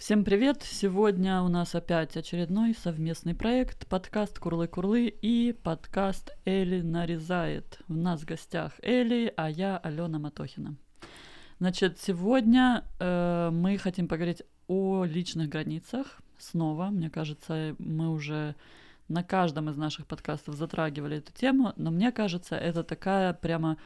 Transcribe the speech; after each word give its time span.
Всем 0.00 0.24
привет! 0.24 0.62
Сегодня 0.62 1.42
у 1.42 1.48
нас 1.48 1.74
опять 1.74 2.16
очередной 2.16 2.74
совместный 2.74 3.34
проект, 3.34 3.86
подкаст 3.86 4.38
Курлы-Курлы 4.38 5.08
и 5.08 5.52
подкаст 5.52 6.34
Эли 6.46 6.80
нарезает. 6.80 7.82
У 7.86 7.92
нас 7.92 8.22
в 8.22 8.24
гостях 8.24 8.72
Эли, 8.80 9.30
а 9.36 9.50
я 9.50 9.76
Алена 9.76 10.18
Матохина. 10.18 10.74
Значит, 11.58 11.98
сегодня 12.00 12.82
э, 12.98 13.50
мы 13.52 13.76
хотим 13.76 14.08
поговорить 14.08 14.42
о 14.68 15.04
личных 15.04 15.50
границах. 15.50 16.22
Снова, 16.38 16.86
мне 16.86 17.10
кажется, 17.10 17.76
мы 17.78 18.08
уже 18.08 18.56
на 19.08 19.22
каждом 19.22 19.68
из 19.68 19.76
наших 19.76 20.06
подкастов 20.06 20.54
затрагивали 20.54 21.18
эту 21.18 21.34
тему, 21.34 21.74
но 21.76 21.90
мне 21.90 22.10
кажется, 22.10 22.56
это 22.56 22.84
такая 22.84 23.34
прямо 23.34 23.76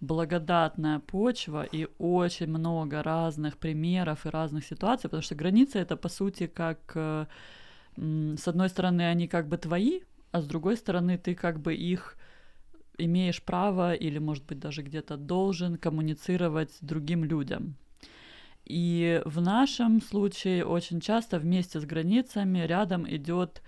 благодатная 0.00 0.98
почва 0.98 1.62
и 1.62 1.88
очень 1.98 2.48
много 2.48 3.02
разных 3.02 3.58
примеров 3.58 4.26
и 4.26 4.30
разных 4.30 4.64
ситуаций, 4.64 5.08
потому 5.08 5.22
что 5.22 5.34
границы 5.34 5.78
это 5.78 5.96
по 5.96 6.08
сути 6.08 6.46
как 6.46 6.78
э, 6.94 7.26
с 7.96 8.48
одной 8.48 8.68
стороны 8.68 9.02
они 9.02 9.28
как 9.28 9.48
бы 9.48 9.56
твои, 9.56 10.00
а 10.32 10.40
с 10.40 10.46
другой 10.46 10.76
стороны 10.76 11.16
ты 11.16 11.34
как 11.34 11.60
бы 11.60 11.74
их 11.74 12.16
имеешь 12.98 13.42
право 13.42 13.94
или, 13.94 14.18
может 14.18 14.44
быть, 14.46 14.58
даже 14.58 14.82
где-то 14.82 15.16
должен 15.16 15.76
коммуницировать 15.76 16.72
с 16.72 16.78
другим 16.80 17.24
людям. 17.24 17.76
И 18.64 19.20
в 19.24 19.40
нашем 19.40 20.00
случае 20.00 20.64
очень 20.64 21.00
часто 21.00 21.38
вместе 21.38 21.80
с 21.80 21.84
границами 21.84 22.60
рядом 22.60 23.08
идет 23.08 23.62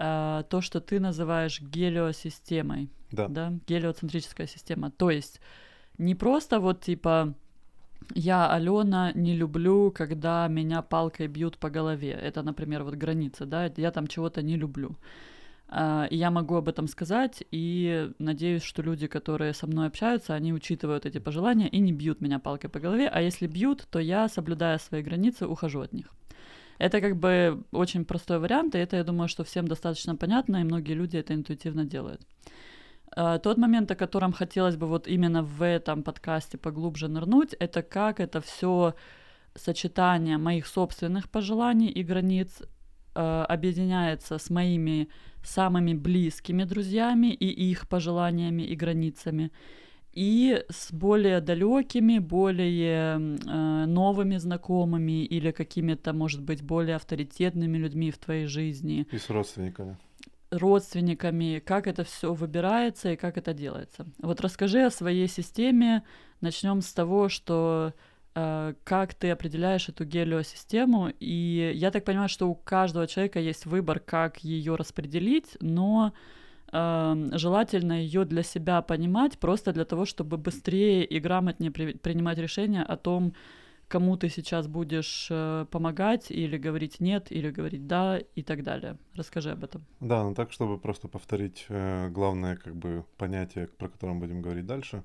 э, 0.00 0.44
то, 0.48 0.60
что 0.60 0.80
ты 0.80 0.98
называешь 0.98 1.60
гелиосистемой. 1.60 2.90
Да. 3.12 3.28
да. 3.28 3.52
Гелиоцентрическая 3.66 4.46
система. 4.46 4.90
То 4.90 5.10
есть 5.10 5.40
не 5.98 6.14
просто 6.14 6.58
вот 6.60 6.80
типа 6.80 7.34
я, 8.14 8.50
Алена, 8.52 9.12
не 9.14 9.36
люблю, 9.36 9.90
когда 9.90 10.48
меня 10.48 10.82
палкой 10.82 11.28
бьют 11.28 11.58
по 11.58 11.70
голове. 11.70 12.10
Это, 12.10 12.42
например, 12.42 12.82
вот 12.82 12.94
граница, 12.94 13.46
да, 13.46 13.70
я 13.76 13.90
там 13.90 14.06
чего-то 14.06 14.42
не 14.42 14.56
люблю. 14.56 14.96
Uh, 15.68 16.08
и 16.08 16.16
я 16.16 16.32
могу 16.32 16.56
об 16.56 16.68
этом 16.68 16.88
сказать, 16.88 17.44
и 17.52 18.10
надеюсь, 18.18 18.64
что 18.64 18.82
люди, 18.82 19.06
которые 19.06 19.54
со 19.54 19.68
мной 19.68 19.86
общаются, 19.86 20.34
они 20.34 20.52
учитывают 20.52 21.06
эти 21.06 21.18
пожелания 21.18 21.68
и 21.68 21.78
не 21.78 21.92
бьют 21.92 22.20
меня 22.20 22.40
палкой 22.40 22.70
по 22.70 22.80
голове, 22.80 23.06
а 23.06 23.20
если 23.20 23.46
бьют, 23.46 23.86
то 23.88 24.00
я, 24.00 24.28
соблюдая 24.28 24.78
свои 24.78 25.00
границы, 25.00 25.46
ухожу 25.46 25.80
от 25.80 25.92
них. 25.92 26.12
Это 26.80 27.02
как 27.02 27.16
бы 27.16 27.62
очень 27.72 28.04
простой 28.04 28.38
вариант, 28.38 28.74
и 28.74 28.78
это, 28.78 28.96
я 28.96 29.04
думаю, 29.04 29.28
что 29.28 29.44
всем 29.44 29.68
достаточно 29.68 30.16
понятно, 30.16 30.60
и 30.60 30.64
многие 30.64 30.94
люди 30.94 31.18
это 31.18 31.34
интуитивно 31.34 31.84
делают. 31.84 32.22
А, 33.16 33.38
тот 33.38 33.58
момент, 33.58 33.90
о 33.90 33.96
котором 33.96 34.32
хотелось 34.32 34.76
бы 34.76 34.86
вот 34.86 35.06
именно 35.06 35.42
в 35.42 35.62
этом 35.62 36.02
подкасте 36.02 36.56
поглубже 36.56 37.08
нырнуть, 37.08 37.54
это 37.60 37.82
как 37.82 38.18
это 38.18 38.40
все 38.40 38.94
сочетание 39.54 40.38
моих 40.38 40.66
собственных 40.66 41.28
пожеланий 41.28 41.88
и 41.88 42.02
границ 42.02 42.62
э, 43.14 43.44
объединяется 43.48 44.38
с 44.38 44.48
моими 44.48 45.08
самыми 45.44 45.92
близкими 45.92 46.64
друзьями 46.64 47.26
и 47.26 47.70
их 47.70 47.88
пожеланиями 47.88 48.62
и 48.62 48.74
границами, 48.74 49.50
и 50.12 50.64
с 50.68 50.92
более 50.92 51.40
далекими, 51.40 52.18
более 52.18 53.16
э, 53.16 53.84
новыми 53.86 54.36
знакомыми 54.36 55.24
или 55.24 55.50
какими-то, 55.50 56.12
может 56.12 56.42
быть, 56.42 56.62
более 56.62 56.96
авторитетными 56.96 57.78
людьми 57.78 58.10
в 58.10 58.18
твоей 58.18 58.46
жизни. 58.46 59.06
И 59.10 59.18
с 59.18 59.30
родственниками 59.30 59.96
родственниками, 60.50 61.62
как 61.64 61.86
это 61.86 62.04
все 62.04 62.34
выбирается 62.34 63.12
и 63.12 63.16
как 63.16 63.38
это 63.38 63.54
делается. 63.54 64.06
Вот 64.18 64.40
расскажи 64.40 64.82
о 64.82 64.90
своей 64.90 65.28
системе. 65.28 66.02
Начнем 66.40 66.80
с 66.80 66.92
того, 66.92 67.28
что 67.28 67.94
э, 68.34 68.74
как 68.84 69.14
ты 69.14 69.30
определяешь 69.30 69.88
эту 69.88 70.04
гелиосистему. 70.04 71.12
И 71.20 71.72
я 71.74 71.90
так 71.90 72.04
понимаю, 72.04 72.28
что 72.28 72.48
у 72.48 72.54
каждого 72.54 73.06
человека 73.06 73.38
есть 73.38 73.66
выбор, 73.66 74.00
как 74.00 74.38
ее 74.38 74.74
распределить, 74.74 75.56
но 75.60 76.12
желательно 76.72 77.92
ее 77.92 78.24
для 78.24 78.42
себя 78.42 78.82
понимать, 78.82 79.38
просто 79.38 79.72
для 79.72 79.84
того, 79.84 80.04
чтобы 80.04 80.36
быстрее 80.36 81.04
и 81.04 81.20
грамотнее 81.20 81.70
при, 81.70 81.92
принимать 81.94 82.38
решения 82.38 82.82
о 82.82 82.96
том, 82.96 83.32
кому 83.88 84.16
ты 84.16 84.28
сейчас 84.28 84.68
будешь 84.68 85.28
э, 85.30 85.66
помогать 85.70 86.30
или 86.30 86.56
говорить 86.58 87.00
нет, 87.00 87.32
или 87.32 87.50
говорить 87.50 87.86
да 87.86 88.20
и 88.36 88.42
так 88.42 88.62
далее. 88.62 88.96
Расскажи 89.16 89.50
об 89.50 89.64
этом. 89.64 89.84
Да, 90.00 90.22
ну 90.22 90.34
так, 90.34 90.52
чтобы 90.52 90.78
просто 90.78 91.08
повторить 91.08 91.66
э, 91.68 92.08
главное 92.10 92.56
как 92.56 92.76
бы 92.76 93.04
понятие, 93.16 93.66
про 93.66 93.88
которое 93.88 94.12
мы 94.12 94.20
будем 94.20 94.42
говорить 94.42 94.66
дальше. 94.66 95.02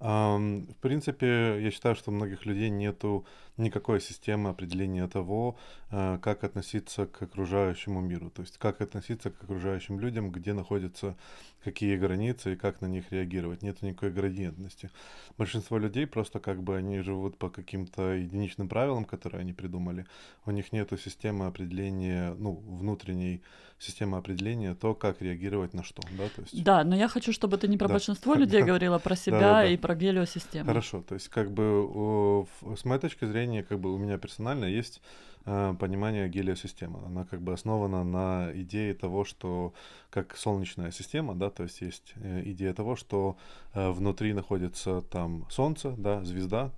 В 0.00 0.76
принципе, 0.80 1.62
я 1.62 1.70
считаю, 1.70 1.94
что 1.94 2.10
у 2.10 2.14
многих 2.14 2.46
людей 2.46 2.70
нету 2.70 3.26
никакой 3.60 4.00
системы 4.00 4.50
определения 4.50 5.06
того, 5.06 5.56
э, 5.90 6.18
как 6.20 6.44
относиться 6.44 7.06
к 7.06 7.22
окружающему 7.22 8.00
миру, 8.00 8.30
то 8.30 8.42
есть 8.42 8.58
как 8.58 8.80
относиться 8.80 9.30
к 9.30 9.42
окружающим 9.42 10.00
людям, 10.00 10.30
где 10.32 10.52
находятся 10.52 11.16
какие 11.64 11.96
границы 11.96 12.54
и 12.54 12.56
как 12.56 12.80
на 12.80 12.86
них 12.86 13.12
реагировать. 13.12 13.62
Нет 13.62 13.82
никакой 13.82 14.10
градиентности. 14.10 14.90
Большинство 15.36 15.78
людей 15.78 16.06
просто 16.06 16.40
как 16.40 16.62
бы 16.62 16.76
они 16.76 17.00
живут 17.00 17.36
по 17.36 17.50
каким-то 17.50 18.14
единичным 18.14 18.68
правилам, 18.68 19.04
которые 19.04 19.42
они 19.42 19.52
придумали. 19.52 20.06
У 20.46 20.50
них 20.50 20.72
нету 20.72 20.96
системы 20.96 21.46
определения, 21.46 22.34
ну, 22.38 22.52
внутренней 22.52 23.42
системы 23.80 24.18
определения 24.18 24.74
то, 24.74 24.94
как 24.94 25.22
реагировать 25.22 25.72
на 25.72 25.82
что, 25.82 26.02
да, 26.18 26.28
то 26.28 26.42
есть... 26.42 26.62
Да, 26.62 26.84
но 26.84 26.94
я 26.94 27.08
хочу, 27.08 27.32
чтобы 27.32 27.56
ты 27.56 27.66
не 27.66 27.78
про 27.78 27.88
да. 27.88 27.94
большинство 27.94 28.34
людей 28.34 28.62
говорила, 28.70 28.96
а 28.96 28.98
про 28.98 29.16
себя 29.16 29.64
и 29.64 29.76
про 29.78 29.94
гелиосистему. 29.94 30.66
Хорошо, 30.66 31.02
то 31.02 31.14
есть 31.14 31.28
как 31.28 31.50
бы 31.50 32.46
с 32.76 32.84
моей 32.84 33.00
точки 33.00 33.24
зрения, 33.24 33.49
как 33.62 33.80
бы 33.80 33.92
у 33.92 33.98
меня 33.98 34.18
персонально 34.18 34.64
есть 34.64 35.02
э, 35.44 35.74
понимание 35.78 36.28
гелиосистемы. 36.28 37.00
Она 37.06 37.24
как 37.24 37.42
бы 37.42 37.52
основана 37.52 38.04
на 38.04 38.50
идее 38.54 38.94
того, 38.94 39.24
что 39.24 39.74
как 40.10 40.36
солнечная 40.36 40.90
система, 40.90 41.34
да, 41.34 41.50
то 41.50 41.64
есть 41.64 41.80
есть 41.80 42.14
э, 42.16 42.42
идея 42.46 42.72
того, 42.72 42.96
что 42.96 43.36
э, 43.74 43.90
внутри 43.90 44.32
находится 44.32 45.02
там 45.02 45.46
Солнце, 45.50 45.94
да, 45.98 46.24
звезда, 46.24 46.70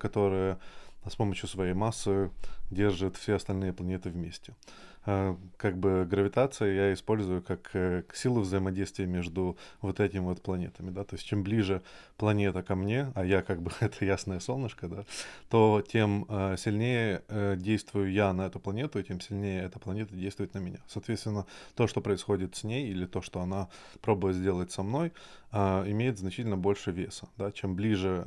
которая 0.00 0.58
с 1.06 1.16
помощью 1.16 1.48
своей 1.48 1.72
массы 1.72 2.30
держит 2.70 3.16
все 3.16 3.34
остальные 3.34 3.72
планеты 3.72 4.10
вместе. 4.10 4.54
А, 4.54 4.89
как 5.04 5.78
бы 5.78 6.06
гравитация 6.08 6.74
я 6.74 6.92
использую 6.92 7.42
как 7.42 7.70
э, 7.72 8.02
силу 8.12 8.42
взаимодействия 8.42 9.06
между 9.06 9.56
вот 9.80 9.98
этими 9.98 10.20
вот 10.20 10.42
планетами, 10.42 10.90
да, 10.90 11.04
то 11.04 11.16
есть 11.16 11.26
чем 11.26 11.42
ближе 11.42 11.82
планета 12.18 12.62
ко 12.62 12.74
мне, 12.74 13.10
а 13.14 13.24
я 13.24 13.42
как 13.42 13.62
бы 13.62 13.70
это 13.80 14.04
ясное 14.04 14.40
солнышко, 14.40 14.88
да, 14.88 15.04
то 15.48 15.82
тем 15.86 16.26
э, 16.28 16.56
сильнее 16.58 17.22
э, 17.28 17.56
действую 17.56 18.12
я 18.12 18.32
на 18.34 18.42
эту 18.42 18.60
планету, 18.60 18.98
и 18.98 19.02
тем 19.02 19.20
сильнее 19.20 19.62
эта 19.62 19.78
планета 19.78 20.14
действует 20.14 20.52
на 20.52 20.58
меня. 20.58 20.80
Соответственно, 20.86 21.46
то, 21.74 21.86
что 21.86 22.02
происходит 22.02 22.56
с 22.56 22.64
ней, 22.64 22.88
или 22.90 23.06
то, 23.06 23.22
что 23.22 23.40
она 23.40 23.68
пробует 24.02 24.36
сделать 24.36 24.70
со 24.70 24.82
мной, 24.82 25.12
имеет 25.52 26.18
значительно 26.18 26.56
больше 26.56 26.92
веса, 26.92 27.28
да, 27.36 27.50
чем 27.50 27.74
ближе 27.74 28.26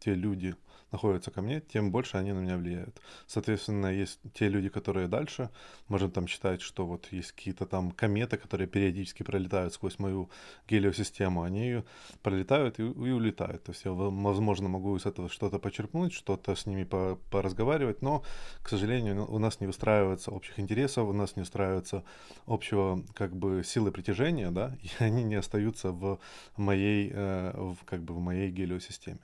те 0.00 0.14
люди, 0.14 0.54
находятся 0.92 1.30
ко 1.30 1.42
мне, 1.42 1.60
тем 1.60 1.90
больше 1.90 2.16
они 2.16 2.32
на 2.32 2.38
меня 2.38 2.56
влияют. 2.56 3.00
Соответственно, 3.26 3.86
есть 3.86 4.20
те 4.34 4.48
люди, 4.48 4.68
которые 4.68 5.08
дальше, 5.08 5.50
можем 5.88 6.10
там 6.10 6.26
считать, 6.26 6.62
что 6.62 6.86
вот 6.86 7.08
есть 7.12 7.32
какие-то 7.32 7.66
там 7.66 7.90
кометы, 7.90 8.36
которые 8.36 8.66
периодически 8.66 9.22
пролетают 9.22 9.74
сквозь 9.74 9.98
мою 9.98 10.30
гелиосистему, 10.68 11.42
они 11.42 11.82
пролетают 12.22 12.78
и, 12.78 12.82
и 12.82 13.10
улетают. 13.10 13.64
То 13.64 13.72
есть 13.72 13.84
я, 13.84 13.92
возможно, 13.92 14.68
могу 14.68 14.96
из 14.96 15.06
этого 15.06 15.28
что-то 15.28 15.58
почерпнуть, 15.58 16.12
что-то 16.12 16.54
с 16.54 16.66
ними 16.66 16.84
по 16.84 17.18
поразговаривать, 17.30 18.02
но, 18.02 18.22
к 18.62 18.68
сожалению, 18.68 19.30
у 19.30 19.38
нас 19.38 19.60
не 19.60 19.66
выстраивается 19.66 20.30
общих 20.30 20.58
интересов, 20.58 21.08
у 21.08 21.12
нас 21.12 21.36
не 21.36 21.42
устраивается 21.42 22.04
общего 22.46 23.02
как 23.14 23.36
бы 23.36 23.62
силы 23.64 23.90
притяжения, 23.92 24.50
да, 24.50 24.76
и 24.82 24.88
они 25.04 25.24
не 25.24 25.36
остаются 25.36 25.90
в 25.92 26.18
моей, 26.56 27.10
э, 27.12 27.52
в, 27.54 27.84
как 27.84 28.02
бы 28.02 28.14
в 28.14 28.20
моей 28.20 28.50
гелиосистеме. 28.50 29.20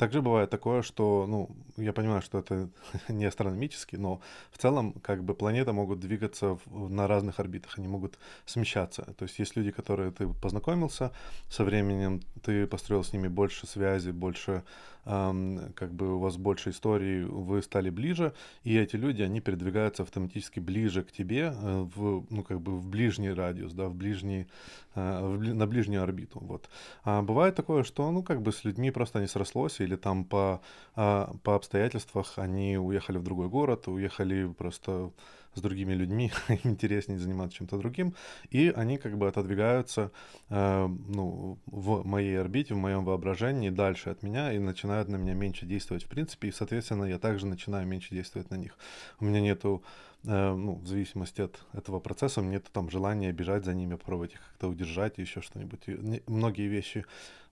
Также 0.00 0.22
бывает 0.22 0.48
такое, 0.48 0.80
что, 0.80 1.26
ну, 1.28 1.50
я 1.76 1.92
понимаю, 1.92 2.22
что 2.22 2.38
это 2.38 2.70
не 3.08 3.26
астрономически, 3.26 3.96
но 3.96 4.22
в 4.50 4.56
целом, 4.56 4.94
как 4.94 5.22
бы, 5.22 5.34
планеты 5.34 5.72
могут 5.72 6.00
двигаться 6.00 6.58
в, 6.64 6.88
на 6.88 7.06
разных 7.06 7.38
орбитах, 7.38 7.78
они 7.78 7.86
могут 7.86 8.18
смещаться. 8.46 9.02
То 9.18 9.24
есть 9.24 9.38
есть 9.38 9.56
люди, 9.56 9.70
которые 9.70 10.10
ты 10.10 10.26
познакомился, 10.26 11.12
со 11.50 11.64
временем 11.64 12.22
ты 12.42 12.66
построил 12.66 13.04
с 13.04 13.12
ними 13.12 13.28
больше 13.28 13.66
связи, 13.66 14.10
больше 14.10 14.62
как 15.04 15.92
бы 15.92 16.16
у 16.16 16.18
вас 16.18 16.36
больше 16.36 16.70
историй, 16.70 17.24
вы 17.24 17.62
стали 17.62 17.90
ближе, 17.90 18.32
и 18.64 18.76
эти 18.76 18.96
люди, 18.96 19.22
они 19.22 19.40
передвигаются 19.40 20.02
автоматически 20.02 20.60
ближе 20.60 21.02
к 21.02 21.12
тебе, 21.12 21.52
э, 21.54 21.88
в, 21.94 22.26
ну, 22.30 22.42
как 22.42 22.60
бы 22.60 22.76
в 22.76 22.86
ближний 22.88 23.30
радиус, 23.30 23.72
да, 23.72 23.88
в 23.88 23.94
ближний, 23.94 24.46
э, 24.94 25.36
в, 25.36 25.54
на 25.54 25.66
ближнюю 25.66 26.02
орбиту, 26.02 26.40
вот. 26.40 26.68
А 27.04 27.22
бывает 27.22 27.54
такое, 27.54 27.82
что, 27.84 28.10
ну, 28.10 28.22
как 28.22 28.42
бы 28.42 28.52
с 28.52 28.64
людьми 28.64 28.90
просто 28.90 29.20
не 29.20 29.26
срослось, 29.26 29.80
или 29.80 29.96
там 29.96 30.24
по, 30.24 30.60
а, 30.94 31.34
по 31.42 31.54
обстоятельствах 31.54 32.38
они 32.38 32.78
уехали 32.78 33.18
в 33.18 33.22
другой 33.22 33.48
город, 33.48 33.88
уехали 33.88 34.52
просто 34.52 35.10
с 35.54 35.60
другими 35.60 35.94
людьми, 35.94 36.32
интереснее 36.64 37.18
заниматься 37.18 37.58
чем-то 37.58 37.78
другим, 37.78 38.14
и 38.50 38.72
они 38.74 38.98
как 38.98 39.18
бы 39.18 39.28
отодвигаются 39.28 40.10
э, 40.48 40.86
ну, 40.86 41.58
в 41.66 42.06
моей 42.06 42.38
орбите, 42.40 42.74
в 42.74 42.78
моем 42.78 43.04
воображении 43.04 43.70
дальше 43.70 44.10
от 44.10 44.22
меня 44.22 44.52
и 44.52 44.58
начинают 44.58 45.08
на 45.08 45.16
меня 45.16 45.34
меньше 45.34 45.66
действовать 45.66 46.04
в 46.04 46.08
принципе, 46.08 46.48
и, 46.48 46.52
соответственно, 46.52 47.04
я 47.04 47.18
также 47.18 47.46
начинаю 47.46 47.86
меньше 47.86 48.14
действовать 48.14 48.50
на 48.50 48.56
них. 48.56 48.76
У 49.18 49.24
меня 49.24 49.40
нету 49.40 49.82
ну, 50.22 50.74
в 50.74 50.86
зависимости 50.86 51.40
от 51.40 51.60
этого 51.72 52.00
процесса, 52.00 52.42
нет 52.42 52.66
там 52.72 52.90
желания 52.90 53.32
бежать 53.32 53.64
за 53.64 53.74
ними, 53.74 53.94
пробовать 53.96 54.34
их 54.34 54.40
как-то 54.40 54.68
удержать, 54.68 55.18
еще 55.18 55.40
что-нибудь. 55.40 55.80
И 55.86 56.22
многие 56.26 56.68
вещи 56.68 57.04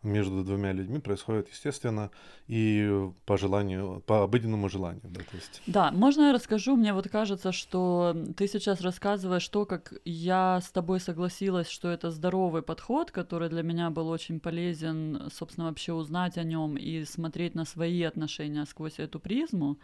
между 0.02 0.44
двумя 0.44 0.72
людьми 0.72 1.00
происходят 1.00 1.48
естественно 1.48 2.10
и 2.46 3.10
по 3.26 3.36
желанию, 3.36 4.02
по 4.06 4.22
обыденному 4.22 4.68
желанию, 4.68 5.02
да, 5.04 5.20
то 5.20 5.36
есть. 5.36 5.62
Да, 5.66 5.90
можно 5.90 6.28
я 6.28 6.32
расскажу? 6.32 6.76
Мне 6.76 6.92
вот 6.92 7.08
кажется, 7.08 7.52
что 7.52 8.16
ты 8.36 8.46
сейчас 8.46 8.80
рассказываешь 8.80 9.48
то, 9.48 9.66
как 9.66 9.94
я 10.04 10.60
с 10.60 10.70
тобой 10.70 11.00
согласилась, 11.00 11.68
что 11.68 11.88
это 11.88 12.10
здоровый 12.10 12.62
подход, 12.62 13.10
который 13.10 13.48
для 13.48 13.62
меня 13.62 13.90
был 13.90 14.08
очень 14.08 14.38
полезен, 14.38 15.30
собственно, 15.32 15.68
вообще 15.68 15.92
узнать 15.92 16.38
о 16.38 16.44
нем 16.44 16.76
и 16.76 17.04
смотреть 17.04 17.54
на 17.54 17.64
свои 17.64 18.02
отношения 18.02 18.64
сквозь 18.66 18.98
эту 18.98 19.18
призму. 19.18 19.78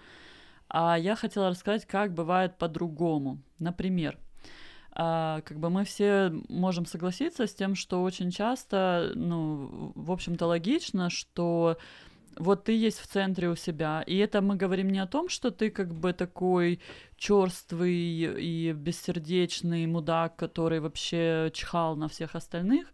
А 0.69 0.99
я 0.99 1.17
хотела 1.17 1.51
рассказать, 1.51 1.87
как 1.87 2.13
бывает 2.15 2.59
по-другому. 2.59 3.39
Например, 3.59 4.19
а, 4.93 5.41
как 5.43 5.59
бы 5.59 5.71
мы 5.71 5.85
все 5.85 6.33
можем 6.49 6.87
согласиться 6.87 7.47
с 7.47 7.55
тем, 7.55 7.75
что 7.75 8.03
очень 8.03 8.31
часто, 8.31 9.13
ну, 9.15 9.93
в 9.95 10.13
общем-то, 10.13 10.47
логично, 10.47 11.11
что 11.11 11.79
вот 12.37 12.65
ты 12.65 12.73
есть 12.73 13.01
в 13.01 13.07
центре 13.07 13.49
у 13.49 13.57
себя. 13.57 14.03
И 14.07 14.17
это 14.17 14.41
мы 14.41 14.57
говорим 14.57 14.91
не 14.91 14.99
о 14.99 15.07
том, 15.07 15.29
что 15.29 15.51
ты 15.51 15.71
как 15.71 15.93
бы 15.95 16.13
такой 16.13 16.81
черствый 17.17 17.93
и 17.93 18.73
бессердечный 18.73 19.87
мудак, 19.87 20.37
который 20.37 20.81
вообще 20.81 21.51
чхал 21.53 21.97
на 21.97 22.09
всех 22.09 22.35
остальных, 22.35 22.89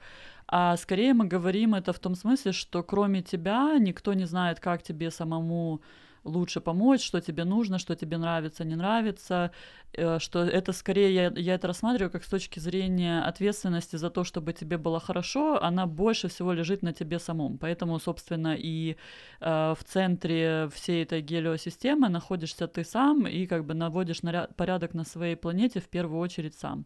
а 0.46 0.76
скорее 0.76 1.14
мы 1.14 1.26
говорим 1.26 1.74
это 1.74 1.92
в 1.92 1.98
том 1.98 2.14
смысле, 2.14 2.52
что 2.52 2.82
кроме 2.82 3.22
тебя 3.22 3.76
никто 3.78 4.14
не 4.14 4.24
знает, 4.24 4.58
как 4.58 4.82
тебе 4.82 5.10
самому 5.10 5.80
лучше 6.24 6.60
помочь, 6.60 7.04
что 7.04 7.20
тебе 7.20 7.44
нужно, 7.44 7.78
что 7.78 7.94
тебе 7.94 8.18
нравится, 8.18 8.64
не 8.64 8.76
нравится, 8.76 9.50
э, 9.92 10.18
что 10.18 10.40
это 10.40 10.72
скорее, 10.72 11.14
я, 11.14 11.32
я 11.36 11.54
это 11.54 11.68
рассматриваю 11.68 12.10
как 12.10 12.24
с 12.24 12.28
точки 12.28 12.60
зрения 12.60 13.20
ответственности 13.20 13.96
за 13.96 14.10
то, 14.10 14.24
чтобы 14.24 14.52
тебе 14.52 14.76
было 14.76 15.00
хорошо, 15.00 15.62
она 15.62 15.86
больше 15.86 16.28
всего 16.28 16.52
лежит 16.52 16.82
на 16.82 16.92
тебе 16.92 17.18
самом. 17.18 17.58
Поэтому, 17.58 17.98
собственно, 17.98 18.54
и 18.58 18.96
э, 19.40 19.74
в 19.78 19.84
центре 19.84 20.68
всей 20.74 21.02
этой 21.02 21.22
гелиосистемы 21.22 22.08
находишься 22.08 22.66
ты 22.66 22.84
сам 22.84 23.26
и 23.26 23.46
как 23.46 23.64
бы 23.64 23.74
наводишь 23.74 24.22
наряд, 24.22 24.54
порядок 24.56 24.94
на 24.94 25.04
своей 25.04 25.36
планете 25.36 25.80
в 25.80 25.88
первую 25.88 26.20
очередь 26.20 26.54
сам. 26.54 26.84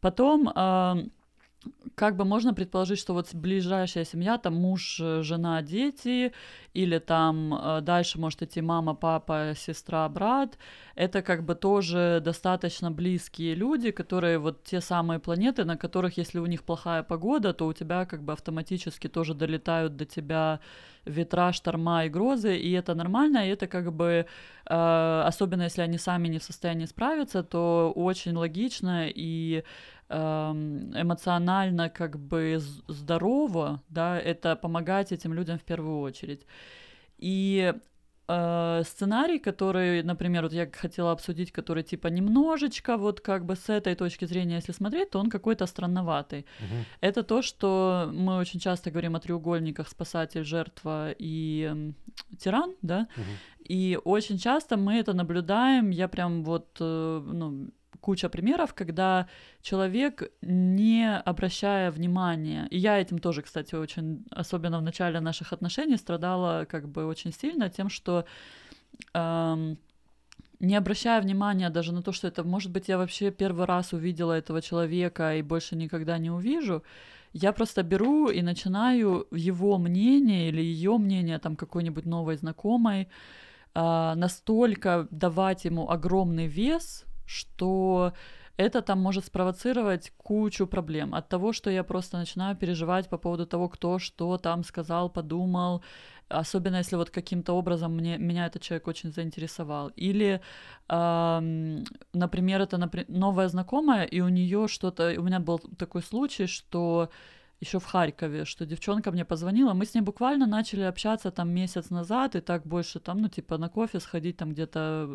Потом 0.00 0.48
э, 0.48 1.06
как 1.94 2.16
бы 2.16 2.24
можно 2.24 2.54
предположить, 2.54 2.98
что 2.98 3.14
вот 3.14 3.34
ближайшая 3.34 4.04
семья, 4.04 4.38
там 4.38 4.54
муж, 4.54 5.00
э, 5.00 5.22
жена, 5.22 5.62
дети, 5.62 6.32
или 6.74 6.98
там 6.98 7.54
э, 7.54 7.80
дальше 7.80 8.18
может 8.18 8.42
идти 8.42 8.60
мама, 8.60 8.94
папа, 8.94 9.54
сестра, 9.56 10.08
брат, 10.08 10.58
это 10.94 11.22
как 11.22 11.44
бы 11.44 11.54
тоже 11.54 12.20
достаточно 12.24 12.90
близкие 12.90 13.54
люди, 13.54 13.90
которые 13.90 14.38
вот 14.38 14.64
те 14.64 14.80
самые 14.80 15.18
планеты, 15.18 15.64
на 15.64 15.76
которых, 15.76 16.18
если 16.18 16.38
у 16.38 16.46
них 16.46 16.62
плохая 16.62 17.02
погода, 17.02 17.52
то 17.52 17.66
у 17.66 17.72
тебя 17.72 18.04
как 18.06 18.22
бы 18.22 18.32
автоматически 18.32 19.08
тоже 19.08 19.34
долетают 19.34 19.96
до 19.96 20.04
тебя 20.04 20.60
ветра, 21.04 21.52
шторма 21.52 22.04
и 22.04 22.08
грозы, 22.08 22.56
и 22.56 22.72
это 22.72 22.94
нормально, 22.94 23.46
и 23.46 23.50
это 23.50 23.66
как 23.66 23.92
бы, 23.92 24.26
э, 24.66 25.22
особенно 25.26 25.62
если 25.64 25.82
они 25.82 25.98
сами 25.98 26.28
не 26.28 26.38
в 26.38 26.44
состоянии 26.44 26.86
справиться, 26.86 27.42
то 27.42 27.92
очень 27.94 28.36
логично 28.36 29.08
и 29.08 29.64
эмоционально 30.12 31.88
как 31.88 32.18
бы 32.18 32.58
здорово, 32.88 33.82
да, 33.88 34.18
это 34.18 34.56
помогать 34.56 35.12
этим 35.12 35.32
людям 35.34 35.58
в 35.58 35.62
первую 35.62 36.00
очередь. 36.00 36.46
И 37.18 37.72
э, 38.28 38.82
сценарий, 38.84 39.38
который, 39.38 40.02
например, 40.02 40.42
вот 40.42 40.52
я 40.52 40.68
хотела 40.70 41.12
обсудить, 41.12 41.52
который 41.52 41.82
типа 41.82 42.08
немножечко 42.08 42.96
вот 42.96 43.20
как 43.20 43.44
бы 43.44 43.56
с 43.56 43.68
этой 43.68 43.94
точки 43.94 44.26
зрения, 44.26 44.56
если 44.56 44.72
смотреть, 44.72 45.10
то 45.10 45.20
он 45.20 45.30
какой-то 45.30 45.66
странноватый. 45.66 46.46
Угу. 46.60 46.84
Это 47.00 47.22
то, 47.22 47.42
что 47.42 48.10
мы 48.12 48.36
очень 48.36 48.60
часто 48.60 48.90
говорим 48.90 49.14
о 49.14 49.20
треугольниках 49.20 49.88
спасатель, 49.88 50.44
жертва 50.44 51.14
и 51.18 51.70
э, 51.72 51.92
тиран, 52.38 52.74
да, 52.82 53.08
угу. 53.16 53.24
и 53.68 53.98
очень 54.04 54.38
часто 54.38 54.76
мы 54.76 54.98
это 54.98 55.12
наблюдаем, 55.12 55.90
я 55.90 56.08
прям 56.08 56.44
вот, 56.44 56.76
э, 56.80 57.22
ну, 57.24 57.70
куча 58.02 58.28
примеров, 58.28 58.74
когда 58.74 59.26
человек, 59.62 60.22
не 60.42 61.18
обращая 61.24 61.90
внимания, 61.90 62.66
и 62.70 62.78
я 62.78 63.00
этим 63.00 63.18
тоже, 63.18 63.42
кстати, 63.42 63.76
очень, 63.76 64.24
особенно 64.30 64.78
в 64.78 64.82
начале 64.82 65.20
наших 65.20 65.52
отношений, 65.52 65.96
страдала 65.96 66.66
как 66.68 66.88
бы 66.88 67.06
очень 67.06 67.32
сильно 67.32 67.70
тем, 67.70 67.88
что 67.88 68.24
эм, 69.14 69.78
не 70.60 70.76
обращая 70.76 71.20
внимания 71.22 71.70
даже 71.70 71.92
на 71.92 72.02
то, 72.02 72.12
что 72.12 72.28
это, 72.28 72.44
может 72.44 72.72
быть, 72.72 72.88
я 72.88 72.98
вообще 72.98 73.30
первый 73.30 73.66
раз 73.66 73.92
увидела 73.92 74.32
этого 74.32 74.60
человека 74.60 75.36
и 75.36 75.42
больше 75.42 75.76
никогда 75.76 76.18
не 76.18 76.30
увижу, 76.30 76.82
я 77.32 77.52
просто 77.52 77.82
беру 77.82 78.28
и 78.28 78.42
начинаю 78.42 79.26
его 79.30 79.78
мнение 79.78 80.48
или 80.48 80.60
ее 80.60 80.98
мнение 80.98 81.38
там 81.38 81.56
какой-нибудь 81.56 82.04
новой 82.04 82.36
знакомой 82.36 83.08
э, 83.74 84.12
настолько 84.16 85.06
давать 85.10 85.64
ему 85.64 85.88
огромный 85.88 86.46
вес, 86.46 87.06
что 87.26 88.12
это 88.56 88.82
там 88.82 89.00
может 89.00 89.24
спровоцировать 89.24 90.12
кучу 90.16 90.66
проблем. 90.66 91.14
От 91.14 91.28
того, 91.28 91.52
что 91.52 91.70
я 91.70 91.84
просто 91.84 92.18
начинаю 92.18 92.56
переживать 92.56 93.08
по 93.08 93.18
поводу 93.18 93.46
того, 93.46 93.68
кто 93.68 93.98
что 93.98 94.38
там 94.38 94.64
сказал, 94.64 95.10
подумал, 95.10 95.82
особенно 96.28 96.76
если 96.76 96.96
вот 96.96 97.10
каким-то 97.10 97.54
образом 97.54 97.96
мне, 97.96 98.18
меня 98.18 98.46
этот 98.46 98.62
человек 98.62 98.88
очень 98.88 99.12
заинтересовал. 99.12 99.88
Или, 99.96 100.40
э, 100.88 101.82
например, 102.12 102.60
это 102.60 102.78
например, 102.78 103.06
новая 103.08 103.48
знакомая, 103.48 104.04
и 104.04 104.20
у 104.20 104.28
нее 104.28 104.68
что-то... 104.68 105.14
У 105.18 105.22
меня 105.22 105.40
был 105.40 105.58
такой 105.78 106.02
случай, 106.02 106.46
что 106.46 107.08
еще 107.60 107.78
в 107.78 107.84
Харькове, 107.84 108.44
что 108.44 108.66
девчонка 108.66 109.12
мне 109.12 109.24
позвонила, 109.24 109.72
мы 109.72 109.86
с 109.86 109.94
ней 109.94 110.00
буквально 110.00 110.46
начали 110.46 110.82
общаться 110.82 111.30
там 111.30 111.50
месяц 111.50 111.90
назад, 111.90 112.34
и 112.34 112.40
так 112.40 112.66
больше 112.66 112.98
там, 112.98 113.22
ну, 113.22 113.28
типа 113.28 113.56
на 113.56 113.68
кофе 113.68 114.00
сходить, 114.00 114.36
там 114.36 114.50
где-то 114.52 115.08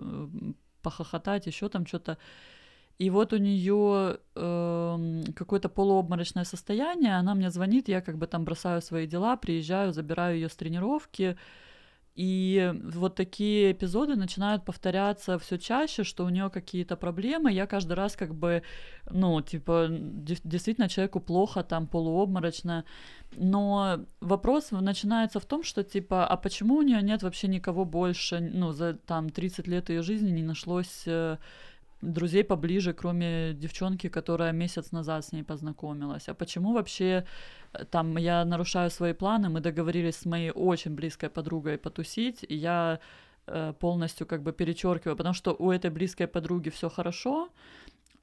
похохотать, 0.81 1.47
еще 1.47 1.69
там 1.69 1.85
что-то. 1.85 2.17
И 2.97 3.11
вот 3.11 3.31
у 3.33 3.37
нее 3.37 4.17
э, 4.35 5.23
какое-то 5.35 5.69
полуобморочное 5.69 6.45
состояние, 6.45 7.15
она 7.15 7.35
мне 7.35 7.51
звонит, 7.51 7.87
я 7.87 8.01
как 8.01 8.17
бы 8.17 8.25
там 8.25 8.43
бросаю 8.43 8.81
свои 8.81 9.05
дела, 9.05 9.37
приезжаю, 9.37 9.93
забираю 9.93 10.35
ее 10.35 10.49
с 10.49 10.55
тренировки. 10.55 11.37
И 12.17 12.73
вот 12.83 13.13
такие 13.13 13.73
эпизоды 13.73 14.15
начинают 14.15 14.65
повторяться 14.65 15.37
все 15.37 15.57
чаще, 15.59 16.03
что 16.03 16.25
у 16.25 16.29
нее 16.29 16.49
какие-то 16.49 16.95
проблемы. 16.97 17.51
Я 17.51 17.67
каждый 17.67 17.93
раз 17.93 18.15
как 18.15 18.33
бы, 18.33 18.63
ну, 19.11 19.39
типа, 19.41 19.87
действительно 19.89 20.89
человеку 20.89 21.19
плохо, 21.19 21.63
там 21.63 21.85
полуобморочно. 21.85 22.85
Но 23.35 23.99
вопрос 24.19 24.71
начинается 24.71 25.39
в 25.39 25.45
том, 25.45 25.63
что 25.63 25.83
типа, 25.83 26.25
а 26.25 26.37
почему 26.37 26.77
у 26.77 26.81
нее 26.81 27.03
нет 27.03 27.21
вообще 27.21 27.47
никого 27.47 27.85
больше, 27.85 28.39
ну, 28.39 28.71
за 28.71 28.93
там 28.93 29.29
30 29.29 29.67
лет 29.67 29.89
ее 29.89 30.01
жизни 30.01 30.31
не 30.31 30.43
нашлось 30.43 31.03
э, 31.05 31.37
друзей 32.01 32.43
поближе, 32.43 32.93
кроме 32.93 33.53
девчонки, 33.53 34.09
которая 34.09 34.51
месяц 34.53 34.91
назад 34.91 35.25
с 35.25 35.31
ней 35.31 35.43
познакомилась. 35.43 36.29
А 36.29 36.33
почему 36.33 36.73
вообще 36.73 37.25
э, 37.73 37.85
там 37.85 38.17
я 38.17 38.45
нарушаю 38.45 38.89
свои 38.89 39.13
планы? 39.13 39.49
Мы 39.49 39.59
договорились 39.61 40.15
с 40.15 40.25
моей 40.25 40.51
очень 40.51 40.95
близкой 40.95 41.29
подругой 41.29 41.77
потусить, 41.77 42.45
и 42.49 42.55
я 42.55 42.99
э, 43.47 43.73
полностью 43.79 44.27
как 44.27 44.43
бы 44.43 44.53
перечеркиваю, 44.53 45.17
потому 45.17 45.33
что 45.33 45.55
у 45.59 45.71
этой 45.71 45.89
близкой 45.89 46.27
подруги 46.27 46.69
все 46.69 46.89
хорошо, 46.89 47.49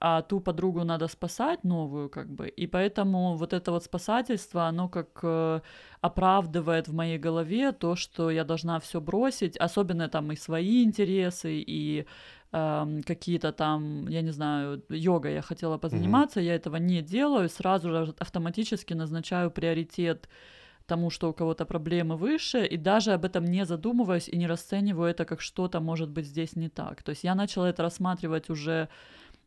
а 0.06 0.20
ту 0.20 0.40
подругу 0.40 0.84
надо 0.84 1.08
спасать 1.08 1.64
новую, 1.64 2.10
как 2.10 2.28
бы. 2.28 2.48
И 2.48 2.66
поэтому 2.66 3.36
вот 3.36 3.54
это 3.54 3.72
вот 3.72 3.84
спасательство, 3.84 4.66
оно 4.68 4.88
как 4.88 5.20
э, 5.22 5.60
оправдывает 6.02 6.88
в 6.88 6.94
моей 6.94 7.18
голове 7.18 7.72
то, 7.72 7.96
что 7.96 8.30
я 8.30 8.44
должна 8.44 8.78
все 8.80 9.00
бросить, 9.00 9.56
особенно 9.56 10.08
там 10.08 10.30
и 10.30 10.36
свои 10.36 10.84
интересы, 10.84 11.64
и 11.66 12.04
э, 12.52 13.00
какие-то 13.06 13.52
там, 13.52 14.08
я 14.08 14.20
не 14.20 14.32
знаю, 14.32 14.82
йога 14.90 15.30
я 15.30 15.40
хотела 15.40 15.78
позаниматься, 15.78 16.40
mm-hmm. 16.40 16.46
я 16.46 16.54
этого 16.54 16.76
не 16.76 17.00
делаю, 17.00 17.48
сразу 17.48 17.88
же 17.88 18.14
автоматически 18.18 18.92
назначаю 18.94 19.50
приоритет 19.50 20.28
тому, 20.86 21.10
что 21.10 21.30
у 21.30 21.32
кого-то 21.32 21.64
проблемы 21.64 22.16
выше, 22.16 22.66
и 22.66 22.76
даже 22.76 23.14
об 23.14 23.24
этом 23.24 23.46
не 23.46 23.64
задумываюсь 23.64 24.28
и 24.28 24.36
не 24.36 24.46
расцениваю 24.46 25.10
это 25.10 25.24
как 25.24 25.40
что-то 25.40 25.80
может 25.80 26.10
быть 26.10 26.26
здесь 26.26 26.56
не 26.56 26.68
так. 26.68 27.02
То 27.02 27.12
есть 27.12 27.24
я 27.24 27.34
начала 27.34 27.70
это 27.70 27.82
рассматривать 27.82 28.50
уже 28.50 28.88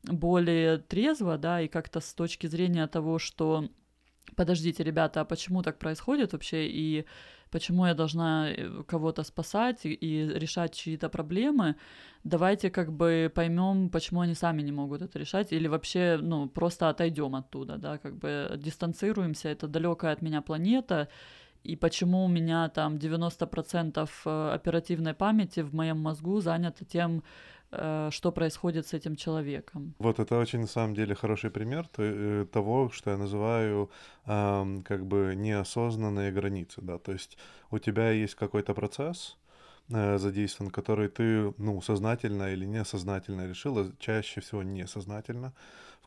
более 0.04 0.78
трезво, 0.78 1.38
да, 1.38 1.62
и 1.62 1.68
как-то 1.68 2.00
с 2.00 2.14
точки 2.14 2.48
зрения 2.48 2.88
того, 2.88 3.20
что 3.20 3.70
подождите, 4.36 4.84
ребята, 4.84 5.22
а 5.22 5.26
почему 5.26 5.64
так 5.64 5.80
происходит 5.80 6.34
вообще, 6.34 6.68
и 6.68 7.06
почему 7.50 7.86
я 7.86 7.94
должна 7.94 8.50
э, 8.50 8.84
кого-то 8.88 9.24
спасать 9.24 9.86
и, 9.86 9.94
и 9.94 10.28
решать 10.40 10.74
чьи-то 10.76 11.10
проблемы, 11.10 11.76
давайте 12.24 12.70
как 12.70 12.92
бы 12.92 13.32
поймем, 13.34 13.90
почему 13.90 14.22
они 14.22 14.34
сами 14.34 14.62
не 14.62 14.72
могут 14.72 15.02
это 15.02 15.20
решать, 15.20 15.54
или 15.54 15.68
вообще, 15.68 16.20
ну, 16.22 16.50
просто 16.50 16.90
отойдем 16.90 17.36
оттуда, 17.36 17.78
да, 17.78 17.98
как 17.98 18.18
бы 18.18 18.54
дистанцируемся, 18.58 19.50
это 19.50 19.68
далекая 19.68 20.14
от 20.14 20.22
меня 20.22 20.42
планета, 20.42 21.08
и 21.64 21.76
почему 21.76 22.26
у 22.26 22.28
меня 22.28 22.70
там 22.70 22.96
90% 22.96 24.10
э, 24.26 24.52
оперативной 24.54 25.14
памяти 25.14 25.62
в 25.62 25.74
моем 25.74 26.00
мозгу 26.00 26.40
занято 26.42 26.86
тем, 26.86 27.24
что 27.70 28.32
происходит 28.32 28.88
с 28.88 28.94
этим 28.94 29.16
человеком. 29.16 29.94
Вот 30.00 30.20
это 30.20 30.38
очень 30.38 30.62
на 30.62 30.68
самом 30.68 30.96
деле 30.96 31.16
хороший 31.16 31.50
пример 31.50 31.90
э, 31.98 32.46
того, 32.52 32.90
что 32.90 33.12
я 33.12 33.18
называю 33.18 33.90
э, 34.26 34.82
как 34.86 35.06
бы 35.06 35.34
неосознанные 35.36 36.32
границы, 36.32 36.82
да, 36.82 36.98
то 36.98 37.12
есть 37.12 37.38
у 37.72 37.80
тебя 37.80 38.12
есть 38.12 38.36
какой-то 38.36 38.74
процесс, 38.74 39.38
э, 39.90 40.18
задействован, 40.18 40.72
который 40.72 41.10
ты, 41.10 41.54
ну, 41.58 41.82
сознательно 41.82 42.54
или 42.54 42.66
несознательно 42.66 43.48
решила, 43.48 43.92
чаще 44.00 44.40
всего 44.42 44.64
несознательно, 44.64 45.54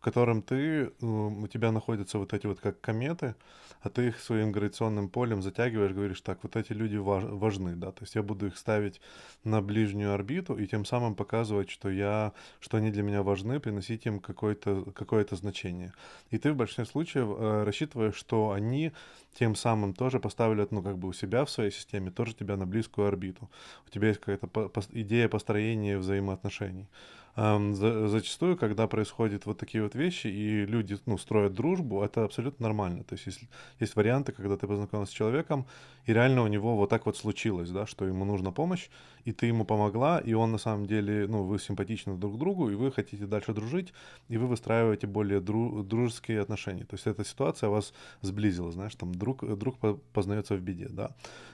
в 0.00 0.02
котором 0.02 0.40
ты, 0.40 0.92
у 1.02 1.46
тебя 1.46 1.72
находятся 1.72 2.18
вот 2.18 2.32
эти 2.32 2.46
вот 2.46 2.58
как 2.58 2.80
кометы, 2.80 3.34
а 3.82 3.90
ты 3.90 4.08
их 4.08 4.18
своим 4.18 4.50
гравитационным 4.50 5.10
полем 5.10 5.42
затягиваешь, 5.42 5.92
говоришь, 5.92 6.22
так, 6.22 6.38
вот 6.42 6.56
эти 6.56 6.72
люди 6.72 6.96
важ, 6.96 7.24
важны, 7.24 7.76
да, 7.76 7.92
то 7.92 8.02
есть 8.04 8.14
я 8.14 8.22
буду 8.22 8.46
их 8.46 8.56
ставить 8.56 9.00
на 9.44 9.60
ближнюю 9.60 10.14
орбиту 10.14 10.56
и 10.56 10.66
тем 10.66 10.86
самым 10.86 11.14
показывать, 11.14 11.68
что 11.68 11.90
я, 11.90 12.32
что 12.60 12.78
они 12.78 12.90
для 12.90 13.02
меня 13.02 13.22
важны, 13.22 13.60
приносить 13.60 14.06
им 14.06 14.20
какое-то 14.20 14.90
какое 14.92 15.26
значение. 15.30 15.92
И 16.30 16.38
ты 16.38 16.52
в 16.52 16.56
большинстве 16.56 16.86
случаев 16.86 17.28
э, 17.28 17.64
рассчитываешь, 17.64 18.14
что 18.14 18.52
они 18.52 18.92
тем 19.38 19.54
самым 19.54 19.92
тоже 19.92 20.18
поставят, 20.18 20.72
ну, 20.72 20.82
как 20.82 20.96
бы 20.96 21.08
у 21.08 21.12
себя 21.12 21.44
в 21.44 21.50
своей 21.50 21.70
системе, 21.70 22.10
тоже 22.10 22.34
тебя 22.34 22.56
на 22.56 22.66
близкую 22.66 23.06
орбиту. 23.06 23.50
У 23.86 23.90
тебя 23.90 24.08
есть 24.08 24.20
какая-то 24.20 24.46
по- 24.46 24.70
идея 24.92 25.28
построения 25.28 25.98
взаимоотношений 25.98 26.88
за, 26.88 26.88
зачастую, 27.36 28.56
когда 28.56 28.86
происходят 28.86 29.46
вот 29.46 29.58
такие 29.58 29.82
вот 29.82 29.94
вещи, 29.94 30.26
и 30.26 30.66
люди, 30.66 30.98
ну, 31.06 31.16
строят 31.16 31.54
дружбу, 31.54 32.02
это 32.02 32.24
абсолютно 32.24 32.64
нормально. 32.64 33.04
То 33.04 33.14
есть 33.14 33.26
есть, 33.26 33.40
есть 33.78 33.96
варианты, 33.96 34.32
когда 34.32 34.56
ты 34.56 34.66
познакомился 34.66 35.12
с 35.12 35.14
человеком, 35.14 35.66
и 36.06 36.12
реально 36.12 36.42
у 36.42 36.48
него 36.48 36.76
вот 36.76 36.90
так 36.90 37.06
вот 37.06 37.16
случилось, 37.16 37.70
да, 37.70 37.86
что 37.86 38.04
ему 38.04 38.24
нужна 38.24 38.50
помощь, 38.50 38.88
и 39.24 39.32
ты 39.32 39.46
ему 39.46 39.64
помогла, 39.64 40.18
и 40.18 40.32
он 40.32 40.52
на 40.52 40.58
самом 40.58 40.86
деле, 40.86 41.26
ну, 41.28 41.44
вы 41.44 41.58
симпатичны 41.58 42.16
друг 42.16 42.38
другу, 42.38 42.70
и 42.70 42.74
вы 42.74 42.90
хотите 42.90 43.26
дальше 43.26 43.52
дружить, 43.52 43.92
и 44.28 44.36
вы 44.36 44.46
выстраиваете 44.46 45.06
более 45.06 45.40
дру, 45.40 45.82
дружеские 45.82 46.40
отношения. 46.40 46.84
То 46.84 46.94
есть 46.94 47.06
эта 47.06 47.24
ситуация 47.24 47.68
вас 47.68 47.92
сблизила, 48.22 48.72
знаешь, 48.72 48.94
там 48.94 49.14
друг, 49.14 49.44
друг 49.58 49.76
познается 50.12 50.56
в 50.56 50.60
беде, 50.60 50.88
да, 50.88 51.10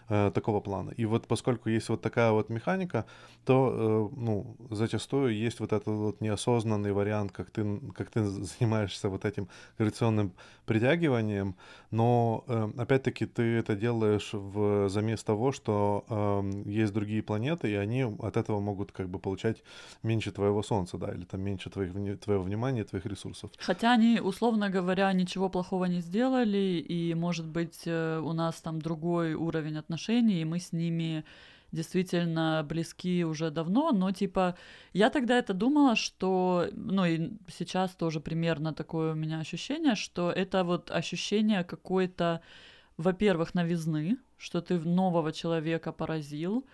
э, 0.09 0.30
такого 0.35 0.61
плана. 0.61 0.90
И 0.90 1.04
вот 1.04 1.26
поскольку 1.26 1.68
есть 1.68 1.88
вот 1.88 2.00
такая 2.00 2.30
вот 2.33 2.49
механика, 2.49 3.04
то, 3.45 4.11
э, 4.14 4.21
ну, 4.21 4.56
зачастую 4.71 5.35
есть 5.35 5.61
вот 5.61 5.65
этот 5.73 5.94
вот 5.94 6.20
неосознанный 6.20 6.92
вариант, 6.92 7.32
как 7.32 7.50
ты, 7.50 7.80
как 7.94 8.11
ты 8.11 8.25
занимаешься 8.25 9.08
вот 9.08 9.25
этим 9.25 9.49
гравитационным 9.78 10.32
притягиванием, 10.66 11.54
но, 11.90 12.44
э, 12.49 12.68
опять-таки, 12.76 13.26
ты 13.26 13.42
это 13.42 13.76
делаешь 13.76 14.30
в 14.32 14.88
замес 14.88 15.23
того, 15.23 15.52
что 15.52 16.04
э, 16.08 16.70
есть 16.70 16.92
другие 16.92 17.23
планеты, 17.23 17.70
и 17.70 17.75
они 17.75 18.02
от 18.02 18.37
этого 18.37 18.61
могут 18.61 18.92
как 18.92 19.08
бы 19.08 19.18
получать 19.18 19.62
меньше 20.02 20.32
твоего 20.32 20.62
Солнца, 20.62 20.99
да, 20.99 21.12
или 21.12 21.25
там 21.25 21.40
меньше 21.40 21.70
твоих, 21.70 21.92
твоего 22.20 22.42
внимания, 22.42 22.85
твоих 22.85 23.06
ресурсов. 23.06 23.50
Хотя 23.58 23.92
они, 23.92 24.20
условно 24.20 24.68
говоря, 24.68 25.12
ничего 25.12 25.49
плохого 25.49 25.85
не 25.87 26.00
сделали, 26.00 26.85
и, 26.88 27.14
может 27.14 27.46
быть, 27.46 27.82
э, 27.87 28.18
у 28.18 28.32
нас 28.32 28.61
там 28.61 28.80
другой 28.80 29.35
уровень 29.35 29.78
отношений, 29.78 30.40
и 30.40 30.44
мы 30.44 30.58
с 30.58 30.73
ними 30.73 31.25
действительно 31.76 32.66
близки 32.68 33.25
уже 33.25 33.50
давно, 33.50 33.92
но 33.92 34.11
типа 34.11 34.56
я 34.92 35.11
тогда 35.11 35.38
это 35.38 35.54
думала, 35.54 35.95
что, 35.95 36.66
ну 36.73 37.04
и 37.04 37.30
сейчас 37.49 37.90
тоже 37.92 38.21
примерно 38.21 38.73
такое 38.73 39.12
у 39.12 39.16
меня 39.16 39.40
ощущение, 39.40 39.95
что 39.95 40.33
это 40.33 40.64
вот 40.64 40.90
ощущение 40.90 41.62
какой-то, 41.62 42.40
во-первых, 42.97 43.54
новизны, 43.54 44.18
что 44.38 44.61
ты 44.61 44.78
нового 44.80 45.33
человека 45.33 45.92
поразил, 45.92 46.64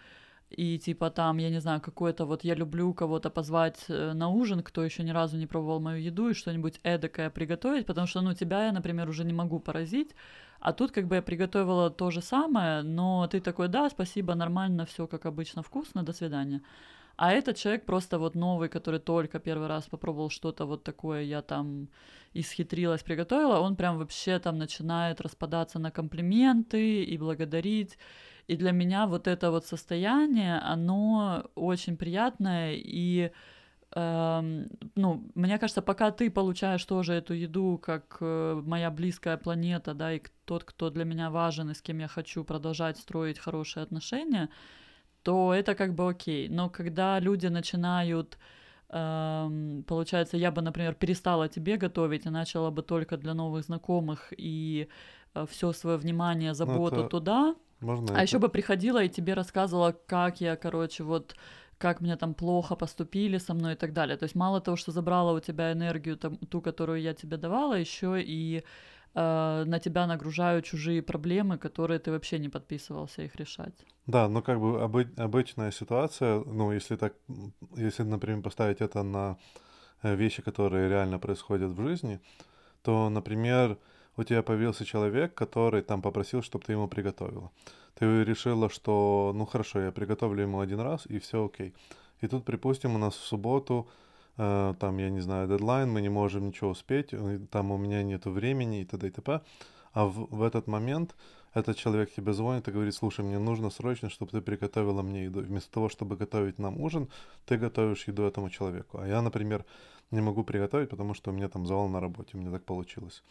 и 0.56 0.78
типа 0.78 1.10
там, 1.10 1.38
я 1.38 1.50
не 1.50 1.60
знаю, 1.60 1.80
какое-то 1.80 2.26
вот 2.26 2.44
я 2.44 2.54
люблю 2.54 2.94
кого-то 2.94 3.30
позвать 3.30 3.84
э, 3.88 4.12
на 4.12 4.28
ужин, 4.28 4.62
кто 4.62 4.84
еще 4.84 5.02
ни 5.02 5.10
разу 5.10 5.36
не 5.38 5.46
пробовал 5.46 5.80
мою 5.80 6.02
еду, 6.02 6.28
и 6.28 6.34
что-нибудь 6.34 6.80
эдакое 6.82 7.30
приготовить, 7.30 7.86
потому 7.86 8.06
что, 8.06 8.20
ну, 8.20 8.34
тебя 8.34 8.66
я, 8.66 8.72
например, 8.72 9.08
уже 9.08 9.24
не 9.24 9.32
могу 9.32 9.60
поразить, 9.60 10.14
а 10.62 10.72
тут 10.72 10.92
как 10.92 11.08
бы 11.08 11.16
я 11.16 11.22
приготовила 11.22 11.90
то 11.90 12.10
же 12.10 12.22
самое, 12.22 12.82
но 12.82 13.26
ты 13.26 13.40
такой, 13.40 13.68
да, 13.68 13.90
спасибо, 13.90 14.34
нормально, 14.34 14.84
все 14.86 15.06
как 15.06 15.26
обычно, 15.26 15.62
вкусно, 15.62 16.04
до 16.04 16.12
свидания. 16.12 16.62
А 17.16 17.32
этот 17.32 17.56
человек 17.56 17.84
просто 17.84 18.18
вот 18.18 18.36
новый, 18.36 18.68
который 18.68 19.00
только 19.00 19.40
первый 19.40 19.66
раз 19.66 19.86
попробовал 19.86 20.30
что-то 20.30 20.64
вот 20.66 20.84
такое, 20.84 21.22
я 21.22 21.42
там 21.42 21.88
исхитрилась, 22.34 23.02
приготовила, 23.02 23.58
он 23.58 23.74
прям 23.74 23.98
вообще 23.98 24.38
там 24.38 24.56
начинает 24.56 25.20
распадаться 25.20 25.80
на 25.80 25.90
комплименты 25.90 27.02
и 27.02 27.18
благодарить. 27.18 27.98
И 28.46 28.56
для 28.56 28.70
меня 28.70 29.06
вот 29.06 29.26
это 29.26 29.50
вот 29.50 29.66
состояние, 29.66 30.58
оно 30.58 31.44
очень 31.56 31.96
приятное 31.96 32.74
и 32.76 33.32
ну, 33.94 35.30
мне 35.34 35.58
кажется, 35.58 35.82
пока 35.82 36.10
ты 36.10 36.30
получаешь 36.30 36.84
тоже 36.84 37.12
эту 37.12 37.34
еду 37.34 37.78
как 37.78 38.16
э, 38.20 38.62
моя 38.64 38.90
близкая 38.90 39.36
планета, 39.36 39.92
да, 39.92 40.14
и 40.14 40.22
тот, 40.46 40.64
кто 40.64 40.88
для 40.90 41.04
меня 41.04 41.30
важен 41.30 41.70
и 41.70 41.74
с 41.74 41.82
кем 41.82 41.98
я 41.98 42.08
хочу 42.08 42.44
продолжать 42.44 42.96
строить 42.96 43.38
хорошие 43.38 43.82
отношения, 43.82 44.48
то 45.22 45.52
это 45.52 45.74
как 45.74 45.94
бы 45.94 46.08
окей. 46.08 46.48
Но 46.48 46.70
когда 46.70 47.20
люди 47.20 47.48
начинают 47.48 48.38
эм, 48.88 49.84
получается, 49.86 50.36
я 50.36 50.50
бы, 50.50 50.62
например, 50.62 50.94
перестала 50.94 51.48
тебе 51.48 51.76
готовить 51.76 52.26
и 52.26 52.30
начала 52.30 52.70
бы 52.70 52.82
только 52.82 53.16
для 53.16 53.34
новых 53.34 53.64
знакомых 53.64 54.32
и 54.36 54.88
э, 55.34 55.46
все 55.50 55.72
свое 55.72 55.98
внимание, 55.98 56.50
ну, 56.50 56.54
заботу 56.54 56.96
ну, 56.96 57.00
это... 57.02 57.10
туда. 57.10 57.54
Можно 57.80 58.08
а 58.08 58.12
это... 58.12 58.22
еще 58.22 58.38
бы 58.38 58.48
приходила 58.48 59.02
и 59.02 59.08
тебе 59.08 59.34
рассказывала, 59.34 59.92
как 60.06 60.40
я, 60.40 60.56
короче, 60.56 61.04
вот 61.04 61.34
как 61.78 62.00
мне 62.00 62.16
там 62.16 62.34
плохо 62.34 62.76
поступили 62.76 63.38
со 63.38 63.54
мной 63.54 63.72
и 63.72 63.76
так 63.76 63.92
далее. 63.92 64.16
То 64.16 64.24
есть 64.24 64.36
мало 64.36 64.60
того, 64.60 64.76
что 64.76 64.92
забрала 64.92 65.32
у 65.32 65.40
тебя 65.40 65.72
энергию, 65.72 66.16
там, 66.16 66.36
ту, 66.36 66.60
которую 66.60 67.00
я 67.00 67.14
тебе 67.14 67.36
давала, 67.36 67.74
еще 67.74 68.22
и 68.22 68.62
э, 69.14 69.64
на 69.66 69.78
тебя 69.78 70.06
нагружаю 70.06 70.62
чужие 70.62 71.02
проблемы, 71.02 71.58
которые 71.58 71.98
ты 71.98 72.10
вообще 72.10 72.38
не 72.38 72.48
подписывался 72.48 73.22
их 73.22 73.36
решать. 73.36 73.86
Да, 74.06 74.28
ну 74.28 74.42
как 74.42 74.58
бы 74.58 74.80
обы- 74.80 75.12
обычная 75.16 75.72
ситуация, 75.72 76.44
ну 76.44 76.72
если 76.72 76.96
так, 76.96 77.12
если, 77.76 78.04
например, 78.04 78.42
поставить 78.42 78.80
это 78.80 79.02
на 79.02 79.36
э, 80.02 80.16
вещи, 80.16 80.42
которые 80.42 80.88
реально 80.88 81.18
происходят 81.18 81.70
в 81.70 81.82
жизни, 81.82 82.20
то, 82.82 83.10
например, 83.10 83.76
у 84.16 84.24
тебя 84.24 84.42
появился 84.42 84.84
человек, 84.84 85.34
который 85.34 85.82
там 85.82 86.02
попросил, 86.02 86.42
чтобы 86.42 86.64
ты 86.64 86.72
ему 86.72 86.88
приготовила. 86.88 87.50
Ты 87.94 88.24
решила, 88.24 88.68
что 88.68 89.32
ну 89.34 89.46
хорошо, 89.46 89.80
я 89.80 89.92
приготовлю 89.92 90.42
ему 90.42 90.60
один 90.60 90.80
раз, 90.80 91.06
и 91.06 91.18
все 91.18 91.44
окей. 91.44 91.74
И 92.20 92.28
тут, 92.28 92.44
припустим, 92.44 92.94
у 92.94 92.98
нас 92.98 93.14
в 93.14 93.24
субботу, 93.24 93.88
э, 94.36 94.74
там, 94.78 94.98
я 94.98 95.10
не 95.10 95.20
знаю, 95.20 95.48
дедлайн, 95.48 95.90
мы 95.90 96.00
не 96.00 96.08
можем 96.08 96.46
ничего 96.46 96.70
успеть, 96.70 97.14
там 97.50 97.70
у 97.70 97.76
меня 97.76 98.02
нет 98.02 98.26
времени 98.26 98.82
и 98.82 98.84
т.д. 98.84 99.08
и 99.08 99.10
т.п. 99.10 99.40
А 99.92 100.06
в, 100.06 100.28
в 100.30 100.42
этот 100.42 100.66
момент 100.68 101.14
этот 101.54 101.76
человек 101.76 102.12
тебе 102.14 102.32
звонит 102.32 102.66
и 102.68 102.70
говорит, 102.70 102.94
слушай, 102.94 103.24
мне 103.24 103.38
нужно 103.38 103.70
срочно, 103.70 104.08
чтобы 104.08 104.30
ты 104.30 104.40
приготовила 104.40 105.02
мне 105.02 105.24
еду. 105.24 105.40
Вместо 105.40 105.70
того, 105.70 105.88
чтобы 105.88 106.16
готовить 106.16 106.58
нам 106.58 106.80
ужин, 106.80 107.08
ты 107.44 107.58
готовишь 107.58 108.08
еду 108.08 108.22
этому 108.22 108.48
человеку. 108.48 108.98
А 108.98 109.06
я, 109.06 109.20
например, 109.20 109.66
не 110.10 110.20
могу 110.20 110.44
приготовить, 110.44 110.88
потому 110.88 111.14
что 111.14 111.30
у 111.30 111.34
меня 111.34 111.48
там 111.48 111.66
завал 111.66 111.88
на 111.88 112.00
работе, 112.00 112.30
у 112.34 112.38
меня 112.38 112.50
так 112.50 112.64
получилось. 112.64 113.22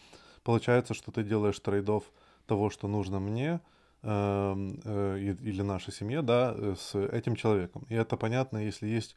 Получается, 0.44 0.94
что 0.94 1.12
ты 1.12 1.24
делаешь 1.24 1.60
трейдов 1.60 2.04
того, 2.46 2.70
что 2.70 2.88
нужно 2.88 3.20
мне, 3.20 3.60
или 4.04 5.62
нашей 5.62 5.94
семье, 5.94 6.22
да, 6.22 6.56
э, 6.58 6.76
с 6.78 6.96
этим 6.96 7.36
человеком. 7.36 7.86
И 7.90 7.94
это 7.94 8.18
понятно, 8.18 8.58
если 8.58 8.88
есть 8.88 9.16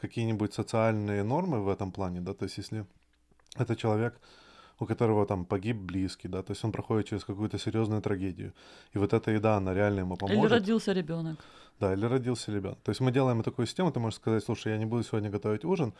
какие-нибудь 0.00 0.54
социальные 0.54 1.22
нормы 1.22 1.60
в 1.60 1.68
этом 1.68 1.92
плане, 1.92 2.20
да, 2.20 2.32
то 2.32 2.44
есть 2.44 2.58
если 2.58 2.86
это 3.56 3.76
человек, 3.76 4.18
у 4.78 4.86
которого 4.86 5.26
там 5.26 5.44
погиб 5.44 5.76
близкий, 5.76 6.28
да, 6.28 6.42
то 6.42 6.52
есть 6.52 6.64
он 6.64 6.72
проходит 6.72 7.08
через 7.08 7.24
какую-то 7.24 7.58
серьезную 7.58 8.00
трагедию, 8.00 8.52
и 8.94 8.98
вот 8.98 9.12
эта 9.12 9.30
еда, 9.30 9.56
она 9.56 9.74
реально 9.74 10.00
ему 10.00 10.16
поможет. 10.16 10.44
Или 10.44 10.50
родился 10.50 10.92
ребенок. 10.92 11.38
Да, 11.78 11.92
или 11.92 12.06
родился 12.06 12.52
ребенок. 12.52 12.78
То 12.82 12.90
есть 12.90 13.00
мы 13.00 13.12
делаем 13.12 13.42
такую 13.42 13.66
систему, 13.66 13.92
ты 13.92 14.00
можешь 14.00 14.18
сказать, 14.18 14.42
слушай, 14.44 14.72
я 14.72 14.78
не 14.78 14.86
буду 14.86 15.02
сегодня 15.02 15.30
готовить 15.30 15.64
ужин, 15.64 15.92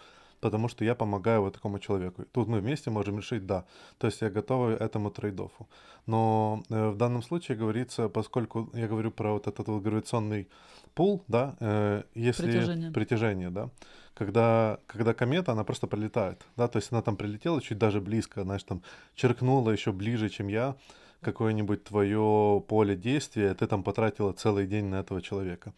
потому 0.43 0.69
что 0.69 0.85
я 0.85 0.95
помогаю 0.95 1.43
вот 1.43 1.55
такому 1.55 1.79
человеку. 1.79 2.25
Тут 2.33 2.49
мы 2.49 2.61
вместе 2.61 2.91
можем 2.91 3.19
решить, 3.19 3.47
да, 3.47 3.65
то 3.99 4.09
есть 4.09 4.23
я 4.23 4.29
готовы 4.29 4.73
этому 4.73 5.11
трейдофу. 5.11 5.69
Но 6.07 6.63
э, 6.69 6.89
в 6.89 6.97
данном 6.97 7.23
случае 7.23 7.57
говорится, 7.57 8.09
поскольку 8.09 8.69
я 8.75 8.89
говорю 8.89 9.13
про 9.13 9.33
вот 9.33 9.47
этот 9.47 9.69
вот 9.69 9.83
гравитационный 9.83 10.49
пул, 10.95 11.23
да, 11.29 11.55
э, 11.61 12.03
если 12.17 12.51
притяжение. 12.51 12.91
притяжение, 12.91 13.51
да, 13.51 13.71
когда, 14.15 14.79
когда 14.87 15.15
комета, 15.15 15.53
она 15.53 15.63
просто 15.63 15.87
прилетает, 15.87 16.45
да, 16.57 16.67
то 16.67 16.79
есть 16.79 16.93
она 16.93 17.03
там 17.03 17.17
прилетела 17.17 17.63
чуть 17.63 17.79
даже 17.79 18.01
близко, 18.01 18.43
знаешь, 18.43 18.65
там 18.65 18.83
черкнула 19.15 19.71
еще 19.71 19.93
ближе, 19.93 20.29
чем 20.29 20.49
я, 20.49 20.75
какое-нибудь 21.21 21.85
твое 21.85 22.61
поле 22.67 22.97
действия, 22.97 23.55
ты 23.55 23.69
там 23.69 23.85
потратила 23.85 24.33
целый 24.33 24.67
день 24.67 24.87
на 24.87 24.97
этого 24.97 25.23
человека. 25.23 25.73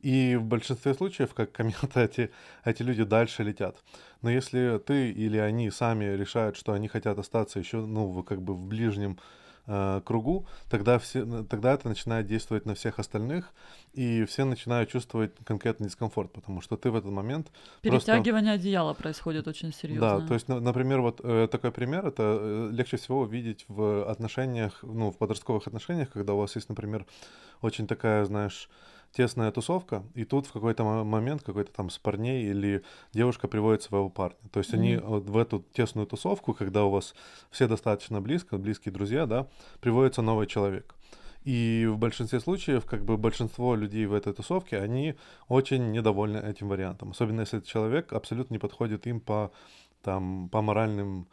И 0.00 0.36
в 0.36 0.44
большинстве 0.44 0.94
случаев, 0.94 1.34
как 1.34 1.52
комета, 1.52 1.88
эти, 2.02 2.30
эти 2.64 2.82
люди 2.82 3.04
дальше 3.04 3.42
летят. 3.42 3.76
Но 4.22 4.30
если 4.30 4.78
ты 4.84 5.10
или 5.10 5.38
они 5.38 5.70
сами 5.70 6.04
решают, 6.04 6.56
что 6.56 6.72
они 6.72 6.88
хотят 6.88 7.18
остаться 7.18 7.58
еще, 7.58 7.78
ну, 7.78 8.22
как 8.22 8.42
бы 8.42 8.54
в 8.54 8.60
ближнем 8.60 9.18
э, 9.66 10.00
кругу, 10.04 10.46
тогда, 10.70 10.98
все, 10.98 11.44
тогда 11.44 11.72
это 11.74 11.88
начинает 11.88 12.26
действовать 12.26 12.66
на 12.66 12.74
всех 12.74 12.98
остальных, 12.98 13.52
и 13.92 14.24
все 14.24 14.44
начинают 14.44 14.90
чувствовать 14.90 15.32
конкретный 15.44 15.88
дискомфорт, 15.88 16.32
потому 16.32 16.60
что 16.60 16.76
ты 16.76 16.90
в 16.90 16.96
этот 16.96 17.10
момент... 17.10 17.50
Перетягивание 17.82 18.52
просто... 18.52 18.68
одеяла 18.68 18.94
происходит 18.94 19.48
очень 19.48 19.72
серьезно. 19.72 20.20
Да, 20.20 20.26
то 20.26 20.34
есть, 20.34 20.48
например, 20.48 21.00
вот 21.00 21.20
э, 21.22 21.48
такой 21.50 21.72
пример, 21.72 22.06
это 22.06 22.38
э, 22.40 22.68
легче 22.72 22.96
всего 22.96 23.26
видеть 23.26 23.64
в 23.68 24.10
отношениях, 24.10 24.78
ну, 24.82 25.10
в 25.10 25.18
подростковых 25.18 25.66
отношениях, 25.66 26.10
когда 26.10 26.34
у 26.34 26.38
вас 26.38 26.54
есть, 26.56 26.68
например, 26.68 27.06
очень 27.60 27.86
такая, 27.86 28.24
знаешь, 28.24 28.68
тесная 29.16 29.50
тусовка, 29.50 30.02
и 30.14 30.24
тут 30.24 30.46
в 30.46 30.52
какой-то 30.52 30.84
момент 30.84 31.42
какой-то 31.42 31.72
там 31.72 31.88
с 31.88 31.98
парней 31.98 32.50
или 32.50 32.82
девушка 33.14 33.48
приводит 33.48 33.82
своего 33.82 34.10
парня. 34.10 34.36
То 34.52 34.60
есть 34.60 34.74
mm-hmm. 34.74 34.78
они 34.78 34.96
вот 34.98 35.30
в 35.30 35.38
эту 35.38 35.64
тесную 35.72 36.06
тусовку, 36.06 36.52
когда 36.52 36.84
у 36.84 36.90
вас 36.90 37.14
все 37.50 37.66
достаточно 37.66 38.20
близко, 38.20 38.58
близкие 38.58 38.92
друзья, 38.92 39.24
да, 39.24 39.48
приводится 39.80 40.20
новый 40.20 40.46
человек. 40.46 40.94
И 41.44 41.88
в 41.88 41.96
большинстве 41.96 42.40
случаев, 42.40 42.84
как 42.84 43.04
бы 43.04 43.16
большинство 43.16 43.74
людей 43.74 44.04
в 44.04 44.12
этой 44.12 44.34
тусовке, 44.34 44.78
они 44.78 45.14
очень 45.48 45.92
недовольны 45.92 46.38
этим 46.38 46.68
вариантом. 46.68 47.12
Особенно 47.12 47.40
если 47.40 47.58
этот 47.58 47.70
человек 47.70 48.12
абсолютно 48.12 48.54
не 48.54 48.58
подходит 48.58 49.06
им 49.06 49.20
по, 49.20 49.50
там, 50.02 50.50
по 50.50 50.60
моральным 50.60 51.26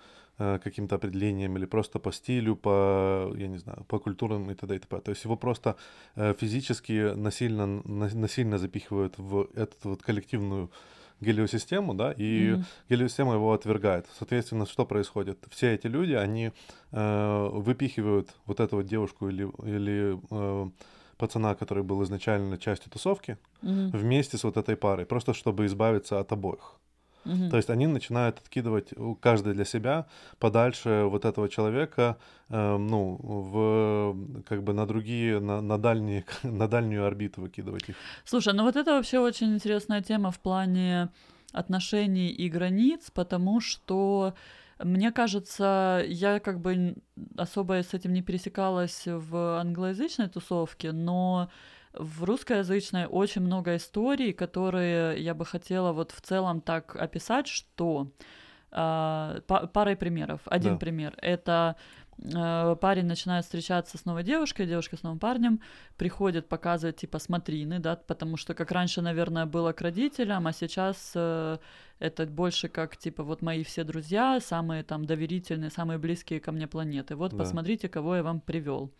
каким-то 0.64 0.96
определением 0.96 1.58
или 1.58 1.66
просто 1.66 2.00
по 2.00 2.12
стилю, 2.12 2.56
по, 2.56 3.34
я 3.38 3.48
не 3.48 3.58
знаю, 3.58 3.84
по 3.88 4.00
культурам 4.00 4.50
и 4.52 4.56
т.д. 4.56 4.76
и 4.76 4.80
т.п. 4.80 5.00
То 5.00 5.12
есть 5.12 5.26
его 5.26 5.36
просто 5.36 5.76
э, 6.16 6.34
физически 6.40 7.14
насильно, 7.16 7.66
насильно 7.66 8.58
запихивают 8.58 9.18
в 9.18 9.48
эту 9.56 9.90
вот 9.90 10.04
коллективную 10.04 10.70
гелиосистему, 11.22 11.94
да, 11.94 12.12
и 12.12 12.50
mm-hmm. 12.50 12.64
гелиосистема 12.90 13.34
его 13.34 13.54
отвергает. 13.54 14.08
Соответственно, 14.18 14.66
что 14.66 14.86
происходит? 14.86 15.38
Все 15.50 15.74
эти 15.74 15.88
люди, 15.88 16.14
они 16.14 16.52
э, 16.92 17.50
выпихивают 17.52 18.30
вот 18.46 18.60
эту 18.60 18.78
вот 18.78 18.86
девушку 18.86 19.30
или, 19.30 19.48
или 19.66 20.20
э, 20.32 20.70
пацана, 21.18 21.56
который 21.56 21.84
был 21.84 22.04
изначально 22.04 22.58
частью 22.58 22.92
тусовки, 22.92 23.38
mm-hmm. 23.62 23.98
вместе 23.98 24.38
с 24.38 24.44
вот 24.44 24.58
этой 24.58 24.76
парой, 24.76 25.06
просто 25.06 25.34
чтобы 25.34 25.66
избавиться 25.66 26.20
от 26.20 26.32
обоих. 26.32 26.80
Угу. 27.26 27.50
То 27.50 27.58
есть 27.58 27.70
они 27.70 27.88
начинают 27.88 28.40
откидывать 28.40 28.90
каждый 29.22 29.54
для 29.54 29.66
себя 29.66 30.06
подальше 30.40 31.04
вот 31.06 31.26
этого 31.26 31.50
человека, 31.50 32.18
э, 32.50 32.78
ну, 32.78 33.18
в, 33.22 34.44
как 34.44 34.64
бы 34.64 34.74
на 34.74 34.86
другие, 34.86 35.40
на, 35.40 35.62
на, 35.62 35.78
дальние, 35.78 36.26
на 36.44 36.68
дальнюю 36.68 37.06
орбиту 37.06 37.42
выкидывать 37.42 37.90
их. 37.90 37.96
Слушай, 38.26 38.54
ну 38.54 38.64
вот 38.64 38.76
это 38.76 38.92
вообще 38.92 39.20
очень 39.20 39.54
интересная 39.54 40.02
тема 40.02 40.32
в 40.32 40.40
плане 40.40 41.10
отношений 41.52 42.30
и 42.30 42.50
границ, 42.50 43.12
потому 43.12 43.62
что 43.62 44.34
мне 44.80 45.12
кажется, 45.12 46.04
я 46.08 46.40
как 46.40 46.60
бы 46.60 46.96
особо 47.38 47.84
с 47.84 47.94
этим 47.94 48.14
не 48.14 48.22
пересекалась 48.22 49.04
в 49.06 49.60
англоязычной 49.60 50.30
тусовке, 50.30 50.92
но 50.92 51.50
в 51.94 52.24
русскоязычной 52.24 53.06
очень 53.06 53.42
много 53.42 53.76
историй, 53.76 54.34
которые 54.34 55.22
я 55.24 55.34
бы 55.34 55.46
хотела 55.46 55.92
вот 55.92 56.12
в 56.12 56.22
целом 56.22 56.62
так 56.62 56.96
описать, 56.96 57.48
что 57.48 58.12
э, 58.72 59.42
парой 59.48 59.96
примеров. 59.96 60.42
Один 60.46 60.74
да. 60.74 60.80
пример 60.80 61.14
это 61.18 61.76
парень 62.18 63.06
начинает 63.06 63.46
встречаться 63.46 63.98
с 63.98 64.06
новой 64.06 64.24
девушкой, 64.24 64.66
девушка 64.66 64.98
с 64.98 65.04
новым 65.04 65.20
парнем, 65.20 65.60
приходит 65.98 66.48
показывать 66.48 66.98
типа 66.98 67.20
смотрины, 67.20 67.80
да, 67.80 67.96
потому 67.96 68.38
что 68.38 68.54
как 68.54 68.72
раньше, 68.72 69.02
наверное, 69.02 69.46
было 69.46 69.74
к 69.74 69.82
родителям, 69.82 70.48
а 70.48 70.54
сейчас 70.54 71.12
э, 71.16 71.58
это 72.00 72.26
больше 72.26 72.68
как, 72.68 72.98
типа, 72.98 73.24
вот 73.24 73.42
мои 73.42 73.64
все 73.64 73.84
друзья, 73.84 74.40
самые 74.42 74.84
там 74.84 75.06
доверительные, 75.06 75.70
самые 75.70 75.98
близкие 75.98 76.40
ко 76.40 76.52
мне 76.52 76.68
планеты. 76.68 77.16
Вот 77.16 77.32
да. 77.32 77.38
посмотрите, 77.38 77.88
кого 77.88 78.16
я 78.16 78.24
вам 78.24 78.42
привел. 78.42 78.92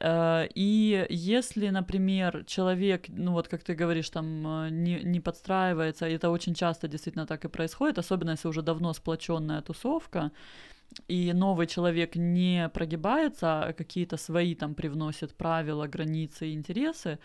Да. 0.00 0.44
Э, 0.44 0.48
и 0.54 1.06
если, 1.10 1.68
например, 1.70 2.44
человек, 2.46 3.08
ну 3.08 3.32
вот 3.32 3.48
как 3.48 3.62
ты 3.62 3.74
говоришь, 3.74 4.10
там 4.10 4.46
э, 4.46 4.70
не, 4.70 5.00
не 5.02 5.20
подстраивается, 5.20 6.06
и 6.06 6.14
это 6.14 6.30
очень 6.30 6.54
часто 6.54 6.88
действительно 6.88 7.26
так 7.26 7.44
и 7.44 7.48
происходит, 7.48 7.98
особенно 7.98 8.30
если 8.30 8.48
уже 8.48 8.62
давно 8.62 8.92
сплоченная 8.92 9.60
тусовка, 9.60 10.30
и 11.06 11.32
новый 11.32 11.66
человек 11.66 12.16
не 12.16 12.68
прогибается, 12.68 13.62
а 13.62 13.72
какие-то 13.72 14.16
свои 14.16 14.54
там 14.54 14.74
привносит 14.74 15.34
правила, 15.34 15.86
границы 15.86 16.48
и 16.48 16.54
интересы, 16.54 17.18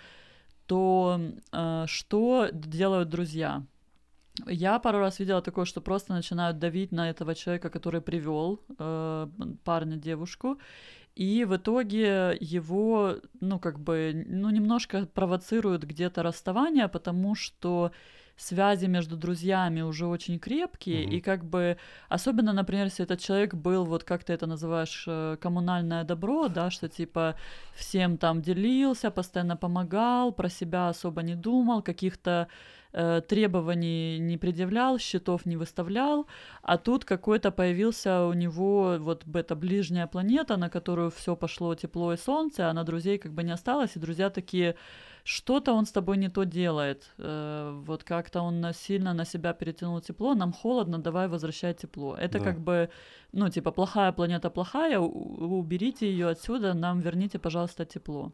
то 0.67 1.19
э, 1.51 1.85
что 1.87 2.49
делают 2.51 3.09
друзья? 3.09 3.63
Я 4.47 4.79
пару 4.79 4.99
раз 4.99 5.19
видела 5.19 5.41
такое, 5.41 5.65
что 5.65 5.81
просто 5.81 6.13
начинают 6.13 6.57
давить 6.57 6.91
на 6.91 7.09
этого 7.09 7.35
человека, 7.35 7.69
который 7.69 8.01
привел 8.01 8.59
э, 8.79 9.27
парня, 9.63 9.97
девушку, 9.97 10.57
и 11.15 11.45
в 11.45 11.55
итоге 11.55 12.35
его, 12.39 13.17
ну, 13.39 13.59
как 13.59 13.79
бы, 13.79 14.25
ну, 14.27 14.49
немножко 14.49 15.05
провоцируют 15.05 15.83
где-то 15.83 16.23
расставание, 16.23 16.87
потому 16.87 17.35
что 17.35 17.91
связи 18.37 18.87
между 18.87 19.15
друзьями 19.15 19.81
уже 19.81 20.05
очень 20.07 20.39
крепкие, 20.39 21.03
mm-hmm. 21.03 21.17
и 21.17 21.21
как 21.21 21.45
бы, 21.45 21.77
особенно, 22.09 22.53
например, 22.53 22.85
если 22.85 23.05
этот 23.05 23.19
человек 23.19 23.53
был, 23.53 23.85
вот 23.85 24.03
как 24.03 24.23
ты 24.23 24.33
это 24.33 24.47
называешь, 24.47 25.05
э, 25.07 25.37
коммунальное 25.39 26.03
добро, 26.03 26.47
да, 26.47 26.71
что 26.71 26.89
типа 26.89 27.35
всем 27.75 28.17
там 28.17 28.41
делился, 28.41 29.11
постоянно 29.11 29.55
помогал, 29.55 30.31
про 30.31 30.49
себя 30.49 30.89
особо 30.89 31.21
не 31.21 31.35
думал, 31.35 31.83
каких-то 31.83 32.47
э, 32.91 33.21
требований 33.27 34.19
не 34.19 34.37
предъявлял, 34.37 34.97
счетов 34.97 35.45
не 35.45 35.55
выставлял, 35.55 36.25
а 36.63 36.77
тут 36.77 37.05
какой-то 37.05 37.51
появился 37.51 38.25
у 38.25 38.33
него 38.33 38.97
вот 38.99 39.23
эта 39.35 39.55
ближняя 39.55 40.07
планета, 40.07 40.57
на 40.57 40.69
которую 40.69 41.11
все 41.11 41.35
пошло 41.35 41.75
тепло 41.75 42.13
и 42.13 42.17
солнце, 42.17 42.69
а 42.69 42.73
на 42.73 42.83
друзей 42.83 43.19
как 43.19 43.33
бы 43.33 43.43
не 43.43 43.51
осталось, 43.51 43.95
и 43.95 43.99
друзья 43.99 44.29
такие 44.29 44.75
что-то 45.23 45.73
он 45.73 45.85
с 45.85 45.91
тобой 45.91 46.17
не 46.17 46.29
то 46.29 46.43
делает. 46.43 47.11
Э, 47.17 47.81
вот 47.85 48.03
как-то 48.03 48.41
он 48.41 48.73
сильно 48.73 49.13
на 49.13 49.25
себя 49.25 49.53
перетянул 49.53 50.01
тепло, 50.01 50.35
нам 50.35 50.53
холодно, 50.53 50.97
давай 50.97 51.27
возвращай 51.27 51.73
тепло. 51.73 52.15
Это 52.15 52.39
да. 52.39 52.45
как 52.45 52.59
бы, 52.59 52.89
ну, 53.31 53.49
типа, 53.49 53.71
плохая 53.71 54.11
планета 54.11 54.49
плохая, 54.49 54.99
уберите 54.99 56.11
ее 56.11 56.29
отсюда, 56.29 56.73
нам 56.73 56.99
верните, 56.99 57.39
пожалуйста, 57.39 57.85
тепло. 57.85 58.31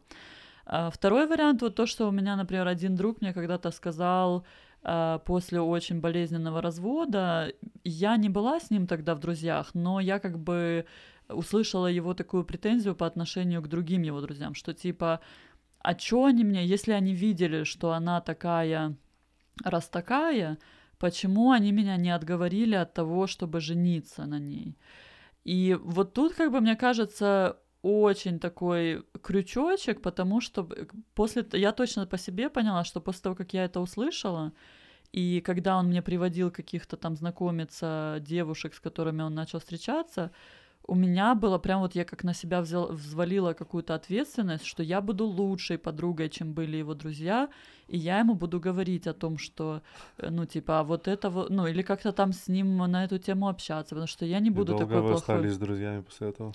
А 0.66 0.90
второй 0.90 1.26
вариант, 1.26 1.62
вот 1.62 1.74
то, 1.74 1.86
что 1.86 2.08
у 2.08 2.12
меня, 2.12 2.36
например, 2.36 2.68
один 2.68 2.96
друг 2.96 3.20
мне 3.20 3.32
когда-то 3.32 3.70
сказал, 3.70 4.44
а, 4.82 5.18
после 5.18 5.60
очень 5.60 6.00
болезненного 6.00 6.62
развода. 6.62 7.52
Я 7.84 8.16
не 8.16 8.28
была 8.28 8.60
с 8.60 8.70
ним 8.70 8.86
тогда 8.86 9.14
в 9.14 9.20
друзьях, 9.20 9.70
но 9.74 10.00
я 10.00 10.18
как 10.18 10.38
бы 10.38 10.86
услышала 11.28 11.86
его 11.86 12.14
такую 12.14 12.44
претензию 12.44 12.94
по 12.94 13.06
отношению 13.06 13.62
к 13.62 13.68
другим 13.68 14.02
его 14.02 14.20
друзьям, 14.20 14.54
что 14.54 14.72
типа, 14.72 15.20
а 15.82 15.94
чё 15.94 16.24
они 16.24 16.44
мне, 16.44 16.64
если 16.64 16.92
они 16.92 17.14
видели, 17.14 17.64
что 17.64 17.92
она 17.92 18.20
такая, 18.20 18.96
раз 19.64 19.88
такая, 19.88 20.58
почему 20.98 21.52
они 21.52 21.72
меня 21.72 21.96
не 21.96 22.10
отговорили 22.10 22.74
от 22.74 22.94
того, 22.94 23.26
чтобы 23.26 23.60
жениться 23.60 24.26
на 24.26 24.38
ней? 24.38 24.76
И 25.44 25.76
вот 25.80 26.12
тут, 26.12 26.34
как 26.34 26.52
бы, 26.52 26.60
мне 26.60 26.76
кажется, 26.76 27.56
очень 27.82 28.38
такой 28.38 29.04
крючочек, 29.22 30.02
потому 30.02 30.40
что 30.40 30.68
после 31.14 31.46
я 31.52 31.72
точно 31.72 32.06
по 32.06 32.18
себе 32.18 32.50
поняла, 32.50 32.84
что 32.84 33.00
после 33.00 33.22
того, 33.22 33.34
как 33.34 33.54
я 33.54 33.64
это 33.64 33.80
услышала, 33.80 34.52
и 35.12 35.40
когда 35.40 35.76
он 35.78 35.88
мне 35.88 36.02
приводил 36.02 36.50
каких-то 36.50 36.96
там 36.96 37.16
знакомиться 37.16 38.18
девушек, 38.20 38.74
с 38.74 38.80
которыми 38.80 39.22
он 39.22 39.34
начал 39.34 39.58
встречаться, 39.58 40.30
у 40.90 40.96
меня 40.96 41.36
было 41.36 41.58
прям 41.58 41.80
вот 41.80 41.94
я 41.94 42.04
как 42.04 42.24
на 42.24 42.34
себя 42.34 42.60
взял, 42.60 42.88
взвалила 42.92 43.52
какую-то 43.52 43.94
ответственность, 43.94 44.66
что 44.66 44.82
я 44.82 45.00
буду 45.00 45.24
лучшей 45.24 45.78
подругой, 45.78 46.28
чем 46.28 46.52
были 46.52 46.78
его 46.78 46.94
друзья, 46.94 47.48
и 47.86 47.96
я 47.96 48.18
ему 48.18 48.34
буду 48.34 48.58
говорить 48.58 49.06
о 49.06 49.12
том, 49.12 49.38
что, 49.38 49.82
э, 50.18 50.30
ну, 50.30 50.46
типа, 50.46 50.80
а 50.80 50.82
вот 50.82 51.06
это 51.06 51.30
вот, 51.30 51.48
ну, 51.50 51.68
или 51.68 51.82
как-то 51.82 52.10
там 52.10 52.32
с 52.32 52.48
ним 52.48 52.76
на 52.78 53.04
эту 53.04 53.18
тему 53.18 53.48
общаться, 53.48 53.90
потому 53.90 54.08
что 54.08 54.24
я 54.26 54.40
не 54.40 54.50
буду 54.50 54.72
и 54.72 54.78
долго 54.78 54.86
такой 54.86 55.02
вы 55.02 55.08
плохой. 55.10 55.34
остались 55.36 55.52
с 55.54 55.58
друзьями 55.58 56.02
после 56.02 56.28
этого? 56.30 56.52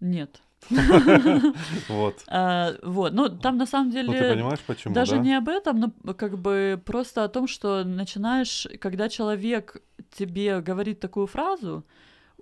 Нет. 0.00 0.40
Вот. 1.88 2.22
А, 2.28 2.74
вот, 2.84 3.12
ну 3.12 3.28
там 3.28 3.56
на 3.56 3.66
самом 3.66 3.90
деле... 3.90 4.06
Ну 4.06 4.12
ты 4.12 4.34
понимаешь, 4.34 4.60
почему, 4.64 4.94
Даже 4.94 5.18
не 5.18 5.34
об 5.34 5.48
этом, 5.48 5.80
но 6.04 6.14
как 6.14 6.38
бы 6.38 6.80
просто 6.84 7.24
о 7.24 7.28
том, 7.28 7.48
что 7.48 7.82
начинаешь, 7.82 8.68
когда 8.80 9.08
человек 9.08 9.82
тебе 10.12 10.60
говорит 10.60 11.00
такую 11.00 11.26
фразу, 11.26 11.84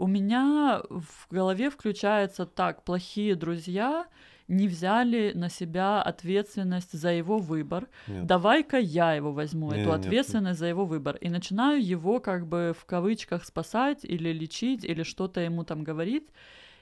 у 0.00 0.06
меня 0.06 0.82
в 0.88 1.28
голове 1.30 1.68
включается 1.68 2.46
так, 2.46 2.84
плохие 2.84 3.34
друзья 3.34 4.06
не 4.48 4.66
взяли 4.66 5.32
на 5.34 5.48
себя 5.48 6.02
ответственность 6.02 6.92
за 6.92 7.10
его 7.10 7.38
выбор. 7.38 7.86
Нет. 8.08 8.26
Давай-ка 8.26 8.78
я 8.78 9.12
его 9.14 9.32
возьму, 9.32 9.70
не, 9.70 9.80
эту 9.80 9.92
ответственность 9.92 10.54
нет. 10.54 10.58
за 10.58 10.66
его 10.66 10.86
выбор. 10.86 11.16
И 11.16 11.28
начинаю 11.28 11.80
его 11.86 12.18
как 12.18 12.48
бы 12.48 12.74
в 12.76 12.84
кавычках 12.84 13.44
спасать 13.44 14.04
или 14.04 14.32
лечить, 14.32 14.84
или 14.84 15.04
что-то 15.04 15.40
ему 15.40 15.64
там 15.64 15.84
говорить. 15.84 16.28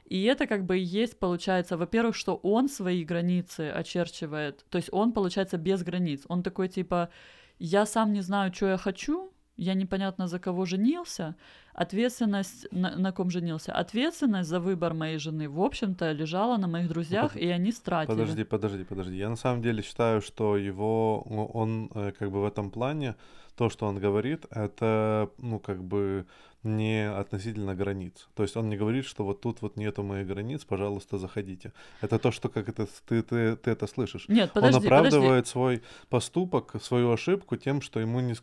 И 0.06 0.22
это 0.22 0.46
как 0.46 0.64
бы 0.64 0.78
и 0.78 0.82
есть, 0.82 1.18
получается, 1.18 1.76
во-первых, 1.76 2.16
что 2.16 2.36
он 2.36 2.68
свои 2.68 3.04
границы 3.04 3.68
очерчивает, 3.68 4.64
то 4.70 4.78
есть 4.78 4.88
он, 4.90 5.12
получается, 5.12 5.58
без 5.58 5.82
границ. 5.82 6.22
Он 6.28 6.42
такой 6.42 6.68
типа, 6.68 7.10
я 7.58 7.84
сам 7.84 8.12
не 8.12 8.22
знаю, 8.22 8.54
что 8.54 8.68
я 8.68 8.78
хочу, 8.78 9.30
я 9.58 9.74
непонятно 9.74 10.28
за 10.28 10.38
кого 10.38 10.64
женился, 10.64 11.34
ответственность 11.74 12.66
на, 12.72 12.96
на 12.96 13.12
ком 13.12 13.30
женился? 13.30 13.72
Ответственность 13.72 14.48
за 14.48 14.60
выбор 14.60 14.94
моей 14.94 15.18
жены, 15.18 15.48
в 15.48 15.60
общем-то, 15.60 16.12
лежала 16.12 16.56
на 16.56 16.68
моих 16.68 16.88
друзьях, 16.88 17.32
Под- 17.32 17.42
и 17.42 17.48
они 17.48 17.72
стратили. 17.72 18.16
Подожди, 18.16 18.44
подожди, 18.44 18.84
подожди. 18.84 19.16
Я 19.16 19.28
на 19.28 19.36
самом 19.36 19.60
деле 19.62 19.82
считаю, 19.82 20.22
что 20.22 20.56
его, 20.56 21.22
он 21.54 21.90
э, 21.94 22.12
как 22.18 22.30
бы 22.30 22.40
в 22.40 22.46
этом 22.46 22.70
плане, 22.70 23.14
то, 23.58 23.68
что 23.70 23.86
он 23.86 23.98
говорит, 23.98 24.46
это, 24.50 25.30
ну, 25.38 25.58
как 25.58 25.82
бы 25.82 26.26
не 26.62 27.10
относительно 27.10 27.74
границ. 27.74 28.28
То 28.34 28.44
есть 28.44 28.56
он 28.56 28.68
не 28.68 28.76
говорит, 28.76 29.04
что 29.04 29.24
вот 29.24 29.40
тут 29.40 29.62
вот 29.62 29.76
нету 29.76 30.02
моих 30.04 30.28
границ, 30.28 30.64
пожалуйста, 30.64 31.18
заходите. 31.18 31.72
Это 32.00 32.18
то, 32.18 32.30
что 32.30 32.48
как 32.48 32.68
это 32.68 32.86
ты, 33.08 33.22
ты, 33.22 33.56
ты 33.56 33.70
это 33.70 33.86
слышишь. 33.88 34.28
Нет, 34.28 34.52
подожди, 34.52 34.76
он 34.76 34.82
подожди. 34.82 34.86
оправдывает 34.86 35.46
свой 35.48 35.82
поступок, 36.08 36.76
свою 36.80 37.10
ошибку 37.12 37.56
тем, 37.56 37.80
что 37.82 37.98
ему 38.00 38.20
не, 38.20 38.34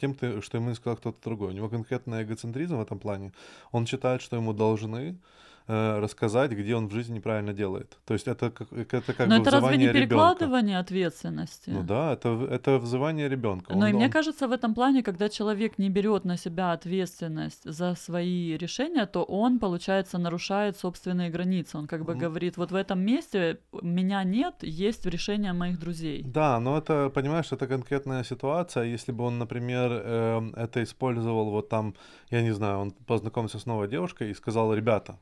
тем, 0.00 0.16
что 0.42 0.58
ему 0.58 0.70
не 0.70 0.74
сказал 0.74 0.96
кто-то 0.96 1.18
другой. 1.22 1.50
У 1.50 1.52
него 1.52 1.68
конкретный 1.68 2.24
эгоцентризм 2.24 2.76
в 2.76 2.82
этом 2.82 2.98
плане. 2.98 3.32
Он 3.70 3.86
считает, 3.86 4.22
что 4.22 4.36
ему 4.36 4.52
должны 4.52 5.16
э, 5.66 5.98
рассказать, 5.98 6.52
где 6.52 6.74
он 6.76 6.88
в 6.88 6.92
жизни 6.92 7.14
неправильно 7.16 7.52
делает. 7.52 7.98
То 8.04 8.14
есть 8.14 8.28
это 8.28 8.50
как, 8.50 8.72
это 8.72 9.12
как 9.14 9.28
Но 9.28 9.36
бы 9.36 9.42
это 9.42 9.50
разве 9.50 9.76
не 9.78 9.88
перекладывание 9.92 10.78
ответственности? 10.78 11.70
Ну 11.70 11.82
да, 11.82 12.12
это, 12.12 12.28
это 12.50 12.78
взывание 12.78 13.28
ребенка. 13.28 13.72
Но 13.74 13.86
и 13.86 13.90
Он- 13.90 13.96
мне 13.96 14.06
он- 14.06 14.10
кажется, 14.10 14.46
в 14.48 14.52
этом 14.52 14.74
плане, 14.74 15.02
когда 15.02 15.28
человек 15.28 15.78
не 15.78 15.88
берет 15.90 16.24
на 16.24 16.36
себя 16.36 16.72
ответственность 16.72 17.62
за 17.64 17.94
свои 17.94 18.56
решения, 18.56 19.06
то 19.06 19.22
он, 19.24 19.58
получается, 19.58 20.18
нарушает 20.18 20.76
собственные 20.76 21.30
границы. 21.30 21.78
Он 21.78 21.86
как 21.86 22.04
бы 22.04 22.12
М. 22.12 22.18
говорит, 22.18 22.56
вот 22.56 22.70
в 22.70 22.74
этом 22.74 23.00
месте 23.00 23.58
меня 23.82 24.22
нет, 24.24 24.54
есть 24.62 25.06
решение 25.06 25.52
моих 25.52 25.78
друзей. 25.78 26.22
Да, 26.24 26.60
но 26.60 26.76
это, 26.78 27.10
понимаешь, 27.10 27.52
это 27.52 27.66
конкретная 27.66 28.24
ситуация. 28.24 28.84
Если 28.84 29.12
бы 29.12 29.24
он, 29.24 29.38
например, 29.38 29.92
эм, 29.92 30.54
это 30.56 30.82
использовал 30.82 31.50
вот 31.50 31.68
там, 31.68 31.94
я 32.30 32.42
не 32.42 32.52
знаю, 32.54 32.78
он 32.78 32.90
познакомился 32.90 33.58
с 33.58 33.66
новой 33.66 33.88
девушкой 33.88 34.30
и 34.30 34.34
сказал, 34.34 34.74
ребята, 34.74 35.18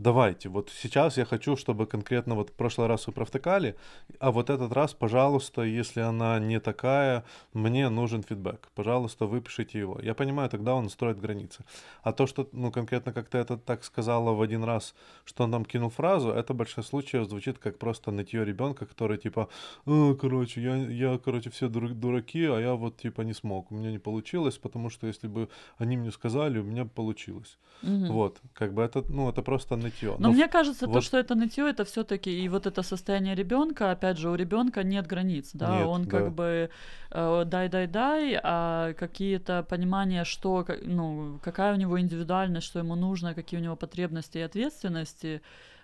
давайте, 0.00 0.48
вот 0.48 0.70
сейчас 0.70 1.18
я 1.18 1.24
хочу, 1.24 1.56
чтобы 1.56 1.86
конкретно 1.86 2.34
вот 2.34 2.50
в 2.50 2.52
прошлый 2.52 2.88
раз 2.88 3.06
вы 3.06 3.12
провтыкали, 3.12 3.76
а 4.18 4.30
вот 4.30 4.50
этот 4.50 4.72
раз, 4.72 4.94
пожалуйста, 4.94 5.62
если 5.62 6.00
она 6.00 6.38
не 6.38 6.58
такая, 6.60 7.24
мне 7.52 7.88
нужен 7.90 8.22
фидбэк. 8.22 8.70
Пожалуйста, 8.74 9.26
выпишите 9.26 9.78
его. 9.78 10.00
Я 10.02 10.14
понимаю, 10.14 10.48
тогда 10.48 10.74
он 10.74 10.88
строит 10.88 11.20
границы. 11.20 11.64
А 12.02 12.12
то, 12.12 12.26
что, 12.26 12.48
ну, 12.52 12.72
конкретно 12.72 13.12
как 13.12 13.28
ты 13.28 13.38
это 13.38 13.58
так 13.58 13.84
сказала 13.84 14.32
в 14.32 14.40
один 14.40 14.64
раз, 14.64 14.94
что 15.24 15.44
он 15.44 15.50
нам 15.50 15.64
кинул 15.64 15.90
фразу, 15.90 16.30
это 16.30 16.54
в 16.54 16.56
большинстве 16.56 16.82
случаев 16.82 17.28
звучит 17.28 17.58
как 17.58 17.78
просто 17.78 18.10
нытье 18.10 18.44
ребенка, 18.44 18.86
который 18.86 19.18
типа, 19.18 19.48
«А, 19.86 20.14
короче, 20.14 20.62
я, 20.62 20.76
я, 20.76 21.18
короче, 21.18 21.50
все 21.50 21.68
дур- 21.68 21.94
дураки, 21.94 22.44
а 22.46 22.58
я 22.58 22.74
вот 22.74 22.96
типа 22.96 23.22
не 23.22 23.34
смог, 23.34 23.70
у 23.70 23.74
меня 23.74 23.90
не 23.90 23.98
получилось, 23.98 24.56
потому 24.56 24.90
что 24.90 25.06
если 25.06 25.28
бы 25.28 25.48
они 25.78 25.96
мне 25.98 26.10
сказали, 26.10 26.58
у 26.58 26.64
меня 26.64 26.84
бы 26.84 26.90
получилось. 26.90 27.58
Мгм. 27.82 28.12
Вот, 28.12 28.40
как 28.54 28.72
бы 28.72 28.82
это, 28.82 29.04
ну, 29.08 29.28
это 29.28 29.42
просто 29.42 29.76
нытье. 29.76 29.89
Но 30.18 30.30
в- 30.30 30.34
мне 30.34 30.48
кажется, 30.48 30.86
то, 30.86 30.92
вот- 30.92 31.04
что 31.04 31.18
это 31.18 31.34
нытье, 31.34 31.68
это 31.70 31.84
все-таки 31.84 32.30
и 32.44 32.48
вот 32.48 32.66
это 32.66 32.82
состояние 32.82 33.34
ребенка, 33.34 33.90
опять 33.90 34.18
же, 34.18 34.30
у 34.30 34.34
ребенка 34.34 34.82
нет 34.82 35.06
границ, 35.06 35.50
да, 35.54 35.78
Нет, 35.78 35.86
он 35.86 36.04
да. 36.04 36.10
как 36.10 36.32
бы 36.32 36.70
э, 37.12 37.44
дай-дай-дай, 37.46 38.38
а 38.42 38.92
какие-то 38.94 39.62
понимания, 39.68 40.24
что, 40.24 40.64
ну, 40.82 41.38
какая 41.42 41.74
у 41.74 41.76
него 41.76 41.98
индивидуальность, 42.00 42.66
что 42.66 42.78
ему 42.78 42.94
нужно, 42.94 43.34
какие 43.34 43.58
у 43.60 43.62
него 43.62 43.76
потребности 43.76 44.38
и 44.38 44.42
ответственности, 44.42 45.42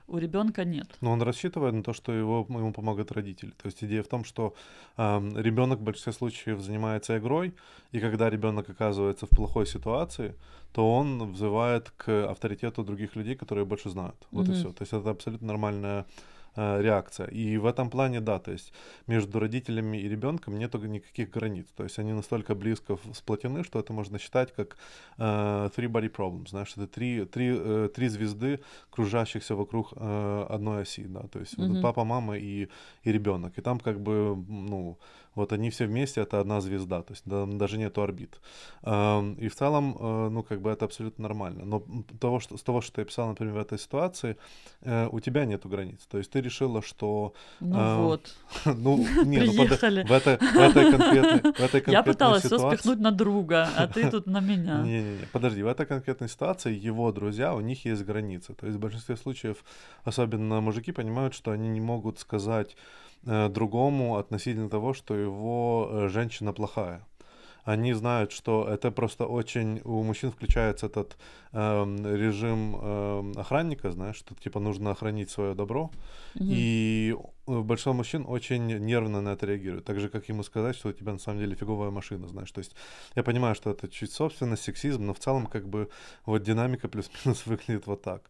у 0.08 0.18
ребенка 0.18 0.64
нет. 0.64 0.86
Но 1.00 1.12
он 1.12 1.22
рассчитывает 1.22 1.74
на 1.74 1.82
то, 1.82 1.92
что 1.92 2.12
его, 2.12 2.46
ему 2.48 2.72
помогают 2.72 3.12
родители. 3.12 3.50
То 3.50 3.66
есть 3.66 3.82
идея 3.84 4.02
в 4.02 4.08
том, 4.08 4.24
что 4.24 4.54
ребенок 4.96 5.78
в 5.80 5.82
большинстве 5.82 6.12
случаев 6.12 6.60
занимается 6.60 7.16
игрой, 7.18 7.54
и 7.92 8.00
когда 8.00 8.30
ребенок 8.30 8.70
оказывается 8.70 9.26
в 9.26 9.30
плохой 9.30 9.66
ситуации, 9.66 10.34
то 10.72 10.94
он 10.94 11.32
взывает 11.32 11.90
к 11.96 12.30
авторитету 12.30 12.84
других 12.84 13.16
людей, 13.16 13.34
которые 13.34 13.64
больше 13.64 13.90
знают. 13.90 14.16
Вот 14.30 14.46
и 14.46 14.50
Мгм. 14.50 14.58
все. 14.58 14.72
То 14.72 14.82
есть 14.82 14.92
это 14.92 15.10
абсолютно 15.10 15.46
нормальная 15.46 16.04
э, 16.56 16.82
реакция. 16.82 17.26
И 17.28 17.56
в 17.58 17.66
этом 17.66 17.90
плане, 17.90 18.20
да, 18.20 18.38
то 18.38 18.52
есть 18.52 18.72
между 19.06 19.38
родителями 19.38 19.98
и 19.98 20.08
ребенком 20.08 20.58
нет 20.58 20.74
никаких 20.74 21.30
границ. 21.30 21.66
То 21.76 21.84
есть 21.84 21.98
они 21.98 22.12
настолько 22.12 22.54
близко 22.54 22.98
сплотены, 23.14 23.64
что 23.64 23.78
это 23.78 23.92
можно 23.92 24.18
считать 24.18 24.52
как 24.54 24.76
э, 25.18 25.22
three 25.76 25.88
body 25.88 26.10
problems. 26.10 26.48
Знаешь, 26.50 26.72
это 26.76 26.86
три, 26.86 27.24
три, 27.24 27.54
э, 27.58 27.88
три 27.94 28.08
звезды, 28.08 28.60
кружащихся 28.90 29.54
вокруг 29.54 29.92
э, 29.96 30.46
одной 30.48 30.82
оси, 30.82 31.04
да, 31.06 31.20
то 31.20 31.38
есть 31.40 31.56
вот 31.58 31.68
Мгм. 31.68 31.82
папа, 31.82 32.04
мама 32.04 32.36
и, 32.36 32.68
и 33.04 33.12
ребенок. 33.12 33.58
И 33.58 33.62
там 33.62 33.80
как 33.80 34.00
бы, 34.00 34.36
ну, 34.48 34.98
вот 35.36 35.52
они 35.52 35.70
все 35.70 35.86
вместе, 35.86 36.20
это 36.22 36.40
одна 36.40 36.60
звезда, 36.60 37.02
то 37.02 37.12
есть 37.12 37.22
там 37.24 37.58
даже 37.58 37.78
нету 37.78 38.02
орбит. 38.02 38.40
И 38.82 39.48
в 39.48 39.54
целом, 39.54 39.96
э, 40.00 40.28
ну, 40.30 40.42
как 40.42 40.60
бы 40.60 40.70
это 40.70 40.84
абсолютно 40.86 41.22
нормально. 41.22 41.64
Но 41.64 41.82
того, 42.20 42.40
что, 42.40 42.56
с 42.56 42.62
того, 42.62 42.80
что 42.80 42.92
ты 42.94 43.02
описал, 43.02 43.28
например, 43.28 43.54
в 43.54 43.58
этой 43.58 43.78
ситуации, 43.78 44.36
э, 44.82 45.08
у 45.12 45.20
тебя 45.20 45.44
нету 45.44 45.68
границ. 45.68 46.04
То 46.10 46.18
есть 46.18 46.30
ты 46.30 46.40
решила, 46.40 46.82
что, 46.82 47.32
Ну 47.60 47.76
А, 47.78 48.02
вот. 48.02 48.34
ну, 48.64 48.96
не, 49.24 49.38
ну, 49.38 49.46
под- 49.46 49.66
Приехали. 49.68 50.02
в 50.04 50.12
этой, 50.12 50.36
в 50.38 50.56
этой 50.56 50.90
конкретной, 50.90 51.52
в 51.52 51.60
этой 51.60 51.80
Я 51.86 52.02
конкретной 52.02 52.12
пыталась 52.12 52.40
все 52.44 52.56
ситуации- 52.56 52.76
спихнуть 52.78 53.00
на 53.00 53.12
друга, 53.12 53.68
а 53.76 53.86
ты 53.86 54.10
тут 54.10 54.26
на 54.26 54.40
меня. 54.40 54.82
не-не-не, 54.82 55.26
подожди, 55.32 55.62
в 55.62 55.66
этой 55.68 55.86
конкретной 55.86 56.28
ситуации 56.28 56.74
его 56.74 57.12
друзья, 57.12 57.54
у 57.54 57.60
них 57.60 57.84
есть 57.84 58.02
границы. 58.04 58.54
То 58.54 58.66
есть 58.66 58.78
в 58.78 58.80
большинстве 58.80 59.16
случаев, 59.16 59.64
особенно 60.04 60.60
мужики, 60.60 60.92
понимают, 60.92 61.34
что 61.34 61.50
они 61.50 61.68
не 61.68 61.80
могут 61.80 62.18
сказать 62.18 62.72
э, 62.72 62.76
другому 63.22 64.16
относительно 64.16 64.68
того, 64.68 64.94
что 64.94 65.14
его 65.14 65.88
э, 65.90 66.08
женщина 66.08 66.52
плохая. 66.52 67.04
Они 67.64 67.94
знают, 67.94 68.30
что 68.30 68.68
это 68.68 68.92
просто 68.92 69.26
очень... 69.26 69.80
У 69.84 70.02
мужчин 70.04 70.30
включается 70.30 70.86
этот 70.86 71.16
эм, 71.52 72.06
режим 72.06 72.76
эм, 72.76 73.32
охранника, 73.36 73.90
знаешь, 73.90 74.16
что 74.16 74.36
типа 74.36 74.60
нужно 74.60 74.92
охранить 74.92 75.30
свое 75.30 75.54
добро. 75.54 75.90
Мгм. 76.34 76.46
И 76.48 77.16
э, 77.18 77.22
большинство 77.46 77.92
мужчин 77.92 78.24
очень 78.28 78.66
нервно 78.66 79.20
на 79.20 79.30
это 79.30 79.46
реагируют. 79.46 79.84
Так 79.84 80.00
же, 80.00 80.08
как 80.08 80.28
ему 80.28 80.42
сказать, 80.42 80.76
что 80.76 80.88
у 80.88 80.92
тебя 80.92 81.12
на 81.12 81.18
самом 81.18 81.40
деле 81.40 81.54
фиговая 81.54 81.90
машина, 81.90 82.28
знаешь. 82.28 82.50
То 82.52 82.60
есть 82.60 82.74
я 83.14 83.22
понимаю, 83.22 83.54
что 83.54 83.70
это 83.70 83.88
чуть 83.88 84.12
собственность, 84.12 84.62
сексизм, 84.62 85.06
но 85.06 85.12
в 85.12 85.18
целом 85.18 85.46
как 85.46 85.68
бы 85.68 85.88
вот 86.26 86.42
динамика 86.42 86.88
плюс-минус 86.88 87.46
выглядит 87.46 87.86
вот 87.86 88.02
так. 88.02 88.22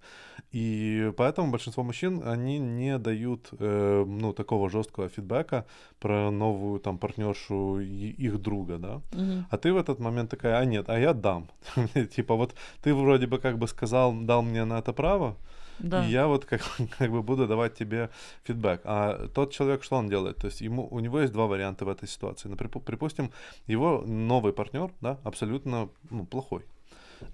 И 0.53 1.13
поэтому 1.17 1.51
большинство 1.51 1.83
мужчин, 1.83 2.23
они 2.25 2.59
не 2.59 2.99
дают, 2.99 3.49
э, 3.59 4.05
ну, 4.07 4.33
такого 4.33 4.71
жесткого 4.71 5.09
фидбэка 5.09 5.65
про 5.99 6.31
новую 6.31 6.81
там 6.81 6.99
партнершу 6.99 7.81
и- 7.81 8.15
их 8.27 8.39
друга, 8.41 8.79
да. 8.79 9.01
Мгм. 9.13 9.47
А 9.51 9.57
ты 9.57 9.73
в 9.73 9.77
этот 9.77 9.99
момент 9.99 10.31
такая, 10.31 10.59
а 10.59 10.65
нет, 10.65 10.89
а 10.89 10.99
я 10.99 11.13
дам. 11.15 11.49
Типа 12.17 12.35
вот 12.35 12.55
ты 12.83 12.95
вроде 12.95 13.27
бы 13.27 13.39
как 13.39 13.59
бы 13.59 13.67
сказал, 13.69 14.13
дал 14.13 14.43
мне 14.43 14.65
на 14.65 14.79
это 14.79 14.93
право, 14.93 15.37
Да. 15.79 16.05
и 16.05 16.11
я 16.11 16.27
вот 16.27 16.45
как, 16.45 16.63
как 16.99 17.11
бы 17.11 17.23
буду 17.23 17.47
давать 17.47 17.75
тебе 17.75 18.11
фидбэк. 18.45 18.81
А 18.85 19.29
тот 19.29 19.53
человек, 19.53 19.83
что 19.83 19.97
он 19.97 20.09
делает? 20.09 20.37
То 20.37 20.47
есть 20.47 20.61
ему, 20.61 20.89
у 20.91 21.01
него 21.01 21.21
есть 21.21 21.33
два 21.33 21.47
варианта 21.47 21.85
в 21.85 21.89
этой 21.89 22.09
ситуации. 22.09 22.49
Например, 22.49 22.79
припустим, 22.81 23.33
его 23.67 24.03
новый 24.07 24.53
партнер, 24.53 24.91
да, 25.01 25.19
абсолютно 25.25 25.89
ну, 26.11 26.27
плохой. 26.27 26.65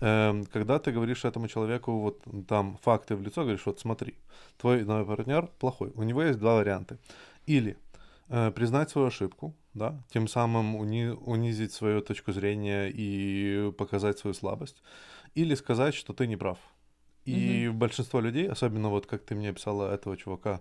Эм, 0.00 0.44
Когда 0.46 0.78
ты 0.78 0.92
говоришь 0.92 1.24
этому 1.24 1.48
человеку 1.48 1.98
вот 1.98 2.22
там 2.48 2.78
факты 2.82 3.16
в 3.16 3.22
лицо, 3.22 3.42
говоришь, 3.42 3.66
вот 3.66 3.80
смотри, 3.80 4.14
твой 4.58 4.84
новый 4.84 5.04
партнер 5.04 5.48
плохой. 5.58 5.92
У 5.94 6.02
него 6.02 6.22
есть 6.22 6.38
два 6.38 6.56
варианта. 6.56 6.98
Или 7.46 7.76
э, 8.28 8.50
признать 8.52 8.90
свою 8.90 9.08
ошибку, 9.08 9.54
да, 9.74 10.02
тем 10.12 10.28
самым 10.28 10.76
уни- 10.76 11.16
унизить 11.26 11.72
свою 11.72 12.00
точку 12.00 12.32
зрения 12.32 12.88
и 12.88 13.72
показать 13.72 14.18
свою 14.18 14.34
слабость, 14.34 14.82
или 15.34 15.54
сказать, 15.54 15.94
что 15.94 16.12
ты 16.12 16.26
не 16.26 16.36
прав. 16.36 16.58
И 17.24 17.68
большинство 17.68 18.20
людей, 18.20 18.48
особенно 18.48 18.88
вот 18.88 19.06
как 19.06 19.22
ты 19.22 19.34
мне 19.34 19.50
описала 19.50 19.92
этого 19.92 20.16
чувака 20.16 20.60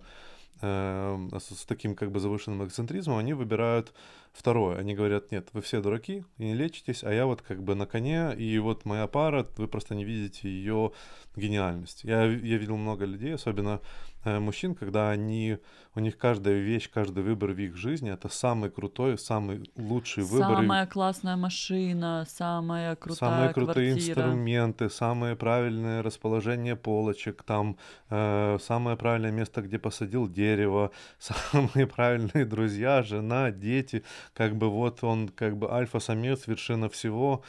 эм, 0.60 1.30
с, 1.36 1.64
таким 1.66 1.94
как 1.94 2.12
бы 2.12 2.20
завышенным 2.20 2.66
эксцентризмом, 2.66 3.18
они 3.18 3.34
выбирают 3.34 3.92
второе. 4.32 4.78
Они 4.78 4.94
говорят, 4.94 5.32
нет, 5.32 5.48
вы 5.52 5.60
все 5.60 5.80
дураки 5.80 6.24
и 6.38 6.44
не 6.44 6.54
лечитесь, 6.54 7.04
а 7.04 7.12
я 7.12 7.26
вот 7.26 7.42
как 7.42 7.62
бы 7.62 7.74
на 7.74 7.86
коне, 7.86 8.34
и 8.36 8.58
вот 8.58 8.84
моя 8.84 9.06
пара, 9.06 9.46
вы 9.56 9.68
просто 9.68 9.94
не 9.94 10.04
видите 10.04 10.48
ее 10.48 10.92
гениальность. 11.36 12.04
Я, 12.04 12.24
я 12.24 12.58
видел 12.58 12.76
много 12.76 13.04
людей, 13.04 13.34
особенно 13.34 13.80
э, 13.80 14.11
мужчин, 14.24 14.74
когда 14.74 15.10
они, 15.10 15.58
у 15.94 16.00
них 16.00 16.16
каждая 16.16 16.58
вещь, 16.58 16.90
каждый 16.90 17.22
выбор 17.22 17.52
в 17.52 17.58
их 17.58 17.76
жизни, 17.76 18.10
это 18.10 18.28
самый 18.28 18.70
крутой, 18.70 19.18
самый 19.18 19.70
лучший 19.76 20.24
выбор. 20.24 20.56
Самая 20.58 20.86
классная 20.86 21.36
машина, 21.36 22.24
самая 22.28 22.96
крутая 22.96 23.30
Самые 23.30 23.52
крутые 23.52 23.92
квартира. 23.92 24.22
инструменты, 24.22 24.90
самое 24.90 25.36
правильное 25.36 26.02
расположение 26.02 26.76
полочек, 26.76 27.42
там 27.42 27.76
э, 28.10 28.58
самое 28.60 28.96
правильное 28.96 29.32
место, 29.32 29.62
где 29.62 29.78
посадил 29.78 30.28
дерево, 30.28 30.90
самые 31.18 31.86
правильные 31.86 32.44
друзья, 32.44 33.02
жена, 33.02 33.50
дети, 33.50 34.04
как 34.34 34.56
бы 34.56 34.70
вот 34.70 35.02
он 35.02 35.28
как 35.28 35.56
бы 35.56 35.70
альфа-самец, 35.70 36.46
вершина 36.46 36.88
всего, 36.88 37.42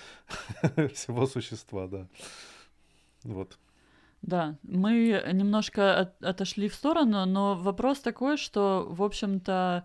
всего 0.94 1.28
существа, 1.28 1.88
да. 1.88 2.08
Вот. 3.24 3.58
Да, 4.24 4.56
мы 4.64 5.22
немножко 5.34 6.00
от- 6.00 6.24
отошли 6.24 6.70
в 6.70 6.74
сторону, 6.74 7.26
но 7.26 7.56
вопрос 7.56 8.00
такой, 8.00 8.38
что, 8.38 8.88
в 8.90 9.04
общем-то, 9.04 9.84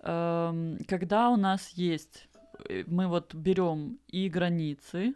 эм, 0.00 0.78
когда 0.86 1.30
у 1.30 1.36
нас 1.36 1.70
есть, 1.70 2.28
э, 2.68 2.84
мы 2.86 3.06
вот 3.06 3.34
берем 3.34 3.98
и 4.08 4.28
границы, 4.28 5.14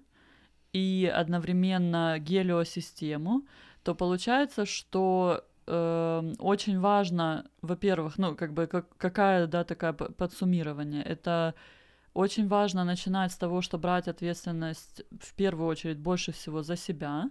и 0.73 1.13
одновременно 1.15 2.19
гелиосистему, 2.19 3.43
то 3.85 3.95
получается, 3.95 4.65
что 4.65 5.45
э, 5.67 6.33
очень 6.39 6.81
важно, 6.81 7.45
во-первых, 7.61 8.19
ну, 8.19 8.35
как 8.35 8.53
бы, 8.53 8.67
как, 8.67 8.97
какая, 8.97 9.47
да, 9.47 9.65
такая 9.65 9.93
подсуммирование, 9.93 11.03
это 11.05 11.55
очень 12.15 12.49
важно 12.49 12.85
начинать 12.85 13.33
с 13.33 13.37
того, 13.37 13.61
что 13.61 13.79
брать 13.79 14.09
ответственность 14.09 15.03
в 15.21 15.35
первую 15.35 15.69
очередь 15.69 15.99
больше 15.99 16.33
всего 16.33 16.63
за 16.63 16.77
себя, 16.77 17.31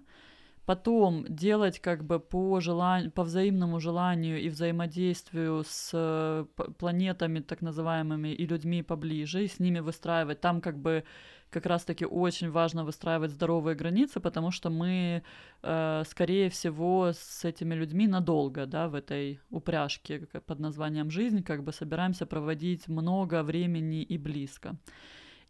потом 0.65 1.25
делать 1.27 1.79
как 1.79 2.03
бы 2.03 2.19
по, 2.19 2.59
желанию, 2.59 3.11
по 3.11 3.23
взаимному 3.23 3.79
желанию 3.79 4.39
и 4.41 4.49
взаимодействию 4.49 5.63
с 5.65 5.91
э, 5.93 6.45
планетами 6.77 7.39
так 7.39 7.61
называемыми 7.61 8.29
и 8.29 8.45
людьми 8.45 8.83
поближе, 8.83 9.43
и 9.43 9.47
с 9.47 9.59
ними 9.59 9.79
выстраивать. 9.79 10.41
Там 10.41 10.61
как 10.61 10.77
бы 10.77 11.03
как 11.51 11.65
раз-таки 11.65 12.05
очень 12.05 12.49
важно 12.49 12.85
выстраивать 12.85 13.31
здоровые 13.31 13.75
границы, 13.75 14.19
потому 14.19 14.51
что 14.51 14.69
мы, 14.69 15.23
э, 15.63 16.03
скорее 16.05 16.49
всего, 16.49 17.11
с 17.13 17.43
этими 17.43 17.75
людьми 17.75 18.07
надолго, 18.07 18.65
да, 18.65 18.87
в 18.87 18.95
этой 18.95 19.39
упряжке 19.49 20.27
под 20.45 20.59
названием 20.59 21.11
жизнь, 21.11 21.43
как 21.43 21.63
бы 21.63 21.73
собираемся 21.73 22.25
проводить 22.25 22.87
много 22.87 23.43
времени 23.43 24.01
и 24.01 24.17
близко. 24.17 24.77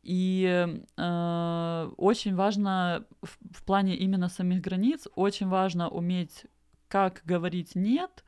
И 0.03 0.77
э, 0.97 1.91
очень 1.97 2.35
важно 2.35 3.05
в, 3.21 3.37
в 3.51 3.63
плане 3.63 3.95
именно 3.95 4.29
самих 4.29 4.61
границ, 4.61 5.07
очень 5.15 5.47
важно 5.47 5.89
уметь 5.89 6.45
как 6.87 7.21
говорить 7.23 7.75
нет, 7.75 8.23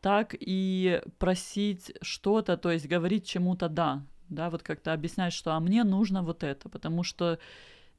так 0.00 0.34
и 0.38 1.00
просить 1.18 1.92
что-то, 2.02 2.56
то 2.56 2.70
есть 2.70 2.86
говорить 2.86 3.26
чему-то 3.26 3.68
да, 3.68 4.02
да, 4.28 4.50
вот 4.50 4.62
как-то 4.62 4.92
объяснять, 4.92 5.32
что 5.32 5.52
а 5.52 5.60
мне 5.60 5.84
нужно 5.84 6.22
вот 6.22 6.42
это, 6.42 6.68
потому 6.68 7.02
что 7.02 7.38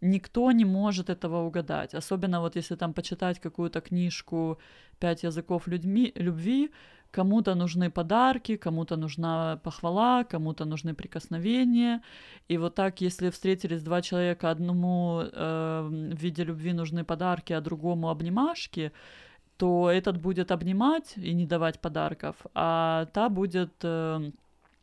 никто 0.01 0.51
не 0.51 0.65
может 0.65 1.09
этого 1.09 1.43
угадать. 1.45 1.95
Особенно 1.95 2.41
вот 2.41 2.55
если 2.55 2.75
там 2.75 2.93
почитать 2.93 3.39
какую-то 3.39 3.81
книжку 3.81 4.59
«Пять 4.99 5.23
языков 5.23 5.67
людьми, 5.67 6.11
любви», 6.15 6.71
кому-то 7.15 7.55
нужны 7.55 7.89
подарки, 7.89 8.57
кому-то 8.57 8.97
нужна 8.97 9.57
похвала, 9.63 10.23
кому-то 10.23 10.65
нужны 10.65 10.93
прикосновения. 10.93 12.01
И 12.49 12.57
вот 12.57 12.75
так, 12.75 13.01
если 13.01 13.29
встретились 13.29 13.83
два 13.83 14.01
человека, 14.01 14.51
одному 14.51 15.21
э, 15.23 15.87
в 16.13 16.21
виде 16.23 16.43
любви 16.43 16.73
нужны 16.73 17.03
подарки, 17.03 17.53
а 17.53 17.61
другому 17.61 18.09
обнимашки, 18.09 18.91
то 19.57 19.89
этот 19.89 20.17
будет 20.17 20.51
обнимать 20.51 21.13
и 21.17 21.33
не 21.33 21.45
давать 21.45 21.79
подарков, 21.79 22.35
а 22.53 23.05
та 23.13 23.29
будет... 23.29 23.73
Э, 23.83 24.31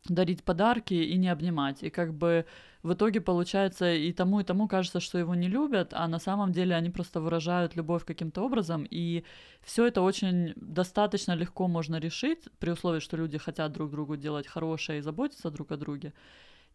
дарить 0.09 0.43
подарки 0.43 0.95
и 0.95 1.17
не 1.17 1.29
обнимать. 1.29 1.83
И 1.83 1.91
как 1.91 2.13
бы 2.15 2.45
в 2.83 2.95
итоге 2.95 3.21
получается 3.21 3.93
и 3.93 4.13
тому, 4.13 4.41
и 4.41 4.45
тому 4.45 4.67
кажется, 4.69 5.01
что 5.01 5.19
его 5.19 5.35
не 5.35 5.49
любят, 5.49 5.93
а 5.95 6.09
на 6.09 6.19
самом 6.19 6.53
деле 6.53 6.75
они 6.75 6.91
просто 6.91 7.21
выражают 7.21 7.77
любовь 7.77 8.05
каким-то 8.05 8.43
образом. 8.43 8.87
И 8.91 9.25
все 9.63 9.87
это 9.87 10.03
очень 10.03 10.53
достаточно 10.57 11.33
легко 11.33 11.69
можно 11.69 12.01
решить, 12.01 12.49
при 12.59 12.71
условии, 12.71 13.01
что 13.01 13.17
люди 13.17 13.39
хотят 13.39 13.73
друг 13.73 13.91
другу 13.91 14.17
делать 14.17 14.47
хорошее 14.47 14.99
и 14.99 15.03
заботиться 15.03 15.51
друг 15.51 15.71
о 15.73 15.77
друге, 15.77 16.13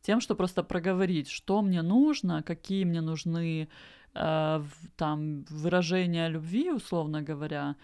тем, 0.01 0.21
что 0.21 0.35
просто 0.35 0.63
проговорить, 0.63 1.29
что 1.29 1.61
мне 1.61 1.81
нужно, 1.81 2.43
какие 2.43 2.85
мне 2.85 3.01
нужны 3.01 3.67
э, 4.13 4.63
там 4.95 5.43
выражения 5.49 6.29
любви, 6.29 6.71
условно 6.71 7.21
говоря, 7.21 7.75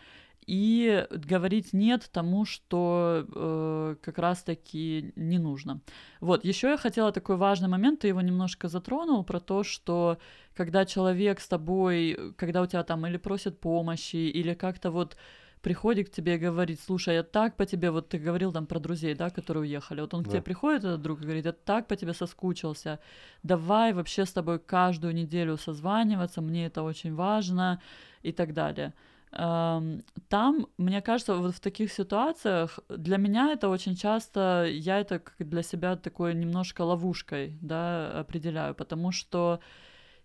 и 0.47 1.07
говорить 1.11 1.73
нет 1.73 2.09
тому, 2.11 2.45
что 2.45 3.25
э, 3.27 3.95
как 4.01 4.17
раз-таки 4.17 5.13
не 5.15 5.39
нужно. 5.39 5.81
Вот, 6.21 6.45
еще 6.45 6.69
я 6.69 6.77
хотела 6.77 7.11
такой 7.11 7.37
важный 7.37 7.67
момент, 7.67 8.01
ты 8.01 8.07
его 8.07 8.21
немножко 8.21 8.67
затронул, 8.67 9.23
про 9.23 9.39
то, 9.39 9.63
что 9.63 10.17
когда 10.55 10.85
человек 10.85 11.39
с 11.39 11.47
тобой, 11.47 12.33
когда 12.37 12.61
у 12.61 12.65
тебя 12.65 12.83
там 12.83 13.05
или 13.07 13.17
просит 13.17 13.59
помощи, 13.59 14.15
или 14.15 14.53
как-то 14.53 14.91
вот 14.91 15.17
приходит 15.63 16.09
к 16.09 16.11
тебе 16.11 16.35
и 16.35 16.37
говорит, 16.37 16.79
слушай, 16.85 17.15
я 17.15 17.23
так 17.23 17.55
по 17.55 17.65
тебе, 17.65 17.89
вот 17.89 18.09
ты 18.09 18.19
говорил 18.19 18.51
там 18.51 18.65
про 18.67 18.79
друзей, 18.79 19.15
да, 19.15 19.29
которые 19.29 19.61
уехали, 19.61 20.01
вот 20.01 20.13
он 20.13 20.23
да. 20.23 20.29
к 20.29 20.31
тебе 20.31 20.41
приходит, 20.41 20.83
этот 20.83 21.01
друг, 21.01 21.21
и 21.21 21.23
говорит, 21.23 21.45
я 21.45 21.53
так 21.53 21.87
по 21.87 21.95
тебе 21.95 22.13
соскучился, 22.13 22.99
давай 23.43 23.93
вообще 23.93 24.25
с 24.25 24.33
тобой 24.33 24.59
каждую 24.59 25.15
неделю 25.15 25.57
созваниваться, 25.57 26.41
мне 26.41 26.65
это 26.65 26.83
очень 26.83 27.15
важно 27.15 27.81
и 28.23 28.33
так 28.33 28.53
далее. 28.53 28.93
Там, 29.35 30.67
мне 30.77 31.01
кажется, 31.01 31.35
вот 31.35 31.55
в 31.55 31.59
таких 31.59 31.91
ситуациях 31.91 32.79
для 32.89 33.17
меня 33.17 33.51
это 33.51 33.69
очень 33.69 33.95
часто, 33.95 34.67
я 34.69 34.99
это 34.99 35.19
как 35.19 35.49
для 35.49 35.63
себя 35.63 35.95
такой 35.95 36.35
немножко 36.35 36.83
ловушкой, 36.83 37.57
да, 37.61 38.19
определяю, 38.19 38.75
потому 38.75 39.11
что 39.11 39.59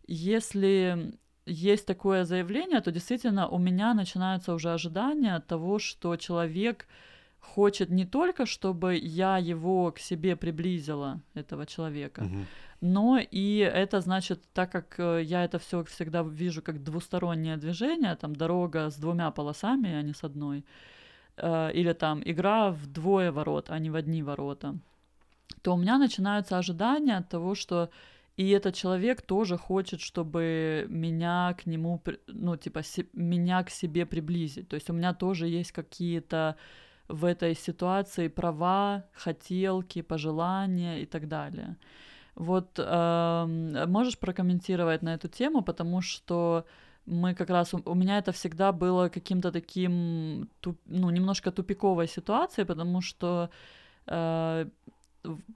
если 0.07 1.19
есть 1.47 1.87
такое 1.87 2.25
заявление, 2.25 2.81
то 2.81 2.91
действительно 2.91 3.49
у 3.49 3.59
меня 3.59 3.95
начинаются 3.95 4.53
уже 4.53 4.73
ожидания 4.73 5.41
того, 5.41 5.79
что 5.79 6.17
человек 6.17 6.87
хочет 7.41 7.89
не 7.89 8.05
только, 8.05 8.45
чтобы 8.45 8.97
я 8.97 9.39
его 9.39 9.91
к 9.93 9.99
себе 9.99 10.37
приблизила, 10.37 11.21
этого 11.35 11.65
человека, 11.65 12.21
угу 12.21 12.45
но 12.81 13.19
и 13.19 13.59
это 13.59 14.01
значит, 14.01 14.41
так 14.53 14.71
как 14.71 14.95
э, 14.99 15.23
я 15.25 15.45
это 15.45 15.59
все 15.59 15.83
всегда 15.85 16.23
вижу 16.23 16.63
как 16.63 16.83
двустороннее 16.85 17.57
движение, 17.57 18.15
там 18.17 18.37
дорога 18.37 18.91
с 18.91 18.97
двумя 18.97 19.31
полосами, 19.31 19.93
а 19.95 20.03
не 20.03 20.13
с 20.13 20.25
одной, 20.25 20.65
э, 21.37 21.73
или 21.73 21.93
там 21.93 22.23
игра 22.25 22.71
в 22.71 22.87
двое 22.87 23.31
ворот, 23.31 23.71
а 23.71 23.79
не 23.79 23.91
в 23.91 23.97
одни 23.97 24.23
ворота, 24.23 24.77
то 25.63 25.75
у 25.75 25.77
меня 25.77 25.99
начинаются 25.99 26.59
ожидания 26.59 27.17
от 27.17 27.29
того, 27.29 27.55
что 27.55 27.91
и 28.39 28.51
этот 28.51 28.77
человек 28.77 29.23
тоже 29.23 29.57
хочет, 29.57 30.01
чтобы 30.01 30.87
меня 30.89 31.57
к 31.61 31.67
нему, 31.67 32.01
ну, 32.29 32.57
типа, 32.57 32.83
меня 33.13 33.65
к 33.65 33.71
себе 33.71 34.07
приблизить. 34.07 34.69
То 34.69 34.77
есть 34.77 34.89
у 34.91 34.93
меня 34.93 35.13
тоже 35.13 35.49
есть 35.49 35.73
какие-то 35.73 36.55
в 37.09 37.25
этой 37.25 37.57
ситуации 37.57 38.29
права, 38.29 39.05
хотелки, 39.13 40.03
пожелания 40.03 41.01
и 41.01 41.07
так 41.07 41.27
далее. 41.27 41.77
Вот 42.39 42.79
э, 42.79 43.85
можешь 43.89 44.17
прокомментировать 44.19 45.03
на 45.03 45.15
эту 45.15 45.29
тему, 45.29 45.63
потому 45.63 46.01
что 46.01 46.65
мы 47.05 47.35
как 47.35 47.51
раз 47.51 47.75
у, 47.75 47.95
меня 47.95 48.19
это 48.19 48.31
всегда 48.31 48.71
было 48.71 49.09
каким-то 49.09 49.51
таким, 49.51 50.49
туп, 50.61 50.79
ну 50.87 51.11
немножко 51.11 51.51
тупиковой 51.51 52.07
ситуацией, 52.07 52.65
потому 52.65 53.01
что 53.01 53.51
э, 54.07 54.67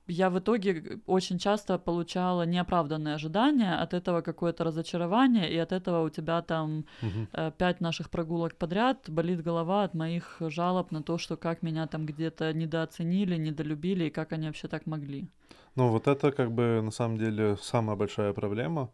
я 0.09 0.31
в 0.31 0.39
итоге 0.41 0.99
очень 1.07 1.39
часто 1.39 1.79
получала 1.79 2.43
неоправданные 2.47 3.15
ожидания, 3.15 3.81
от 3.81 3.95
этого 3.95 4.21
какое-то 4.21 4.65
разочарование, 4.65 5.49
и 5.53 5.57
от 5.59 5.71
этого 5.71 6.05
у 6.05 6.11
тебя 6.11 6.43
там 6.43 6.85
угу. 7.01 7.53
пять 7.59 7.81
наших 7.81 8.11
прогулок 8.11 8.57
подряд 8.57 9.09
болит 9.09 9.41
голова 9.41 9.85
от 9.85 9.95
моих 9.95 10.37
жалоб 10.41 10.91
на 10.91 11.03
то, 11.03 11.17
что 11.17 11.37
как 11.37 11.63
меня 11.63 11.87
там 11.87 12.07
где-то 12.07 12.53
недооценили, 12.53 13.37
недолюбили, 13.37 14.07
и 14.07 14.11
как 14.11 14.33
они 14.33 14.47
вообще 14.49 14.67
так 14.67 14.87
могли. 14.87 15.29
Ну, 15.75 15.89
вот 15.89 16.07
это 16.07 16.33
как 16.33 16.53
бы 16.53 16.81
на 16.83 16.91
самом 16.91 17.19
деле 17.19 17.57
самая 17.61 17.97
большая 17.97 18.33
проблема, 18.33 18.91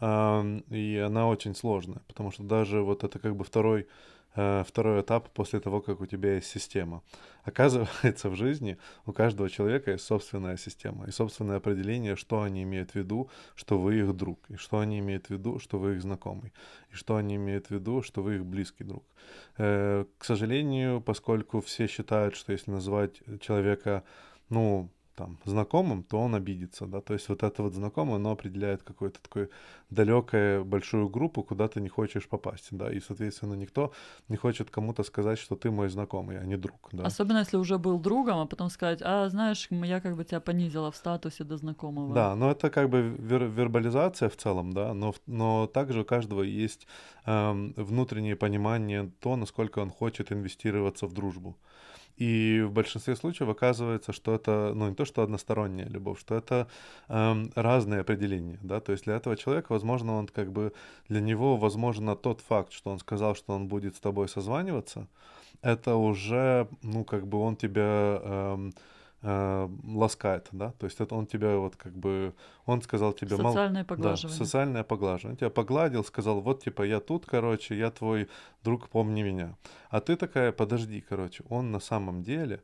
и 0.00 1.04
она 1.06 1.28
очень 1.28 1.54
сложная, 1.54 2.02
потому 2.08 2.32
что 2.32 2.42
даже 2.42 2.82
вот 2.82 3.04
это 3.04 3.18
как 3.18 3.36
бы 3.36 3.44
второй 3.44 3.86
Э, 4.34 4.64
второй 4.66 5.02
этап 5.02 5.28
после 5.30 5.60
того, 5.60 5.82
как 5.82 6.00
у 6.00 6.06
тебя 6.06 6.36
есть 6.36 6.46
система. 6.46 7.02
Оказывается, 7.44 8.30
в 8.30 8.36
жизни 8.36 8.78
у 9.04 9.12
каждого 9.12 9.50
человека 9.50 9.90
есть 9.90 10.04
собственная 10.04 10.56
система 10.56 11.06
и 11.06 11.10
собственное 11.10 11.58
определение, 11.58 12.16
что 12.16 12.42
они 12.42 12.62
имеют 12.62 12.92
в 12.92 12.94
виду, 12.94 13.28
что 13.54 13.78
вы 13.78 13.98
их 13.98 14.16
друг, 14.16 14.38
и 14.48 14.56
что 14.56 14.78
они 14.78 15.00
имеют 15.00 15.26
в 15.26 15.30
виду, 15.30 15.58
что 15.58 15.78
вы 15.78 15.96
их 15.96 16.02
знакомый, 16.02 16.52
и 16.90 16.94
что 16.94 17.16
они 17.16 17.36
имеют 17.36 17.66
в 17.66 17.70
виду, 17.72 18.02
что 18.02 18.22
вы 18.22 18.36
их 18.36 18.46
близкий 18.46 18.84
друг. 18.84 19.04
Э, 19.58 20.06
к 20.18 20.24
сожалению, 20.24 21.02
поскольку 21.02 21.60
все 21.60 21.86
считают, 21.86 22.34
что 22.34 22.52
если 22.52 22.70
называть 22.70 23.20
человека, 23.40 24.02
ну, 24.48 24.88
там, 25.14 25.38
знакомым, 25.44 26.02
то 26.02 26.18
он 26.18 26.34
обидится, 26.34 26.86
да, 26.86 27.00
то 27.00 27.14
есть 27.14 27.28
вот 27.28 27.42
это 27.42 27.62
вот 27.62 27.74
знакомое, 27.74 28.16
оно 28.16 28.30
определяет 28.30 28.82
какую-то 28.82 29.20
такую 29.20 29.50
далекую 29.90 30.64
большую 30.64 31.08
группу, 31.08 31.42
куда 31.42 31.68
ты 31.68 31.80
не 31.80 31.88
хочешь 31.88 32.28
попасть, 32.28 32.68
да, 32.70 32.92
и, 32.92 33.00
соответственно, 33.00 33.54
никто 33.54 33.92
не 34.28 34.36
хочет 34.36 34.70
кому-то 34.70 35.02
сказать, 35.02 35.38
что 35.38 35.54
ты 35.54 35.70
мой 35.70 35.88
знакомый, 35.88 36.38
а 36.38 36.44
не 36.44 36.56
друг, 36.56 36.88
да. 36.92 37.04
Особенно, 37.04 37.38
если 37.38 37.58
уже 37.58 37.78
был 37.78 37.98
другом, 37.98 38.38
а 38.38 38.46
потом 38.46 38.70
сказать, 38.70 39.00
а, 39.02 39.28
знаешь, 39.28 39.68
я 39.70 40.00
как 40.00 40.16
бы 40.16 40.24
тебя 40.24 40.40
понизила 40.40 40.90
в 40.90 40.96
статусе 40.96 41.44
до 41.44 41.56
знакомого. 41.56 42.14
Да, 42.14 42.34
но 42.34 42.50
это 42.50 42.70
как 42.70 42.88
бы 42.88 43.16
вер- 43.18 43.48
вербализация 43.48 44.28
в 44.28 44.36
целом, 44.36 44.72
да, 44.72 44.94
но, 44.94 45.14
но 45.26 45.66
также 45.66 46.00
у 46.00 46.04
каждого 46.04 46.42
есть 46.42 46.86
эм, 47.26 47.74
внутреннее 47.76 48.36
понимание 48.36 49.10
то, 49.20 49.36
насколько 49.36 49.80
он 49.80 49.90
хочет 49.90 50.32
инвестироваться 50.32 51.06
в 51.06 51.12
дружбу. 51.12 51.56
И 52.16 52.62
в 52.64 52.72
большинстве 52.72 53.16
случаев 53.16 53.48
оказывается, 53.48 54.12
что 54.12 54.34
это, 54.34 54.72
ну, 54.74 54.88
не 54.88 54.94
то, 54.94 55.04
что 55.04 55.22
односторонняя 55.22 55.88
любовь, 55.88 56.20
что 56.20 56.34
это 56.34 56.68
эм, 57.08 57.50
разные 57.54 58.00
определения, 58.00 58.58
да, 58.62 58.80
то 58.80 58.92
есть 58.92 59.04
для 59.04 59.16
этого 59.16 59.36
человека, 59.36 59.72
возможно, 59.72 60.14
он 60.14 60.26
как 60.28 60.52
бы, 60.52 60.72
для 61.08 61.20
него, 61.20 61.56
возможно, 61.56 62.14
тот 62.14 62.40
факт, 62.40 62.72
что 62.72 62.90
он 62.90 62.98
сказал, 62.98 63.34
что 63.34 63.54
он 63.54 63.68
будет 63.68 63.96
с 63.96 64.00
тобой 64.00 64.28
созваниваться, 64.28 65.08
это 65.62 65.96
уже, 65.96 66.68
ну, 66.82 67.04
как 67.04 67.26
бы 67.26 67.38
он 67.38 67.56
тебя 67.56 68.20
эм, 68.22 68.74
э, 69.22 69.68
ласкает, 69.84 70.48
да, 70.52 70.72
то 70.78 70.86
есть 70.86 71.00
это 71.00 71.14
он 71.14 71.26
тебя 71.26 71.56
вот 71.56 71.76
как 71.76 71.92
бы, 71.92 72.32
он 72.66 72.82
сказал 72.82 73.12
тебе... 73.12 73.36
мол- 73.36 73.52
Социальное 73.52 73.84
поглаживание. 73.84 74.38
Да, 74.38 74.44
социальное 74.44 74.82
поглаживание. 74.84 75.32
Он 75.32 75.36
тебя 75.36 75.50
погладил, 75.50 76.04
сказал, 76.04 76.40
вот 76.40 76.62
типа 76.64 76.82
я 76.82 77.00
тут, 77.00 77.26
короче, 77.26 77.76
я 77.78 77.90
твой 77.90 78.28
друг, 78.64 78.88
помни 78.88 79.22
меня. 79.22 79.56
А 79.90 80.00
ты 80.00 80.16
такая, 80.16 80.52
подожди, 80.52 81.00
короче, 81.00 81.44
он 81.48 81.70
на 81.70 81.80
самом 81.80 82.22
деле 82.22 82.62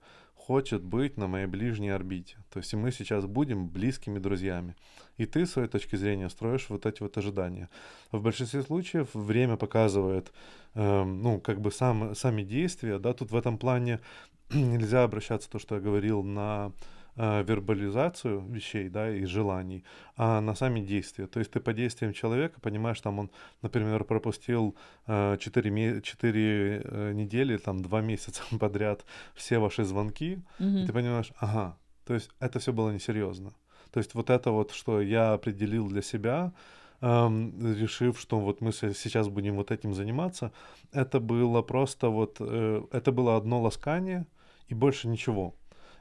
хочет 0.49 0.83
быть 0.83 1.19
на 1.19 1.27
моей 1.27 1.47
ближней 1.47 1.95
орбите. 1.95 2.39
То 2.51 2.61
есть 2.61 2.73
мы 2.73 2.91
сейчас 2.91 3.27
будем 3.27 3.69
близкими 3.69 4.19
друзьями. 4.19 4.77
И 5.19 5.27
ты, 5.27 5.45
с 5.45 5.53
своей 5.53 5.69
точки 5.69 5.97
зрения, 5.97 6.31
строишь 6.31 6.71
вот 6.71 6.87
эти 6.87 7.03
вот 7.03 7.19
ожидания. 7.19 7.69
В 8.13 8.23
большинстве 8.23 8.63
случаев 8.63 9.11
время 9.13 9.59
показывает, 9.59 10.33
э, 10.75 11.05
ну, 11.05 11.39
как 11.39 11.61
бы 11.61 11.71
сам, 11.71 12.15
сами 12.15 12.45
действия, 12.45 12.99
да, 12.99 13.13
тут 13.13 13.31
в 13.31 13.37
этом 13.37 13.59
плане 13.59 14.01
нельзя 14.51 15.05
обращаться 15.05 15.51
то, 15.51 15.59
что 15.59 15.75
я 15.75 15.83
говорил, 15.83 16.23
на 16.23 16.73
вербализацию 17.19 18.41
вещей, 18.49 18.89
да, 18.89 19.11
и 19.11 19.25
желаний, 19.25 19.85
а 20.17 20.41
на 20.41 20.55
сами 20.55 20.81
действия. 20.81 21.27
То 21.27 21.41
есть 21.41 21.51
ты 21.51 21.61
по 21.61 21.73
действиям 21.73 22.13
человека 22.13 22.61
понимаешь, 22.61 23.01
там 23.01 23.19
он, 23.19 23.31
например, 23.63 24.05
пропустил 24.05 24.77
э, 25.07 25.37
4, 25.41 26.03
4 26.03 26.83
э, 26.85 27.13
недели, 27.13 27.57
там 27.57 27.83
2 27.83 28.01
месяца 28.03 28.43
подряд 28.61 29.05
все 29.35 29.59
ваши 29.59 29.85
звонки, 29.85 30.41
mm-hmm. 30.59 30.83
и 30.83 30.87
ты 30.87 30.93
понимаешь, 30.93 31.33
ага, 31.39 31.77
то 32.05 32.15
есть 32.15 32.31
это 32.41 32.59
все 32.59 32.73
было 32.73 32.91
несерьезно. 32.91 33.53
То 33.91 33.99
есть 33.99 34.15
вот 34.15 34.31
это 34.31 34.51
вот, 34.51 34.71
что 34.71 35.01
я 35.01 35.33
определил 35.33 35.89
для 35.89 36.03
себя, 36.03 36.53
эм, 37.01 37.75
решив, 37.75 38.19
что 38.21 38.39
вот 38.39 38.61
мы 38.61 38.73
сейчас 38.73 39.29
будем 39.29 39.57
вот 39.57 39.71
этим 39.71 39.95
заниматься, 39.95 40.53
это 40.93 41.21
было 41.21 41.63
просто 41.63 42.09
вот, 42.09 42.37
э, 42.41 42.83
это 42.93 43.13
было 43.13 43.37
одно 43.37 43.61
ласкание 43.61 44.27
и 44.69 44.75
больше 44.75 45.09
ничего. 45.09 45.55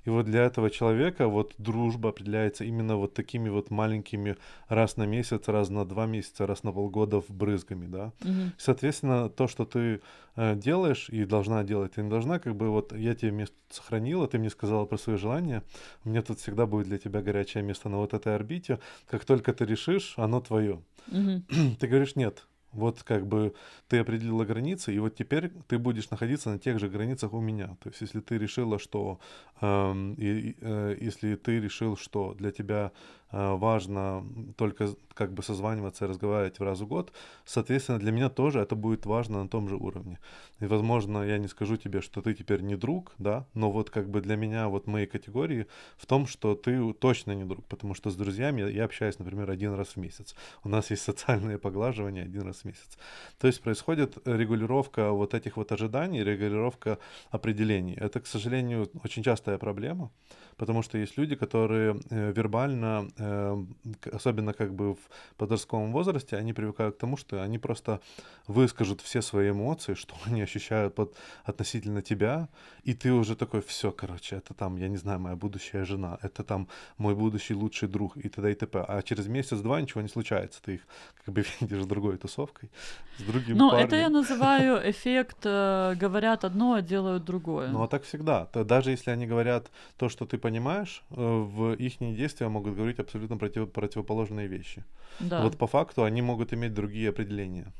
И 0.08 0.10
вот 0.10 0.26
для 0.26 0.46
этого 0.46 0.70
человека 0.70 1.28
вот 1.28 1.54
дружба 1.58 2.10
определяется 2.10 2.63
именно 2.63 2.96
вот 2.96 3.13
такими 3.13 3.50
вот 3.50 3.72
маленькими 3.72 4.38
раз 4.70 4.96
на 4.96 5.06
месяц, 5.06 5.50
раз 5.50 5.70
на 5.70 5.84
два 5.84 6.06
месяца, 6.06 6.48
раз 6.48 6.63
на 6.63 6.72
полгода 6.72 7.20
в 7.20 7.30
брызгами, 7.30 7.88
да. 7.88 8.13
Угу. 8.22 8.52
Соответственно, 8.58 9.30
то, 9.30 9.50
что 9.50 9.65
ты 9.65 10.00
э, 10.38 10.56
делаешь 10.56 11.10
и 11.10 11.26
должна 11.26 11.65
делать, 11.65 11.96
ты 11.96 12.04
не 12.04 12.10
должна, 12.10 12.39
как 12.39 12.56
бы 12.56 12.70
вот 12.70 12.93
я 12.93 13.15
тебе 13.15 13.32
место 13.32 13.56
сохранила, 13.70 14.30
ты 14.30 14.39
мне 14.39 14.50
сказала 14.50 14.86
про 14.86 14.98
свои 14.98 15.17
желания, 15.17 15.62
у 16.06 16.10
меня 16.10 16.22
тут 16.22 16.39
всегда 16.39 16.65
будет 16.65 16.88
для 16.88 17.00
тебя 17.00 17.22
горячее 17.22 17.62
место 17.62 17.89
на 17.89 17.98
вот 17.98 18.13
этой 18.13 18.34
орбите. 18.34 18.80
Как 19.10 19.26
только 19.26 19.52
ты 19.52 19.65
решишь, 19.65 20.13
оно 20.15 20.39
твое. 20.39 20.82
Угу. 21.12 21.41
ты 21.82 21.86
говоришь 21.86 22.15
нет, 22.15 22.48
вот 22.78 23.04
как 23.04 23.28
бы 23.28 23.54
ты 23.88 23.98
определила 23.98 24.46
границы, 24.46 24.94
и 24.94 25.00
вот 25.00 25.16
теперь 25.16 25.52
ты 25.68 25.78
будешь 25.78 26.10
находиться 26.10 26.50
на 26.50 26.60
тех 26.60 26.80
же 26.80 26.88
границах 26.88 27.34
у 27.34 27.42
меня. 27.42 27.76
То 27.82 27.90
есть 27.90 28.02
если 28.02 28.20
ты 28.22 28.38
решила, 28.38 28.80
что 28.80 29.20
э, 29.62 30.16
э, 30.18 30.98
если 31.02 31.36
ты 31.36 31.60
решил, 31.60 31.98
что 31.98 32.34
для 32.36 32.52
тебя 32.52 32.92
важно 33.32 34.26
только 34.56 34.96
как 35.18 35.34
бы 35.34 35.44
созваниваться 35.44 36.06
и 36.06 36.08
разговаривать 36.08 36.60
в 36.60 36.63
раз 36.63 36.80
в 36.80 36.88
год, 36.88 37.12
соответственно, 37.44 38.00
для 38.00 38.12
меня 38.12 38.30
тоже 38.30 38.60
это 38.60 38.76
будет 38.76 39.06
важно 39.06 39.44
на 39.44 39.50
том 39.50 39.68
же 39.68 39.76
уровне. 39.76 40.20
И, 40.60 40.66
возможно, 40.66 41.24
я 41.24 41.40
не 41.40 41.48
скажу 41.48 41.76
тебе, 41.76 42.02
что 42.02 42.22
ты 42.22 42.34
теперь 42.34 42.62
не 42.62 42.76
друг, 42.76 43.13
да, 43.18 43.46
но 43.54 43.72
вот 43.72 43.90
как 43.90 44.10
бы 44.10 44.22
для 44.22 44.36
меня 44.36 44.68
вот 44.68 44.88
мои 44.88 45.08
категории 45.08 45.66
в 45.98 46.06
том, 46.06 46.28
что 46.28 46.56
ты 46.56 46.94
точно 46.94 47.32
не 47.34 47.46
друг, 47.46 47.66
потому 47.66 47.96
что 47.96 48.12
с 48.12 48.16
друзьями 48.16 48.72
я 48.72 48.86
общаюсь, 48.86 49.20
например, 49.20 49.50
один 49.50 49.74
раз 49.74 49.88
в 49.90 49.98
месяц. 49.98 50.36
У 50.63 50.70
нас 50.70 50.92
есть 50.92 51.02
социальные 51.04 51.58
поглаживания 51.58 52.24
один 52.24 52.44
раз 52.44 52.58
в 52.58 52.66
месяц. 52.66 52.98
То 53.40 53.48
есть 53.48 53.62
происходит 53.62 54.18
регулировка 54.26 55.12
вот 55.12 55.34
этих 55.34 55.58
вот 55.58 55.72
ожиданий, 55.72 56.24
регулировка 56.24 57.00
определений. 57.32 57.96
Это, 57.96 58.20
к 58.20 58.28
сожалению, 58.28 58.90
очень 59.04 59.24
частая 59.24 59.58
проблема, 59.58 60.12
потому 60.58 60.84
что 60.84 60.98
есть 60.98 61.18
люди, 61.18 61.36
которые 61.36 62.00
э, 62.10 62.34
вербально, 62.36 63.08
э, 63.18 63.66
особенно 64.12 64.54
как 64.54 64.74
бы 64.74 64.94
в 64.94 65.00
подростковом 65.38 65.92
возрасте, 65.92 66.38
они 66.38 66.54
привыкают 66.54 66.96
к 66.96 67.00
тому, 67.00 67.18
что 67.18 67.42
они 67.44 67.58
просто 67.58 68.00
выскажут 68.48 69.02
все 69.02 69.22
свои 69.22 69.52
эмоции, 69.52 69.94
что 69.94 70.16
они 70.26 70.42
ощущают 70.42 70.96
под, 70.96 71.16
относительно 71.46 72.02
тебя, 72.02 72.50
и 72.84 72.94
ты 72.94 73.12
уже 73.12 73.36
такой, 73.36 73.62
все, 73.62 73.92
короче, 73.92 74.36
это 74.38 74.54
там, 74.54 74.78
я 74.78 74.88
не 74.88 74.98
знаю, 74.98 75.20
моя 75.20 75.36
будущая 75.36 75.86
жена, 75.86 76.18
это 76.22 76.44
там 76.44 76.68
мой 76.98 77.16
будущий 77.16 77.54
лучший 77.54 77.88
друг 77.88 78.18
и 78.18 78.30
т.д. 78.30 78.52
и 78.52 78.56
т.п. 78.56 78.86
А 78.88 79.02
через 79.02 79.28
месяц-два 79.28 79.82
ничего 79.82 80.02
не 80.02 80.10
случается, 80.10 80.62
ты 80.62 80.76
их 80.76 80.82
как 81.26 81.34
бы 81.34 81.46
видишь 81.62 81.84
с 81.84 81.88
другой 81.88 82.18
тусовкой, 82.18 82.70
с 83.18 83.24
другим 83.24 83.58
Ну, 83.58 83.70
парнем. 83.70 83.88
это 83.88 83.96
я 83.96 84.10
называю 84.10 84.90
эффект 84.90 85.38
э, 85.44 85.96
«говорят 85.96 86.44
одно, 86.44 86.74
а 86.74 86.82
делают 86.82 87.26
другое». 87.26 87.70
Ну, 87.70 87.84
а 87.84 87.88
так 87.88 88.04
всегда. 88.04 88.48
Даже 88.54 88.92
если 88.92 89.12
они 89.12 89.28
говорят 89.28 89.72
то, 89.98 90.10
что 90.10 90.26
ты 90.26 90.38
понимаешь, 90.38 91.04
э, 91.10 91.16
в 91.16 91.74
их 91.74 91.98
действия 92.00 92.48
могут 92.50 92.76
говорить 92.76 93.00
абсолютно 93.08 93.38
против, 93.38 93.72
противоположные 93.72 94.48
вещи. 94.48 94.84
Да. 95.20 95.41
Вот 95.41 95.58
по 95.58 95.67
факту 95.67 96.04
они 96.04 96.22
могут 96.22 96.54
иметь 96.54 96.74
другие 96.74 97.10
определения. 97.10 97.74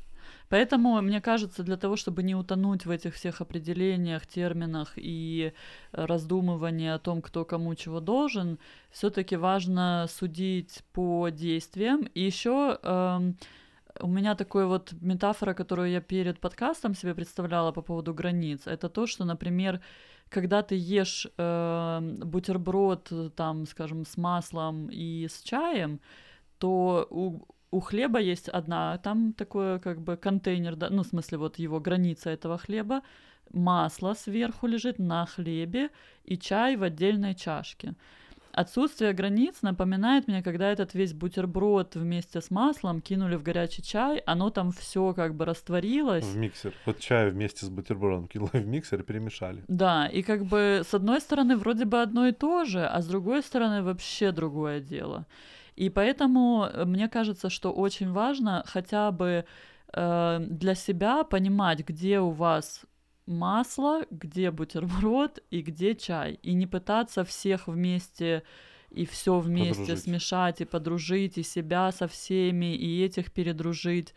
Поэтому, 0.48 1.02
мне 1.02 1.20
кажется, 1.20 1.62
для 1.62 1.76
того, 1.76 1.96
чтобы 1.96 2.22
не 2.22 2.34
утонуть 2.34 2.86
в 2.86 2.90
этих 2.90 3.14
всех 3.14 3.40
определениях, 3.40 4.26
терминах 4.26 4.92
и 4.96 5.52
раздумывании 5.92 6.88
о 6.88 6.98
том, 6.98 7.20
кто 7.20 7.44
кому 7.44 7.74
чего 7.74 8.00
должен, 8.00 8.58
все-таки 8.90 9.36
важно 9.36 10.06
судить 10.08 10.82
по 10.92 11.28
действиям. 11.28 12.08
И 12.14 12.24
еще 12.24 12.78
эм, 12.82 13.36
у 14.00 14.06
меня 14.06 14.34
такая 14.34 14.66
вот 14.66 14.92
метафора, 15.00 15.54
которую 15.54 15.90
я 15.90 16.00
перед 16.00 16.40
подкастом 16.40 16.94
себе 16.94 17.14
представляла 17.14 17.72
по 17.72 17.82
поводу 17.82 18.14
границ, 18.14 18.66
это 18.66 18.88
то, 18.88 19.06
что, 19.06 19.24
например, 19.24 19.80
когда 20.30 20.62
ты 20.62 20.74
ешь 20.76 21.26
э, 21.36 22.00
бутерброд, 22.24 23.12
там, 23.34 23.66
скажем, 23.66 24.04
с 24.04 24.16
маслом 24.16 24.88
и 24.90 25.26
с 25.28 25.42
чаем, 25.42 26.00
то 26.58 27.06
у, 27.10 27.40
у 27.70 27.80
хлеба 27.80 28.20
есть 28.20 28.48
одна, 28.48 28.98
там 28.98 29.32
такой 29.32 29.80
как 29.80 30.00
бы 30.00 30.16
контейнер, 30.16 30.76
да, 30.76 30.90
ну, 30.90 31.02
в 31.02 31.06
смысле, 31.06 31.38
вот 31.38 31.58
его 31.58 31.80
граница 31.80 32.30
этого 32.30 32.58
хлеба, 32.58 33.02
масло 33.52 34.14
сверху 34.14 34.66
лежит 34.66 34.98
на 34.98 35.26
хлебе 35.26 35.90
и 36.24 36.36
чай 36.36 36.76
в 36.76 36.82
отдельной 36.82 37.34
чашке. 37.34 37.94
Отсутствие 38.58 39.12
границ 39.12 39.62
напоминает 39.62 40.26
мне, 40.26 40.42
когда 40.42 40.72
этот 40.72 40.92
весь 40.92 41.12
бутерброд 41.12 41.94
вместе 41.94 42.40
с 42.40 42.50
маслом 42.50 43.00
кинули 43.00 43.36
в 43.36 43.44
горячий 43.44 43.84
чай, 43.84 44.18
оно 44.26 44.50
там 44.50 44.72
все 44.72 45.14
как 45.14 45.36
бы 45.36 45.44
растворилось. 45.44 46.24
В 46.24 46.36
миксер. 46.36 46.74
Вот 46.84 46.98
чай 46.98 47.30
вместе 47.30 47.66
с 47.66 47.68
бутербродом 47.68 48.26
кинули 48.26 48.50
в 48.60 48.66
миксер 48.66 49.00
и 49.00 49.04
перемешали. 49.04 49.62
Да, 49.68 50.08
и 50.08 50.22
как 50.22 50.44
бы 50.44 50.82
с 50.84 50.92
одной 50.92 51.20
стороны 51.20 51.56
вроде 51.56 51.84
бы 51.84 52.02
одно 52.02 52.26
и 52.26 52.32
то 52.32 52.64
же, 52.64 52.84
а 52.84 53.00
с 53.00 53.06
другой 53.06 53.44
стороны 53.44 53.84
вообще 53.84 54.32
другое 54.32 54.80
дело. 54.80 55.26
И 55.76 55.88
поэтому 55.88 56.64
э, 56.64 56.84
мне 56.84 57.08
кажется, 57.08 57.50
что 57.50 57.70
очень 57.72 58.10
важно 58.10 58.64
хотя 58.66 59.12
бы 59.12 59.44
э, 59.92 60.38
для 60.40 60.74
себя 60.74 61.22
понимать, 61.22 61.86
где 61.86 62.18
у 62.18 62.30
вас 62.30 62.84
масло, 63.28 64.04
где 64.10 64.50
бутерброд 64.50 65.38
и 65.50 65.62
где 65.62 65.94
чай. 65.94 66.38
И 66.42 66.54
не 66.54 66.66
пытаться 66.66 67.24
всех 67.24 67.68
вместе 67.68 68.42
и 68.90 69.04
все 69.04 69.38
вместе 69.38 69.80
подружить. 69.80 70.02
смешать 70.02 70.60
и 70.60 70.64
подружить, 70.64 71.38
и 71.38 71.42
себя 71.42 71.92
со 71.92 72.08
всеми, 72.08 72.74
и 72.74 73.04
этих 73.04 73.32
передружить. 73.32 74.14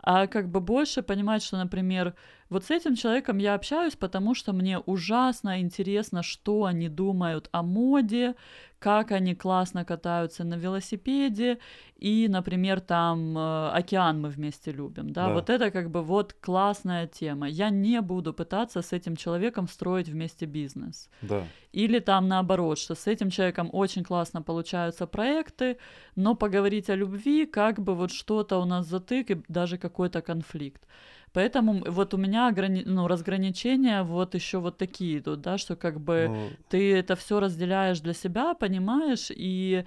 А 0.00 0.26
как 0.26 0.50
бы 0.50 0.60
больше 0.60 1.02
понимать, 1.02 1.42
что, 1.42 1.56
например, 1.56 2.14
вот 2.52 2.64
с 2.64 2.70
этим 2.70 2.94
человеком 2.94 3.38
я 3.38 3.54
общаюсь, 3.54 3.96
потому 3.96 4.34
что 4.34 4.52
мне 4.52 4.78
ужасно 4.78 5.60
интересно, 5.60 6.22
что 6.22 6.64
они 6.64 6.88
думают 6.88 7.48
о 7.52 7.62
моде, 7.62 8.34
как 8.78 9.12
они 9.12 9.34
классно 9.34 9.84
катаются 9.84 10.44
на 10.44 10.54
велосипеде, 10.54 11.58
и, 11.96 12.26
например, 12.28 12.80
там 12.80 13.38
э, 13.38 13.70
океан 13.70 14.20
мы 14.20 14.28
вместе 14.28 14.72
любим, 14.72 15.10
да? 15.12 15.28
да, 15.28 15.34
вот 15.34 15.50
это 15.50 15.70
как 15.70 15.88
бы 15.88 16.02
вот 16.02 16.32
классная 16.40 17.06
тема. 17.06 17.48
Я 17.48 17.70
не 17.70 18.00
буду 18.00 18.34
пытаться 18.34 18.82
с 18.82 18.92
этим 18.92 19.16
человеком 19.16 19.68
строить 19.68 20.08
вместе 20.08 20.46
бизнес. 20.46 21.08
Да. 21.22 21.44
Или 21.72 22.00
там 22.00 22.28
наоборот, 22.28 22.78
что 22.78 22.94
с 22.94 23.06
этим 23.06 23.30
человеком 23.30 23.70
очень 23.72 24.02
классно 24.02 24.42
получаются 24.42 25.06
проекты, 25.06 25.76
но 26.16 26.34
поговорить 26.34 26.90
о 26.90 26.96
любви, 26.96 27.46
как 27.46 27.78
бы 27.78 27.94
вот 27.94 28.10
что-то 28.10 28.58
у 28.60 28.64
нас 28.64 28.86
затык 28.86 29.30
и 29.30 29.42
даже 29.48 29.78
какой-то 29.78 30.22
конфликт. 30.22 30.82
Поэтому 31.32 31.82
вот 31.86 32.14
у 32.14 32.16
меня 32.16 32.48
ограни... 32.48 32.82
ну, 32.84 33.08
разграничения 33.08 34.02
вот 34.02 34.34
еще 34.34 34.58
вот 34.58 34.78
такие 34.78 35.18
идут, 35.18 35.40
да, 35.40 35.58
что 35.58 35.76
как 35.76 36.00
бы 36.00 36.26
ну... 36.28 36.50
ты 36.68 36.94
это 36.94 37.16
все 37.16 37.40
разделяешь 37.40 38.00
для 38.00 38.12
себя, 38.12 38.54
понимаешь, 38.54 39.30
и 39.30 39.84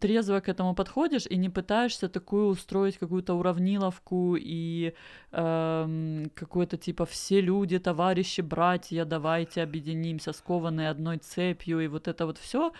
трезво 0.00 0.40
к 0.40 0.48
этому 0.48 0.74
подходишь 0.74 1.26
и 1.26 1.36
не 1.36 1.48
пытаешься 1.48 2.08
такую 2.08 2.48
устроить 2.48 2.98
какую-то 2.98 3.34
уравниловку 3.34 4.36
и 4.38 4.92
э, 5.32 6.24
какой-то 6.34 6.76
типа 6.76 7.04
все 7.06 7.40
люди, 7.40 7.78
товарищи, 7.78 8.42
братья, 8.42 9.04
давайте 9.04 9.62
объединимся, 9.62 10.32
скованные 10.32 10.90
одной 10.90 11.18
цепью 11.18 11.80
и 11.80 11.88
вот 11.88 12.08
это 12.08 12.26
вот 12.26 12.38
все, 12.38 12.72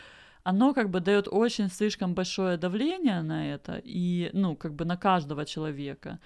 оно 0.43 0.75
как 0.75 0.91
бы 0.91 1.01
дает 1.01 1.29
очень 1.29 1.69
слишком 1.69 2.15
большое 2.15 2.57
давление 2.57 3.23
на 3.23 3.55
это 3.55 3.81
и 3.85 4.31
ну 4.33 4.57
как 4.57 4.75
бы 4.75 4.85
на 4.85 4.97
каждого 4.97 5.45
человека. 5.45 6.19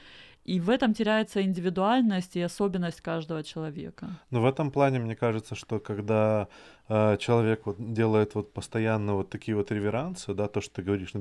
И 0.44 0.58
в 0.58 0.70
этом 0.70 0.92
теряется 0.92 1.42
индивидуальность 1.42 2.36
и 2.36 2.40
особенность 2.40 3.00
каждого 3.00 3.44
человека. 3.44 4.18
Но 4.30 4.42
в 4.42 4.46
этом 4.46 4.72
плане 4.72 4.98
мне 4.98 5.14
кажется, 5.14 5.54
что 5.54 5.78
когда 5.78 6.48
человек 7.18 7.66
вот 7.66 7.76
делает 7.94 8.34
вот 8.34 8.52
постоянно 8.52 9.14
вот 9.14 9.30
такие 9.30 9.56
вот 9.56 9.70
реверансы, 9.72 10.34
да, 10.34 10.46
то, 10.48 10.60
что 10.60 10.74
ты 10.74 10.82
говоришь, 10.82 11.12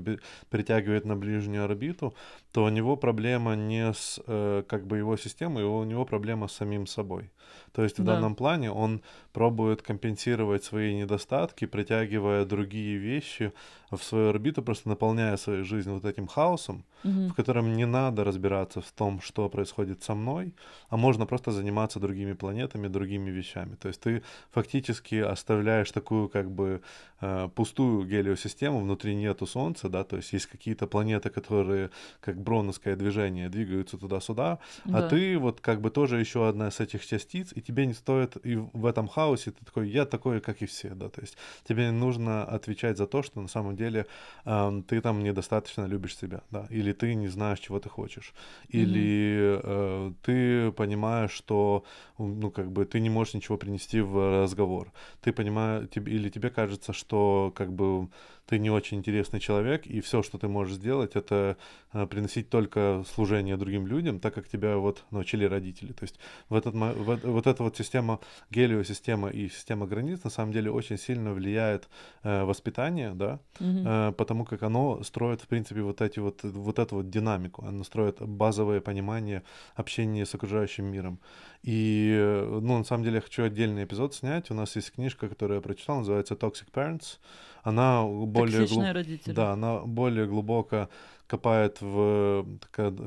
притягивает 0.49 1.05
на 1.05 1.15
ближнюю 1.15 1.63
орбиту, 1.65 2.13
то 2.51 2.63
у 2.65 2.69
него 2.69 2.97
проблема 2.97 3.55
не 3.55 3.93
с 3.93 4.19
э, 4.28 4.63
как 4.67 4.86
бы 4.86 4.97
его 4.97 5.17
системой, 5.17 5.63
у 5.63 5.84
него 5.84 6.05
проблема 6.05 6.47
с 6.47 6.51
самим 6.53 6.88
собой. 6.88 7.32
То 7.74 7.84
есть 7.84 7.99
в 7.99 8.03
Да. 8.03 8.13
данном 8.13 8.36
плане 8.36 8.72
он 8.72 9.01
пробует 9.34 9.82
компенсировать 9.82 10.63
свои 10.63 10.93
недостатки, 10.95 11.67
притягивая 11.67 12.45
другие 12.45 12.97
вещи 12.97 13.51
в 13.91 13.97
свою 14.03 14.30
орбиту, 14.30 14.61
просто 14.63 14.89
наполняя 14.89 15.38
свою 15.38 15.63
жизнь 15.65 15.91
вот 15.91 16.05
этим 16.05 16.28
хаосом, 16.28 16.84
Мгм. 17.03 17.30
в 17.30 17.34
котором 17.34 17.74
не 17.74 17.86
надо 17.86 18.24
разбираться 18.24 18.80
в 18.82 18.91
том, 18.91 19.22
что 19.22 19.49
происходит 19.49 20.03
со 20.03 20.15
мной, 20.15 20.53
а 20.89 20.97
можно 20.97 21.26
просто 21.26 21.51
заниматься 21.51 21.99
другими 21.99 22.34
планетами, 22.34 22.88
другими 22.89 23.32
вещами. 23.32 23.76
То 23.76 23.88
есть 23.89 24.01
ты 24.01 24.22
фактически 24.51 25.15
оставляешь 25.15 25.61
такую 25.93 26.30
как 26.30 26.49
бы 26.51 26.82
э, 27.22 27.49
пустую 27.55 28.05
гелиосистему, 28.05 28.80
внутри 28.80 29.16
нету 29.16 29.45
Солнца, 29.45 29.89
да, 29.89 30.03
то 30.03 30.18
есть 30.18 30.34
есть 30.34 30.45
какие-то 30.47 30.88
планеты, 30.88 31.30
которые 31.30 31.89
как 32.20 32.38
броновское 32.41 32.95
движение 32.95 33.49
двигаются 33.49 33.97
туда-сюда, 33.97 34.59
а 34.86 34.91
Да. 35.01 35.07
ты 35.09 35.38
вот 35.38 35.62
как 35.62 35.82
бы 35.82 35.89
тоже 35.89 36.20
еще 36.20 36.47
одна 36.49 36.68
из 36.68 36.80
этих 36.80 37.05
частиц, 37.05 37.53
и 37.57 37.62
тебе 37.62 37.86
не 37.86 37.93
стоит 37.93 38.38
и 38.45 38.55
в 38.55 38.86
этом 38.86 39.07
хаосе 39.07 39.51
ты 39.51 39.66
такой, 39.66 39.89
я 39.89 40.05
такой, 40.05 40.39
как 40.41 40.62
и 40.62 40.66
все, 40.66 40.89
да, 40.89 41.09
то 41.09 41.22
есть 41.22 41.38
тебе 41.68 41.86
не 41.86 41.91
нужно 41.91 42.43
отвечать 42.43 42.97
за 42.97 43.05
то, 43.07 43.24
что 43.24 43.41
на 43.41 43.47
самом 43.47 43.76
деле 43.76 44.05
ам, 44.45 44.84
ты 44.84 45.01
там 45.01 45.24
недостаточно 45.24 45.88
любишь 45.88 46.18
себя, 46.18 46.41
да, 46.51 46.68
или 46.70 46.91
ты 46.93 47.16
не 47.16 47.28
знаешь, 47.30 47.59
чего 47.59 47.80
ты 47.80 47.89
хочешь, 47.89 48.34
или 48.70 49.59
э, 49.64 50.14
ты 50.24 50.72
понимаешь, 50.72 51.32
что, 51.32 51.84
ну, 52.18 52.51
как 52.51 52.72
бы 52.72 52.86
ты 52.86 52.99
не 52.99 53.09
можешь 53.09 53.34
ничего 53.34 53.57
принести 53.57 54.01
в 54.01 54.41
разговор, 54.43 54.91
ты 55.22 55.32
понимаешь, 55.44 55.89
тебе, 55.89 56.14
или 56.14 56.30
тебе 56.30 56.50
кажется, 56.50 56.94
что 56.94 57.52
как 57.56 57.74
бы 57.74 58.10
ты 58.52 58.60
не 58.60 58.70
очень 58.70 58.97
интересный 58.97 59.39
человек, 59.39 59.88
и 59.88 60.02
все, 60.02 60.22
что 60.22 60.38
ты 60.38 60.49
можешь 60.49 60.76
сделать, 60.76 61.16
это 61.16 61.56
э, 61.93 62.06
приносить 62.06 62.49
только 62.49 63.06
служение 63.16 63.56
другим 63.56 63.88
людям, 63.88 64.20
так 64.20 64.34
как 64.34 64.49
тебя 64.49 64.76
вот 64.76 65.06
научили 65.10 65.45
родители. 65.45 65.93
То 65.93 66.04
есть 66.04 66.20
в 66.49 66.56
этот, 66.56 66.74
в 66.76 67.32
вот 67.32 67.47
эта 67.47 67.64
вот 67.64 67.78
система, 67.78 68.20
гелиосистема 68.49 69.30
и 69.30 69.47
система 69.47 69.88
границ 69.88 70.26
на 70.26 70.30
самом 70.30 70.52
деле 70.52 70.70
очень 70.70 70.97
сильно 70.97 71.32
влияет 71.32 71.88
э, 72.24 72.43
воспитание, 72.43 73.14
да, 73.14 73.39
э, 73.62 74.12
потому 74.18 74.43
как 74.43 74.64
оно 74.64 75.02
строит, 75.04 75.39
в 75.39 75.47
принципе, 75.47 75.82
вот 75.82 76.02
эти 76.02 76.20
вот, 76.20 76.43
вот 76.43 76.78
эту 76.78 76.95
вот 76.97 77.10
динамику, 77.10 77.64
оно 77.66 77.86
строит 77.86 78.22
базовое 78.22 78.82
понимание 78.82 79.43
общения 79.76 80.26
с 80.26 80.36
окружающим 80.36 80.91
миром. 80.91 81.20
И, 81.64 82.14
э, 82.20 82.60
ну, 82.62 82.78
на 82.80 82.84
самом 82.84 83.06
деле, 83.06 83.16
я 83.16 83.22
хочу 83.22 83.43
отдельный 83.43 83.86
эпизод 83.86 84.14
снять. 84.14 84.52
У 84.52 84.54
нас 84.54 84.76
есть 84.76 84.91
книжка, 84.91 85.30
которую 85.30 85.56
я 85.56 85.62
прочитал, 85.62 85.99
называется 85.99 86.34
Toxic 86.34 86.70
Parents. 86.74 87.18
Она 87.64 88.03
более... 88.05 88.59
Токсичные 88.62 88.93
глуб- 88.93 88.93
родители. 88.95 89.34
Да, 89.34 89.51
она 89.53 89.80
более 89.80 90.26
глубоко 90.28 90.89
копает 91.28 91.82
в, 91.82 92.45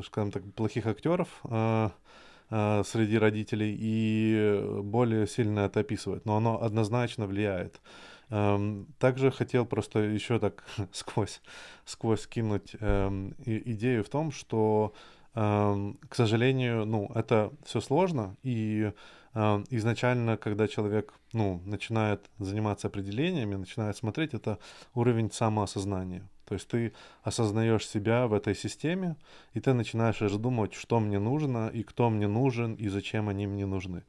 скажем 0.04 0.30
так, 0.32 0.42
плохих 0.54 0.86
актеров 0.86 1.28
э, 1.44 1.90
э, 2.50 2.82
среди 2.84 3.18
родителей 3.18 3.76
и 3.78 4.80
более 4.82 5.26
сильно 5.26 5.60
это 5.60 5.80
описывает. 5.80 6.24
Но 6.24 6.36
оно 6.36 6.62
однозначно 6.62 7.26
влияет. 7.26 7.80
Эм, 8.30 8.86
Также 8.98 9.30
хотел 9.30 9.66
просто 9.66 9.98
еще 9.98 10.38
так 10.38 10.64
сквозь, 10.92 11.40
сквозь 11.84 12.26
кинуть 12.26 12.76
эм, 12.80 13.34
и- 13.46 13.72
идею 13.72 14.02
в 14.02 14.08
том, 14.08 14.30
что, 14.32 14.92
эм, 15.34 15.98
к 16.08 16.14
сожалению, 16.14 16.86
ну, 16.86 17.10
это 17.14 17.50
все 17.64 17.80
сложно, 17.80 18.36
и 18.42 18.92
изначально, 19.34 20.36
когда 20.36 20.68
человек, 20.68 21.12
ну, 21.32 21.60
начинает 21.66 22.30
заниматься 22.38 22.86
определениями, 22.88 23.56
начинает 23.56 23.96
смотреть, 23.96 24.34
это 24.34 24.58
уровень 24.94 25.30
самоосознания. 25.30 26.28
То 26.46 26.54
есть 26.54 26.68
ты 26.68 26.92
осознаешь 27.22 27.88
себя 27.88 28.26
в 28.26 28.34
этой 28.34 28.54
системе, 28.54 29.16
и 29.54 29.60
ты 29.60 29.72
начинаешь 29.72 30.20
раздумывать, 30.20 30.74
что 30.74 31.00
мне 31.00 31.18
нужно, 31.18 31.68
и 31.68 31.82
кто 31.82 32.10
мне 32.10 32.28
нужен, 32.28 32.74
и 32.74 32.88
зачем 32.88 33.28
они 33.30 33.46
мне 33.46 33.64
нужны. 33.66 34.02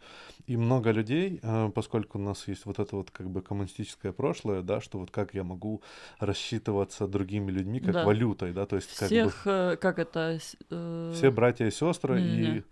И 0.46 0.58
много 0.58 0.92
людей, 0.92 1.40
э, 1.42 1.72
поскольку 1.74 2.20
у 2.20 2.22
нас 2.22 2.48
есть 2.50 2.66
вот 2.66 2.80
это 2.80 2.98
вот 2.98 3.10
как 3.10 3.30
бы 3.30 3.42
коммунистическое 3.42 4.12
прошлое, 4.12 4.62
да, 4.62 4.82
что 4.82 5.00
вот 5.00 5.12
как 5.12 5.34
я 5.34 5.44
могу 5.44 5.82
рассчитываться 6.20 7.08
другими 7.08 7.52
людьми 7.52 7.80
как 7.80 7.94
Да. 7.94 8.06
валютой, 8.06 8.52
да, 8.52 8.66
то 8.66 8.76
есть 8.76 8.90
как 8.98 9.10
бы 9.10 9.16
Всех, 9.16 9.48
э, 9.48 9.78
как 9.78 9.98
это, 10.00 10.38
э, 10.70 11.12
все 11.16 11.32
братья 11.32 11.66
и 11.66 11.72
сестры, 11.72 12.20
не-не-не. 12.22 12.58
и 12.58 12.64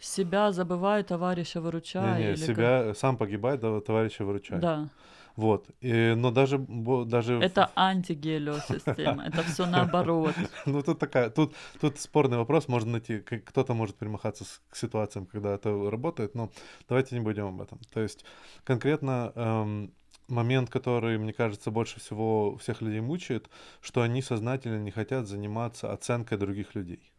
себя 0.00 0.52
забывай, 0.52 1.02
товарища 1.02 1.60
выручай. 1.60 2.18
не-не, 2.20 2.32
или 2.32 2.36
как- 2.36 2.46
себя 2.46 2.94
сам 2.94 3.16
погибай, 3.16 3.58
да, 3.58 3.80
товарища 3.80 4.24
выручай. 4.24 4.60
Да, 4.60 4.88
Вот. 5.36 5.66
И, 5.80 6.14
но 6.16 6.30
даже, 6.30 6.58
даже 7.06 7.34
это 7.34 7.70
антигелиосистема, 7.76 9.26
это 9.26 9.42
все 9.44 9.66
наоборот. 9.70 10.34
Ну, 10.66 10.82
тут 10.82 10.98
такая, 10.98 11.30
тут, 11.30 11.54
тут 11.80 11.98
спорный 11.98 12.36
вопрос, 12.38 12.68
можно 12.68 12.92
найти, 12.92 13.20
кто-то 13.20 13.74
может 13.74 13.96
примахаться 13.96 14.44
с- 14.44 14.60
к 14.70 14.76
ситуациям, 14.76 15.26
когда 15.26 15.54
это 15.54 15.90
работает, 15.90 16.34
но 16.34 16.50
давайте 16.88 17.14
не 17.14 17.20
будем 17.20 17.46
об 17.46 17.60
этом. 17.60 17.78
То 17.92 18.00
есть 18.00 18.24
конкретно 18.64 19.32
эм, 19.34 19.92
момент, 20.28 20.70
который, 20.70 21.18
мне 21.18 21.32
кажется, 21.32 21.70
больше 21.70 22.00
всего 22.00 22.56
всех 22.58 22.82
людей 22.82 23.00
мучает, 23.00 23.48
что 23.80 24.02
они 24.02 24.22
сознательно 24.22 24.78
не 24.78 24.90
хотят 24.90 25.26
заниматься 25.26 25.92
оценкой 25.92 26.38
других 26.38 26.74
людей. 26.74 27.12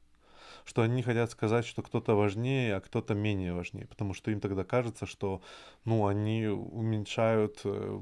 Что 0.69 0.83
они 0.83 1.01
хотят 1.01 1.31
сказать, 1.31 1.65
что 1.65 1.81
кто-то 1.81 2.13
важнее, 2.13 2.75
а 2.75 2.79
кто-то 2.79 3.15
менее 3.15 3.53
важнее, 3.53 3.87
потому 3.87 4.13
что 4.13 4.29
им 4.29 4.39
тогда 4.39 4.63
кажется, 4.63 5.07
что, 5.07 5.41
ну, 5.83 6.05
они 6.05 6.45
уменьшают 6.45 7.61
э, 7.63 7.99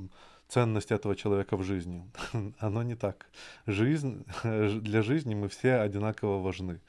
ценность 0.50 0.92
этого 0.92 1.16
человека 1.16 1.56
в 1.56 1.64
жизни. 1.64 2.04
Оно 2.60 2.84
не 2.84 2.96
так. 2.96 3.28
Жизнь, 3.68 4.26
для 4.44 5.02
жизни 5.02 5.34
мы 5.34 5.48
все 5.48 5.76
одинаково 5.76 6.42
важны. 6.42 6.82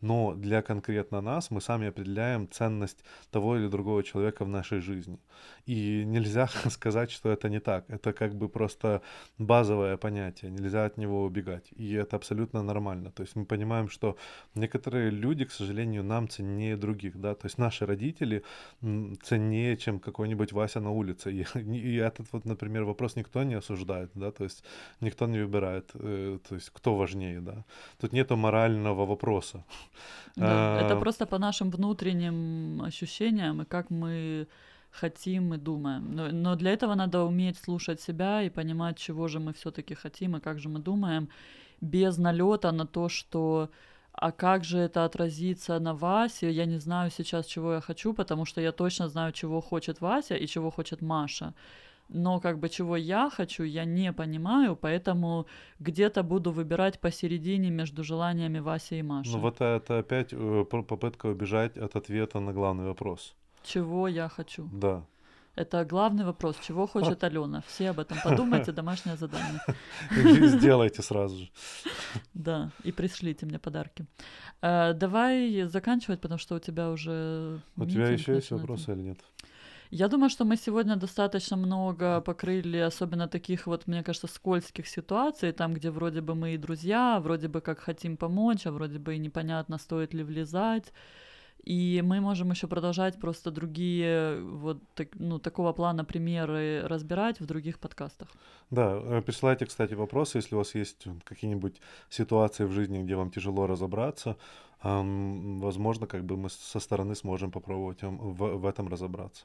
Но 0.00 0.34
для 0.34 0.62
конкретно 0.62 1.20
нас 1.20 1.50
мы 1.50 1.60
сами 1.60 1.88
определяем 1.88 2.48
ценность 2.50 3.04
того 3.30 3.56
или 3.56 3.68
другого 3.68 4.02
человека 4.02 4.44
в 4.44 4.48
нашей 4.48 4.80
жизни. 4.80 5.18
И 5.66 6.04
нельзя 6.04 6.48
сказать, 6.70 7.10
что 7.10 7.30
это 7.30 7.48
не 7.48 7.60
так. 7.60 7.84
Это 7.88 8.12
как 8.12 8.34
бы 8.34 8.48
просто 8.48 9.00
базовое 9.38 9.96
понятие. 9.96 10.50
Нельзя 10.50 10.84
от 10.84 10.98
него 10.98 11.24
убегать. 11.24 11.72
И 11.76 11.92
это 11.94 12.16
абсолютно 12.16 12.62
нормально. 12.62 13.10
То 13.10 13.22
есть 13.22 13.36
мы 13.36 13.44
понимаем, 13.44 13.88
что 13.88 14.16
некоторые 14.54 15.10
люди, 15.10 15.44
к 15.44 15.52
сожалению, 15.52 16.04
нам 16.04 16.28
ценнее 16.28 16.76
других. 16.76 17.16
Да? 17.16 17.34
То 17.34 17.46
есть 17.46 17.58
наши 17.58 17.86
родители 17.86 18.42
ценнее, 19.22 19.76
чем 19.76 20.00
какой-нибудь 20.00 20.52
Вася 20.52 20.80
на 20.80 20.90
улице. 20.90 21.32
И, 21.32 21.46
и 21.58 21.96
этот 21.96 22.32
вот, 22.32 22.44
например, 22.44 22.84
вопрос 22.84 23.16
никто 23.16 23.42
не 23.44 23.54
осуждает. 23.54 24.10
Да? 24.14 24.30
То 24.30 24.44
есть 24.44 24.64
никто 25.00 25.26
не 25.26 25.38
выбирает, 25.38 25.90
э, 25.94 26.38
то 26.48 26.54
есть 26.54 26.70
кто 26.70 26.96
важнее. 26.96 27.40
Да? 27.40 27.64
Тут 28.00 28.12
нету 28.12 28.36
морального 28.36 29.06
вопроса. 29.06 29.64
Да, 30.36 30.80
это 30.80 30.94
А, 30.94 31.00
просто 31.00 31.26
по 31.26 31.38
нашим 31.38 31.70
внутренним 31.70 32.82
ощущениям 32.82 33.62
и 33.62 33.64
как 33.64 33.90
мы 33.90 34.46
хотим 34.90 35.54
и 35.54 35.58
думаем. 35.58 36.14
Но, 36.14 36.28
но 36.28 36.56
для 36.56 36.72
этого 36.72 36.94
надо 36.94 37.24
уметь 37.24 37.58
слушать 37.58 38.00
себя 38.00 38.42
и 38.42 38.50
понимать, 38.50 38.96
чего 38.96 39.28
же 39.28 39.40
мы 39.40 39.52
все-таки 39.52 39.94
хотим 39.94 40.36
и 40.36 40.40
как 40.40 40.58
же 40.58 40.68
мы 40.68 40.78
думаем, 40.78 41.28
без 41.80 42.18
налета 42.18 42.72
на 42.72 42.86
то, 42.86 43.08
что 43.08 43.68
а 44.12 44.30
как 44.30 44.64
же 44.64 44.78
это 44.78 45.04
отразится 45.04 45.80
на 45.80 45.92
Васе? 45.94 46.50
Я 46.50 46.66
не 46.66 46.78
знаю 46.78 47.10
сейчас, 47.10 47.46
чего 47.46 47.74
я 47.74 47.80
хочу, 47.80 48.14
потому 48.14 48.44
что 48.44 48.60
я 48.60 48.70
точно 48.72 49.08
знаю, 49.08 49.32
чего 49.32 49.60
хочет 49.60 50.00
Вася 50.00 50.36
и 50.36 50.46
чего 50.46 50.70
хочет 50.70 51.02
Маша. 51.02 51.52
Но 52.08 52.40
как 52.40 52.58
бы 52.58 52.68
чего 52.68 52.96
я 52.96 53.30
хочу, 53.30 53.64
я 53.64 53.84
не 53.84 54.12
понимаю, 54.12 54.76
поэтому 54.76 55.46
где-то 55.78 56.22
буду 56.22 56.52
выбирать 56.52 57.00
посередине 57.00 57.70
между 57.70 58.04
желаниями 58.04 58.60
Васи 58.60 58.98
и 58.98 59.02
Маши. 59.02 59.30
Ну 59.30 59.38
вот 59.38 59.60
это 59.60 59.98
опять 59.98 60.32
э, 60.32 60.64
попытка 60.64 61.26
убежать 61.26 61.78
от 61.78 61.96
ответа 61.96 62.40
на 62.40 62.52
главный 62.52 62.84
вопрос. 62.84 63.34
Чего 63.62 64.08
я 64.08 64.28
хочу? 64.28 64.68
Да. 64.72 65.04
Это 65.56 65.84
главный 65.84 66.24
вопрос. 66.24 66.56
Чего 66.66 66.86
хочет 66.86 67.24
Алена? 67.24 67.62
Все 67.66 67.90
об 67.90 68.00
этом 68.00 68.18
подумайте, 68.24 68.72
домашнее 68.72 69.16
задание. 69.16 69.60
Сделайте 70.48 71.02
сразу 71.02 71.38
же. 71.38 71.50
Да, 72.34 72.70
и 72.84 72.92
пришлите 72.92 73.46
мне 73.46 73.58
подарки. 73.58 74.06
Э, 74.62 74.92
давай 74.92 75.62
заканчивать, 75.62 76.20
потому 76.20 76.38
что 76.38 76.56
у 76.56 76.58
тебя 76.58 76.90
уже 76.90 77.60
У 77.76 77.86
тебя 77.86 78.08
еще 78.08 78.34
есть 78.34 78.50
вопросы 78.50 78.92
или 78.92 79.02
нет? 79.02 79.18
Я 79.96 80.08
думаю, 80.08 80.28
что 80.28 80.44
мы 80.44 80.56
сегодня 80.56 80.96
достаточно 80.96 81.56
много 81.56 82.20
покрыли, 82.20 82.78
особенно 82.78 83.28
таких 83.28 83.66
вот, 83.68 83.86
мне 83.86 84.02
кажется, 84.02 84.26
скользких 84.26 84.88
ситуаций, 84.88 85.52
там, 85.52 85.74
где 85.74 85.90
вроде 85.90 86.20
бы 86.20 86.34
мы 86.34 86.54
и 86.54 86.58
друзья, 86.58 87.20
вроде 87.20 87.46
бы 87.46 87.60
как 87.60 87.78
хотим 87.78 88.16
помочь, 88.16 88.66
а 88.66 88.72
вроде 88.72 88.98
бы 88.98 89.14
и 89.14 89.18
непонятно, 89.18 89.78
стоит 89.78 90.14
ли 90.14 90.24
влезать. 90.24 90.92
И 91.62 92.02
мы 92.04 92.20
можем 92.20 92.50
еще 92.50 92.66
продолжать 92.66 93.20
просто 93.20 93.50
другие 93.50 94.40
вот 94.42 94.78
так- 94.94 95.14
ну, 95.20 95.38
такого 95.38 95.72
плана 95.72 96.04
примеры 96.04 96.82
разбирать 96.88 97.40
в 97.40 97.46
других 97.46 97.78
подкастах. 97.78 98.28
Да, 98.70 99.00
э, 99.00 99.22
присылайте, 99.22 99.64
кстати, 99.64 99.94
вопросы, 99.94 100.38
если 100.38 100.56
у 100.56 100.58
вас 100.58 100.74
есть 100.74 101.06
какие-нибудь 101.24 101.80
ситуации 102.10 102.66
в 102.66 102.72
жизни, 102.72 103.02
где 103.02 103.14
вам 103.14 103.30
тяжело 103.30 103.66
разобраться. 103.66 104.36
Возможно, 104.82 106.06
как 106.06 106.24
бы 106.24 106.36
мы 106.36 106.50
со 106.50 106.80
стороны 106.80 107.14
сможем 107.14 107.50
попробовать 107.50 108.02
в, 108.02 108.58
в 108.58 108.66
этом 108.66 108.88
разобраться. 108.88 109.44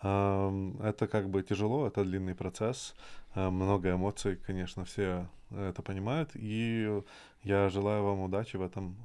Это 0.00 1.08
как 1.10 1.30
бы 1.30 1.42
тяжело, 1.42 1.86
это 1.86 2.04
длинный 2.04 2.34
процесс, 2.34 2.94
а, 3.34 3.50
много 3.50 3.92
эмоций, 3.92 4.36
конечно, 4.36 4.84
все 4.84 5.28
это 5.50 5.82
понимают, 5.82 6.30
и 6.34 7.02
я 7.42 7.68
желаю 7.68 8.02
вам 8.02 8.20
удачи 8.20 8.56
в 8.56 8.62
этом. 8.62 8.96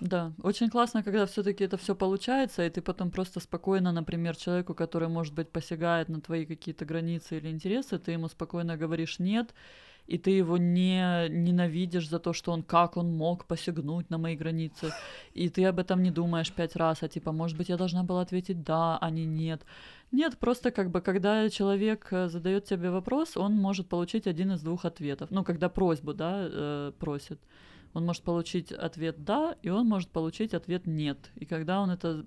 Да, 0.00 0.32
очень 0.42 0.70
классно, 0.70 1.02
когда 1.02 1.26
все-таки 1.26 1.64
это 1.64 1.76
все 1.76 1.94
получается, 1.94 2.64
и 2.64 2.70
ты 2.70 2.82
потом 2.82 3.10
просто 3.10 3.40
спокойно, 3.40 3.92
например, 3.92 4.36
человеку, 4.36 4.74
который, 4.74 5.08
может 5.08 5.34
быть, 5.34 5.50
посягает 5.50 6.08
на 6.08 6.20
твои 6.20 6.46
какие-то 6.46 6.84
границы 6.84 7.38
или 7.38 7.48
интересы, 7.48 7.98
ты 7.98 8.12
ему 8.12 8.28
спокойно 8.28 8.76
говоришь 8.76 9.18
нет, 9.18 9.54
и 10.06 10.18
ты 10.18 10.30
его 10.30 10.56
не 10.56 11.28
ненавидишь 11.28 12.08
за 12.08 12.18
то, 12.18 12.32
что 12.32 12.52
он 12.52 12.62
как 12.62 12.96
он 12.96 13.16
мог 13.16 13.44
посягнуть 13.46 14.10
на 14.10 14.18
мои 14.18 14.36
границы, 14.36 14.92
и 15.34 15.48
ты 15.48 15.64
об 15.64 15.78
этом 15.78 16.02
не 16.02 16.10
думаешь 16.10 16.52
пять 16.52 16.76
раз, 16.76 17.02
а 17.02 17.08
типа, 17.08 17.32
может 17.32 17.56
быть, 17.56 17.68
я 17.68 17.76
должна 17.76 18.04
была 18.04 18.20
ответить 18.22 18.62
да, 18.62 18.98
а 18.98 19.10
не 19.10 19.26
нет. 19.26 19.62
Нет, 20.12 20.38
просто 20.38 20.70
как 20.70 20.90
бы, 20.90 21.00
когда 21.00 21.48
человек 21.50 22.08
э, 22.10 22.28
задает 22.28 22.64
тебе 22.64 22.90
вопрос, 22.90 23.36
он 23.36 23.54
может 23.54 23.88
получить 23.88 24.26
один 24.26 24.52
из 24.52 24.62
двух 24.62 24.84
ответов. 24.84 25.30
Ну, 25.30 25.44
когда 25.44 25.68
просьбу, 25.68 26.14
да, 26.14 26.48
э, 26.48 26.92
просит. 26.98 27.40
Он 27.92 28.04
может 28.04 28.22
получить 28.22 28.72
ответ 28.72 29.24
«да», 29.24 29.56
и 29.62 29.70
он 29.70 29.88
может 29.88 30.10
получить 30.10 30.54
ответ 30.54 30.86
«нет». 30.86 31.30
И 31.34 31.46
когда 31.46 31.80
он 31.80 31.90
это 31.90 32.24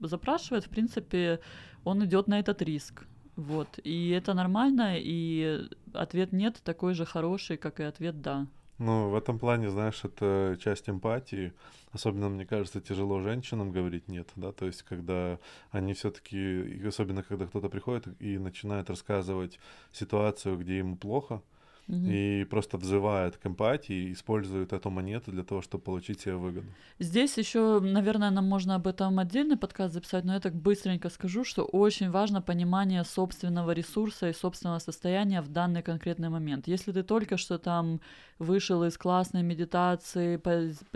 запрашивает, 0.00 0.64
в 0.64 0.68
принципе, 0.68 1.40
он 1.84 2.04
идет 2.04 2.28
на 2.28 2.38
этот 2.38 2.60
риск. 2.62 3.06
Вот. 3.34 3.68
И 3.84 4.10
это 4.10 4.34
нормально, 4.34 4.96
и 4.98 5.66
ответ 5.94 6.32
«нет» 6.32 6.60
такой 6.62 6.94
же 6.94 7.06
хороший, 7.06 7.56
как 7.56 7.80
и 7.80 7.84
ответ 7.84 8.20
«да». 8.20 8.46
Ну, 8.78 9.10
в 9.10 9.16
этом 9.16 9.38
плане, 9.38 9.70
знаешь, 9.70 10.04
это 10.04 10.56
часть 10.60 10.88
эмпатии. 10.88 11.52
Особенно, 11.92 12.28
мне 12.28 12.46
кажется, 12.46 12.80
тяжело 12.80 13.20
женщинам 13.20 13.72
говорить 13.72 14.08
нет, 14.08 14.28
да, 14.36 14.52
то 14.52 14.66
есть 14.66 14.82
когда 14.82 15.38
они 15.70 15.94
все-таки, 15.94 16.82
особенно 16.86 17.22
когда 17.22 17.46
кто-то 17.46 17.68
приходит 17.70 18.08
и 18.20 18.38
начинает 18.38 18.90
рассказывать 18.90 19.58
ситуацию, 19.90 20.58
где 20.58 20.78
ему 20.78 20.96
плохо, 20.96 21.42
и 21.88 22.46
просто 22.50 22.76
взывает 22.76 23.38
к 23.38 23.46
эмпатии, 23.46 24.12
использует 24.12 24.74
эту 24.74 24.90
монету 24.90 25.32
для 25.32 25.42
того, 25.42 25.62
чтобы 25.62 25.84
получить 25.84 26.20
себе 26.20 26.34
выгоду. 26.34 26.66
Здесь 26.98 27.38
еще, 27.38 27.80
наверное, 27.80 28.30
нам 28.30 28.44
можно 28.44 28.74
об 28.74 28.86
этом 28.86 29.18
отдельный 29.18 29.56
подкаст 29.56 29.94
записать, 29.94 30.24
но 30.24 30.34
я 30.34 30.40
так 30.40 30.54
быстренько 30.54 31.08
скажу, 31.08 31.44
что 31.44 31.64
очень 31.64 32.10
важно 32.10 32.42
понимание 32.42 33.04
собственного 33.04 33.70
ресурса 33.70 34.28
и 34.28 34.34
собственного 34.34 34.80
состояния 34.80 35.40
в 35.40 35.48
данный 35.48 35.82
конкретный 35.82 36.28
момент. 36.28 36.68
Если 36.68 36.92
ты 36.92 37.02
только 37.02 37.38
что 37.38 37.58
там 37.58 38.00
вышел 38.38 38.84
из 38.84 38.96
классной 38.96 39.42
медитации, 39.42 40.40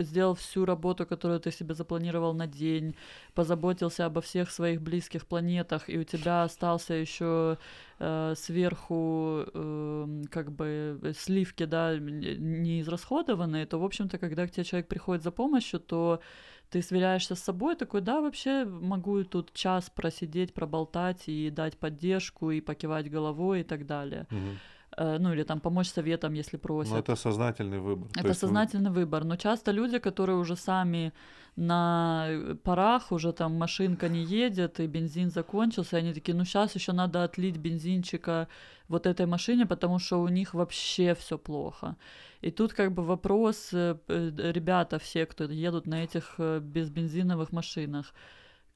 сделал 0.01 0.35
всю 0.35 0.65
работу, 0.65 1.05
которую 1.05 1.39
ты 1.39 1.51
себе 1.51 1.73
запланировал 1.73 2.33
на 2.33 2.47
день, 2.47 2.95
позаботился 3.33 4.05
обо 4.05 4.21
всех 4.21 4.51
своих 4.51 4.81
близких 4.81 5.25
планетах, 5.25 5.89
и 5.89 5.97
у 5.97 6.03
тебя 6.03 6.43
остался 6.43 6.93
еще 6.93 7.57
э, 7.99 8.33
сверху 8.37 9.45
э, 9.53 10.23
как 10.29 10.51
бы 10.51 11.13
сливки, 11.17 11.65
да, 11.65 11.97
не 11.97 12.81
израсходованные, 12.81 13.65
то, 13.65 13.79
в 13.79 13.83
общем-то, 13.85 14.17
когда 14.17 14.47
к 14.47 14.51
тебе 14.51 14.63
человек 14.63 14.87
приходит 14.87 15.23
за 15.23 15.31
помощью, 15.31 15.79
то 15.79 16.21
ты 16.69 16.81
сверяешься 16.81 17.35
с 17.35 17.43
собой, 17.43 17.75
такой, 17.75 18.01
да, 18.01 18.19
вообще 18.19 18.65
могу 18.65 19.23
тут 19.23 19.53
час 19.53 19.91
просидеть, 19.91 20.53
проболтать 20.53 21.27
и 21.27 21.51
дать 21.51 21.77
поддержку, 21.77 22.49
и 22.51 22.61
покивать 22.61 23.11
головой 23.11 23.61
и 23.61 23.63
так 23.63 23.85
далее. 23.85 24.25
Угу. 24.31 24.57
Э, 24.97 25.17
ну 25.19 25.33
или 25.33 25.43
там 25.43 25.59
помочь 25.59 25.87
советам, 25.87 26.33
если 26.33 26.57
просят. 26.57 26.93
Но 26.93 26.99
это 26.99 27.15
сознательный 27.15 27.79
выбор. 27.79 28.09
Это 28.15 28.33
сознательный 28.33 28.91
вы... 28.91 29.01
выбор. 29.01 29.23
Но 29.23 29.35
часто 29.35 29.71
люди, 29.71 29.99
которые 29.99 30.37
уже 30.37 30.55
сами 30.55 31.11
на 31.55 32.57
парах, 32.63 33.11
уже 33.11 33.31
там 33.31 33.53
машинка 33.57 34.09
не 34.09 34.23
едет, 34.23 34.79
и 34.79 34.87
бензин 34.87 35.29
закончился, 35.29 35.97
и 35.97 35.99
они 35.99 36.13
такие, 36.13 36.37
ну 36.37 36.45
сейчас 36.45 36.75
еще 36.75 36.93
надо 36.93 37.23
отлить 37.23 37.57
бензинчика 37.57 38.47
вот 38.87 39.05
этой 39.05 39.25
машине, 39.25 39.65
потому 39.65 39.99
что 39.99 40.21
у 40.21 40.27
них 40.27 40.53
вообще 40.53 41.13
все 41.13 41.37
плохо. 41.37 41.95
И 42.41 42.51
тут 42.51 42.73
как 42.73 42.91
бы 42.91 43.03
вопрос, 43.03 43.69
э, 43.73 43.95
ребята 44.07 44.97
все, 44.97 45.25
кто 45.25 45.45
едут 45.45 45.87
на 45.87 46.03
этих 46.03 46.35
э, 46.39 46.59
безбензиновых 46.59 47.51
машинах, 47.51 48.13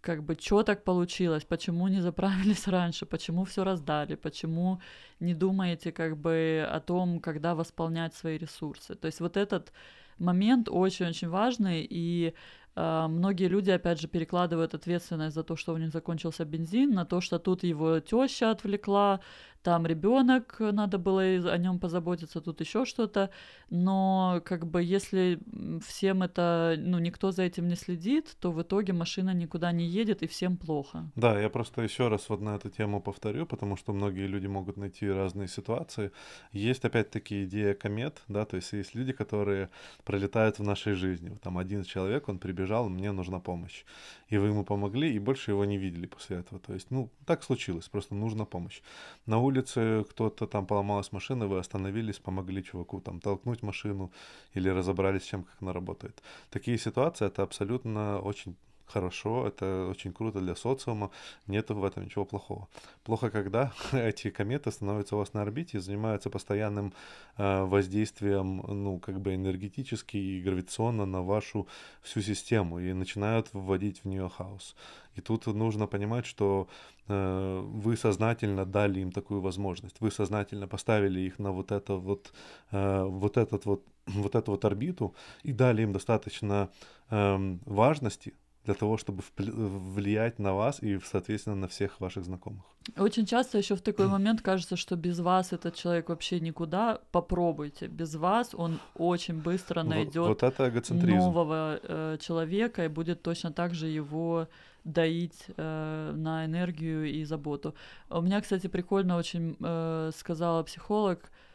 как 0.08 0.24
бы, 0.24 0.38
что 0.40 0.64
так 0.64 0.84
получилось, 0.86 1.44
почему 1.44 1.90
не 1.90 2.02
заправились 2.02 2.68
раньше, 2.68 3.06
почему 3.06 3.44
все 3.44 3.64
раздали, 3.64 4.16
почему 4.16 4.80
не 5.20 5.34
думаете 5.34 5.92
как 5.92 6.16
бы 6.16 6.66
о 6.76 6.80
том, 6.80 7.20
когда 7.20 7.56
восполнять 7.56 8.14
свои 8.16 8.38
ресурсы. 8.38 8.96
То 8.96 9.08
есть 9.08 9.20
вот 9.20 9.36
этот 9.36 9.74
момент 10.18 10.70
очень-очень 10.70 11.28
важный, 11.30 11.86
и 11.90 12.34
э, 12.76 13.08
многие 13.10 13.50
люди, 13.50 13.72
опять 13.72 14.00
же, 14.00 14.08
перекладывают 14.08 14.74
ответственность 14.74 15.36
за 15.36 15.44
то, 15.44 15.58
что 15.58 15.74
у 15.74 15.78
них 15.78 15.92
закончился 15.92 16.46
бензин, 16.46 16.92
на 16.94 17.06
то, 17.06 17.20
что 17.20 17.38
тут 17.38 17.64
его 17.64 18.00
теща 18.00 18.52
отвлекла, 18.52 19.20
там 19.64 19.86
ребенок, 19.86 20.56
надо 20.60 20.98
было 20.98 21.22
о 21.22 21.58
нем 21.58 21.80
позаботиться, 21.80 22.42
тут 22.42 22.62
еще 22.62 22.86
что-то. 22.86 23.30
Но 23.70 24.42
как 24.46 24.66
бы 24.66 24.82
если 24.82 25.40
всем 25.86 26.24
это, 26.24 26.76
ну, 26.78 27.00
никто 27.00 27.32
за 27.32 27.44
этим 27.44 27.68
не 27.68 27.76
следит, 27.76 28.36
то 28.40 28.52
в 28.52 28.62
итоге 28.62 28.94
машина 28.94 29.34
никуда 29.34 29.72
не 29.72 29.86
едет 29.86 30.24
и 30.24 30.28
всем 30.28 30.58
плохо. 30.58 31.10
Да, 31.16 31.40
я 31.40 31.50
просто 31.50 31.82
еще 31.82 32.08
раз 32.08 32.30
вот 32.30 32.42
на 32.42 32.56
эту 32.56 32.70
тему 32.70 33.02
повторю, 33.02 33.46
потому 33.46 33.76
что 33.78 33.94
многие 33.94 34.28
люди 34.28 34.48
могут 34.48 34.78
найти 34.78 35.10
разные 35.10 35.48
ситуации. 35.48 36.12
Есть 36.52 36.86
опять-таки 36.86 37.44
идея 37.44 37.74
комет, 37.74 38.22
да, 38.28 38.46
то 38.46 38.56
есть 38.56 38.74
есть 38.74 38.96
люди, 38.96 39.14
которые 39.14 39.70
пролетают 40.04 40.60
в 40.60 40.64
нашей 40.64 40.94
жизни. 40.94 41.30
Вот 41.30 41.42
там 41.42 41.58
один 41.58 41.84
человек, 41.84 42.30
он 42.30 42.40
прибежал, 42.40 42.90
мне 42.90 43.12
нужна 43.12 43.40
помощь. 43.40 43.84
И 44.30 44.38
вы 44.38 44.48
ему 44.48 44.64
помогли, 44.64 45.14
и 45.14 45.20
больше 45.20 45.52
его 45.52 45.66
не 45.66 45.78
видели 45.78 46.06
после 46.06 46.38
этого. 46.38 46.60
То 46.60 46.74
есть, 46.74 46.92
ну, 46.92 47.10
так 47.26 47.44
случилось, 47.44 47.90
просто 47.90 48.16
нужна 48.16 48.46
помощь. 48.46 48.82
На 49.26 49.40
улице 49.48 50.04
кто-то 50.10 50.48
там 50.48 50.66
поломалась 50.66 51.12
машина, 51.12 51.48
вы 51.48 51.60
остановились, 51.60 52.20
помогли 52.20 52.64
чуваку 52.64 53.02
там 53.02 53.20
толкнуть 53.20 53.64
машину 53.64 54.12
или 54.56 54.70
разобрались 54.70 55.24
с 55.24 55.28
чем, 55.28 55.44
как 55.44 55.56
она 55.62 55.74
работает. 55.74 56.24
Такие 56.50 56.78
ситуации 56.78 57.28
это 57.28 57.44
абсолютно 57.44 58.20
очень 58.20 58.56
хорошо, 58.88 59.48
это 59.48 59.88
очень 59.90 60.14
круто 60.14 60.40
для 60.40 60.56
социума, 60.56 61.12
нет 61.48 61.70
в 61.70 61.84
этом 61.84 62.06
ничего 62.06 62.26
плохого. 62.26 62.68
Плохо, 63.04 63.30
когда 63.30 63.74
эти 63.92 64.30
кометы 64.30 64.72
становятся 64.72 65.16
у 65.16 65.20
вас 65.20 65.34
на 65.34 65.42
орбите 65.42 65.78
и 65.78 65.82
занимаются 65.82 66.30
постоянным 66.30 66.94
э, 67.38 67.64
воздействием, 67.64 68.64
ну, 68.68 69.00
как 69.00 69.20
бы 69.20 69.36
энергетически 69.36 70.18
и 70.18 70.42
гравитационно 70.42 71.06
на 71.06 71.22
вашу 71.22 71.68
всю 72.02 72.22
систему 72.22 72.80
и 72.80 72.94
начинают 72.94 73.50
вводить 73.54 74.04
в 74.04 74.08
нее 74.08 74.30
хаос. 74.30 74.76
И 75.18 75.22
тут 75.22 75.48
нужно 75.48 75.88
понимать, 75.88 76.26
что 76.26 76.68
э, 77.08 77.62
вы 77.66 77.98
сознательно 77.98 78.66
дали 78.66 79.00
им 79.00 79.12
такую 79.12 79.42
возможность, 79.42 80.00
вы 80.00 80.12
сознательно 80.12 80.68
поставили 80.68 81.20
их 81.22 81.40
на 81.40 81.52
вот 81.52 81.72
это 81.72 81.96
вот, 81.96 82.34
э, 82.72 83.04
вот 83.04 83.38
этот 83.38 83.66
вот, 83.66 83.84
вот 84.06 84.36
эту 84.36 84.52
вот 84.52 84.66
орбиту 84.66 85.16
и 85.44 85.54
дали 85.54 85.82
им 85.82 85.92
достаточно 85.92 86.70
э, 87.10 87.58
важности, 87.66 88.34
для 88.68 88.76
того, 88.76 88.98
чтобы 88.98 89.24
влиять 89.38 90.40
на 90.40 90.54
вас 90.54 90.84
и, 90.84 91.00
соответственно, 91.00 91.56
на 91.56 91.68
всех 91.68 92.00
ваших 92.02 92.26
знакомых. 92.26 92.64
Очень 92.98 93.26
часто 93.26 93.58
еще 93.58 93.76
в 93.76 93.82
такой 93.82 94.08
момент 94.08 94.42
кажется, 94.42 94.76
что 94.76 94.96
без 94.96 95.20
вас 95.20 95.54
этот 95.54 95.76
человек 95.76 96.10
вообще 96.10 96.40
никуда. 96.40 97.00
Попробуйте. 97.12 97.88
Без 97.88 98.16
вас 98.16 98.56
он 98.56 98.80
очень 98.96 99.42
быстро 99.42 99.84
найдет 99.84 100.28
вот, 100.28 100.42
вот 100.42 100.92
нового 100.92 101.80
э, 101.82 102.18
человека 102.20 102.86
и 102.86 102.90
будет 102.90 103.22
точно 103.22 103.52
так 103.52 103.74
же 103.74 103.88
его 103.88 104.48
доить 104.84 105.46
э, 105.58 106.14
на 106.16 106.46
энергию 106.46 107.06
и 107.06 107.26
заботу. 107.26 107.74
У 108.10 108.22
меня, 108.22 108.42
кстати, 108.42 108.68
прикольно 108.68 109.18
очень 109.18 109.56
э, 109.60 110.12
сказала 110.14 110.64
психолог, 110.64 111.20
э, 111.20 111.47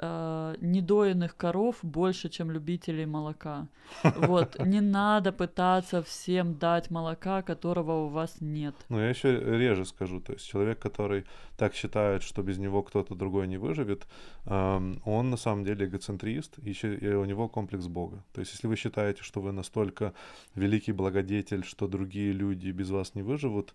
недоенных 0.00 1.36
коров 1.36 1.76
больше, 1.82 2.28
чем 2.28 2.50
любителей 2.50 3.06
молока. 3.06 3.68
Вот, 4.16 4.58
не 4.64 4.80
надо 4.80 5.32
пытаться 5.32 6.02
всем 6.02 6.54
дать 6.54 6.90
молока, 6.90 7.42
которого 7.42 8.06
у 8.06 8.08
вас 8.08 8.40
нет. 8.40 8.74
Ну, 8.88 8.98
я 8.98 9.08
еще 9.08 9.38
реже 9.38 9.84
скажу, 9.84 10.20
то 10.20 10.32
есть 10.32 10.46
человек, 10.46 10.78
который 10.78 11.24
так 11.56 11.74
считает, 11.74 12.22
что 12.22 12.42
без 12.42 12.58
него 12.58 12.82
кто-то 12.82 13.14
другой 13.14 13.46
не 13.46 13.58
выживет, 13.58 14.06
э, 14.46 14.94
он 15.04 15.30
на 15.30 15.36
самом 15.36 15.64
деле 15.64 15.86
эгоцентрист, 15.86 16.58
и, 16.58 16.70
и 16.70 17.14
у 17.14 17.24
него 17.24 17.48
комплекс 17.48 17.86
Бога. 17.86 18.24
То 18.32 18.40
есть 18.40 18.52
если 18.52 18.68
вы 18.68 18.76
считаете, 18.76 19.22
что 19.22 19.40
вы 19.40 19.52
настолько 19.52 20.14
великий 20.54 20.92
благодетель, 20.92 21.64
что 21.64 21.88
другие 21.88 22.32
люди 22.32 22.70
без 22.70 22.90
вас 22.90 23.14
не 23.14 23.22
выживут, 23.22 23.74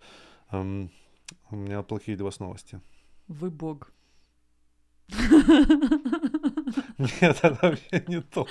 э, 0.51 0.87
у 1.51 1.55
меня 1.55 1.83
плохие 1.83 2.15
для 2.15 2.25
вас 2.25 2.39
новости. 2.39 2.81
Вы 3.27 3.49
Бог. 3.49 3.91
Нет, 6.97 7.39
это 7.41 7.57
вообще 7.61 8.03
не 8.07 8.21
то. 8.21 8.47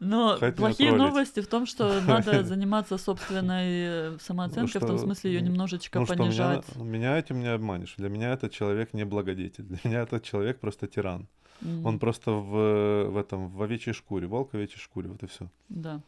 Но 0.00 0.36
Хоть 0.38 0.56
плохие 0.56 0.92
новости 0.92 1.40
в 1.40 1.46
том, 1.46 1.66
что 1.66 2.00
надо 2.00 2.44
заниматься 2.44 2.98
собственной 2.98 4.18
самооценкой, 4.20 4.80
в 4.80 4.86
том 4.86 4.98
смысле 4.98 5.32
ее 5.32 5.40
немножечко 5.40 6.00
ну, 6.00 6.06
понижать. 6.06 6.64
Меня, 6.76 6.84
меня 6.84 7.18
этим 7.18 7.40
не 7.40 7.48
обманешь. 7.48 7.94
Для 7.96 8.08
меня 8.08 8.32
этот 8.32 8.52
человек 8.52 8.92
не 8.92 9.04
благодетель. 9.04 9.64
Для 9.64 9.78
меня 9.84 10.02
этот 10.02 10.22
человек 10.22 10.60
просто 10.60 10.86
тиран. 10.86 11.28
Mm. 11.60 11.86
Он 11.86 11.98
просто 11.98 12.32
в, 12.32 13.10
в 13.10 13.16
этом 13.16 13.48
в 13.48 13.62
овечьей 13.62 13.94
шкуре, 13.94 14.26
волк 14.26 14.52
в 14.52 14.54
овечьей 14.54 14.80
шкуре, 14.80 15.08
вот 15.08 15.22
и 15.22 15.26
все. 15.26 15.48
Да. 15.68 16.00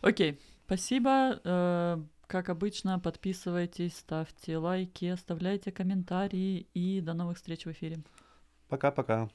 Окей, 0.00 0.38
спасибо. 0.66 1.40
Э, 1.44 2.02
как 2.26 2.48
обычно, 2.48 2.98
подписывайтесь, 2.98 3.96
ставьте 3.96 4.56
лайки, 4.56 5.06
оставляйте 5.06 5.70
комментарии 5.70 6.66
и 6.74 7.00
до 7.00 7.14
новых 7.14 7.36
встреч 7.36 7.64
в 7.64 7.70
эфире. 7.70 8.00
Пока-пока. 8.70 9.30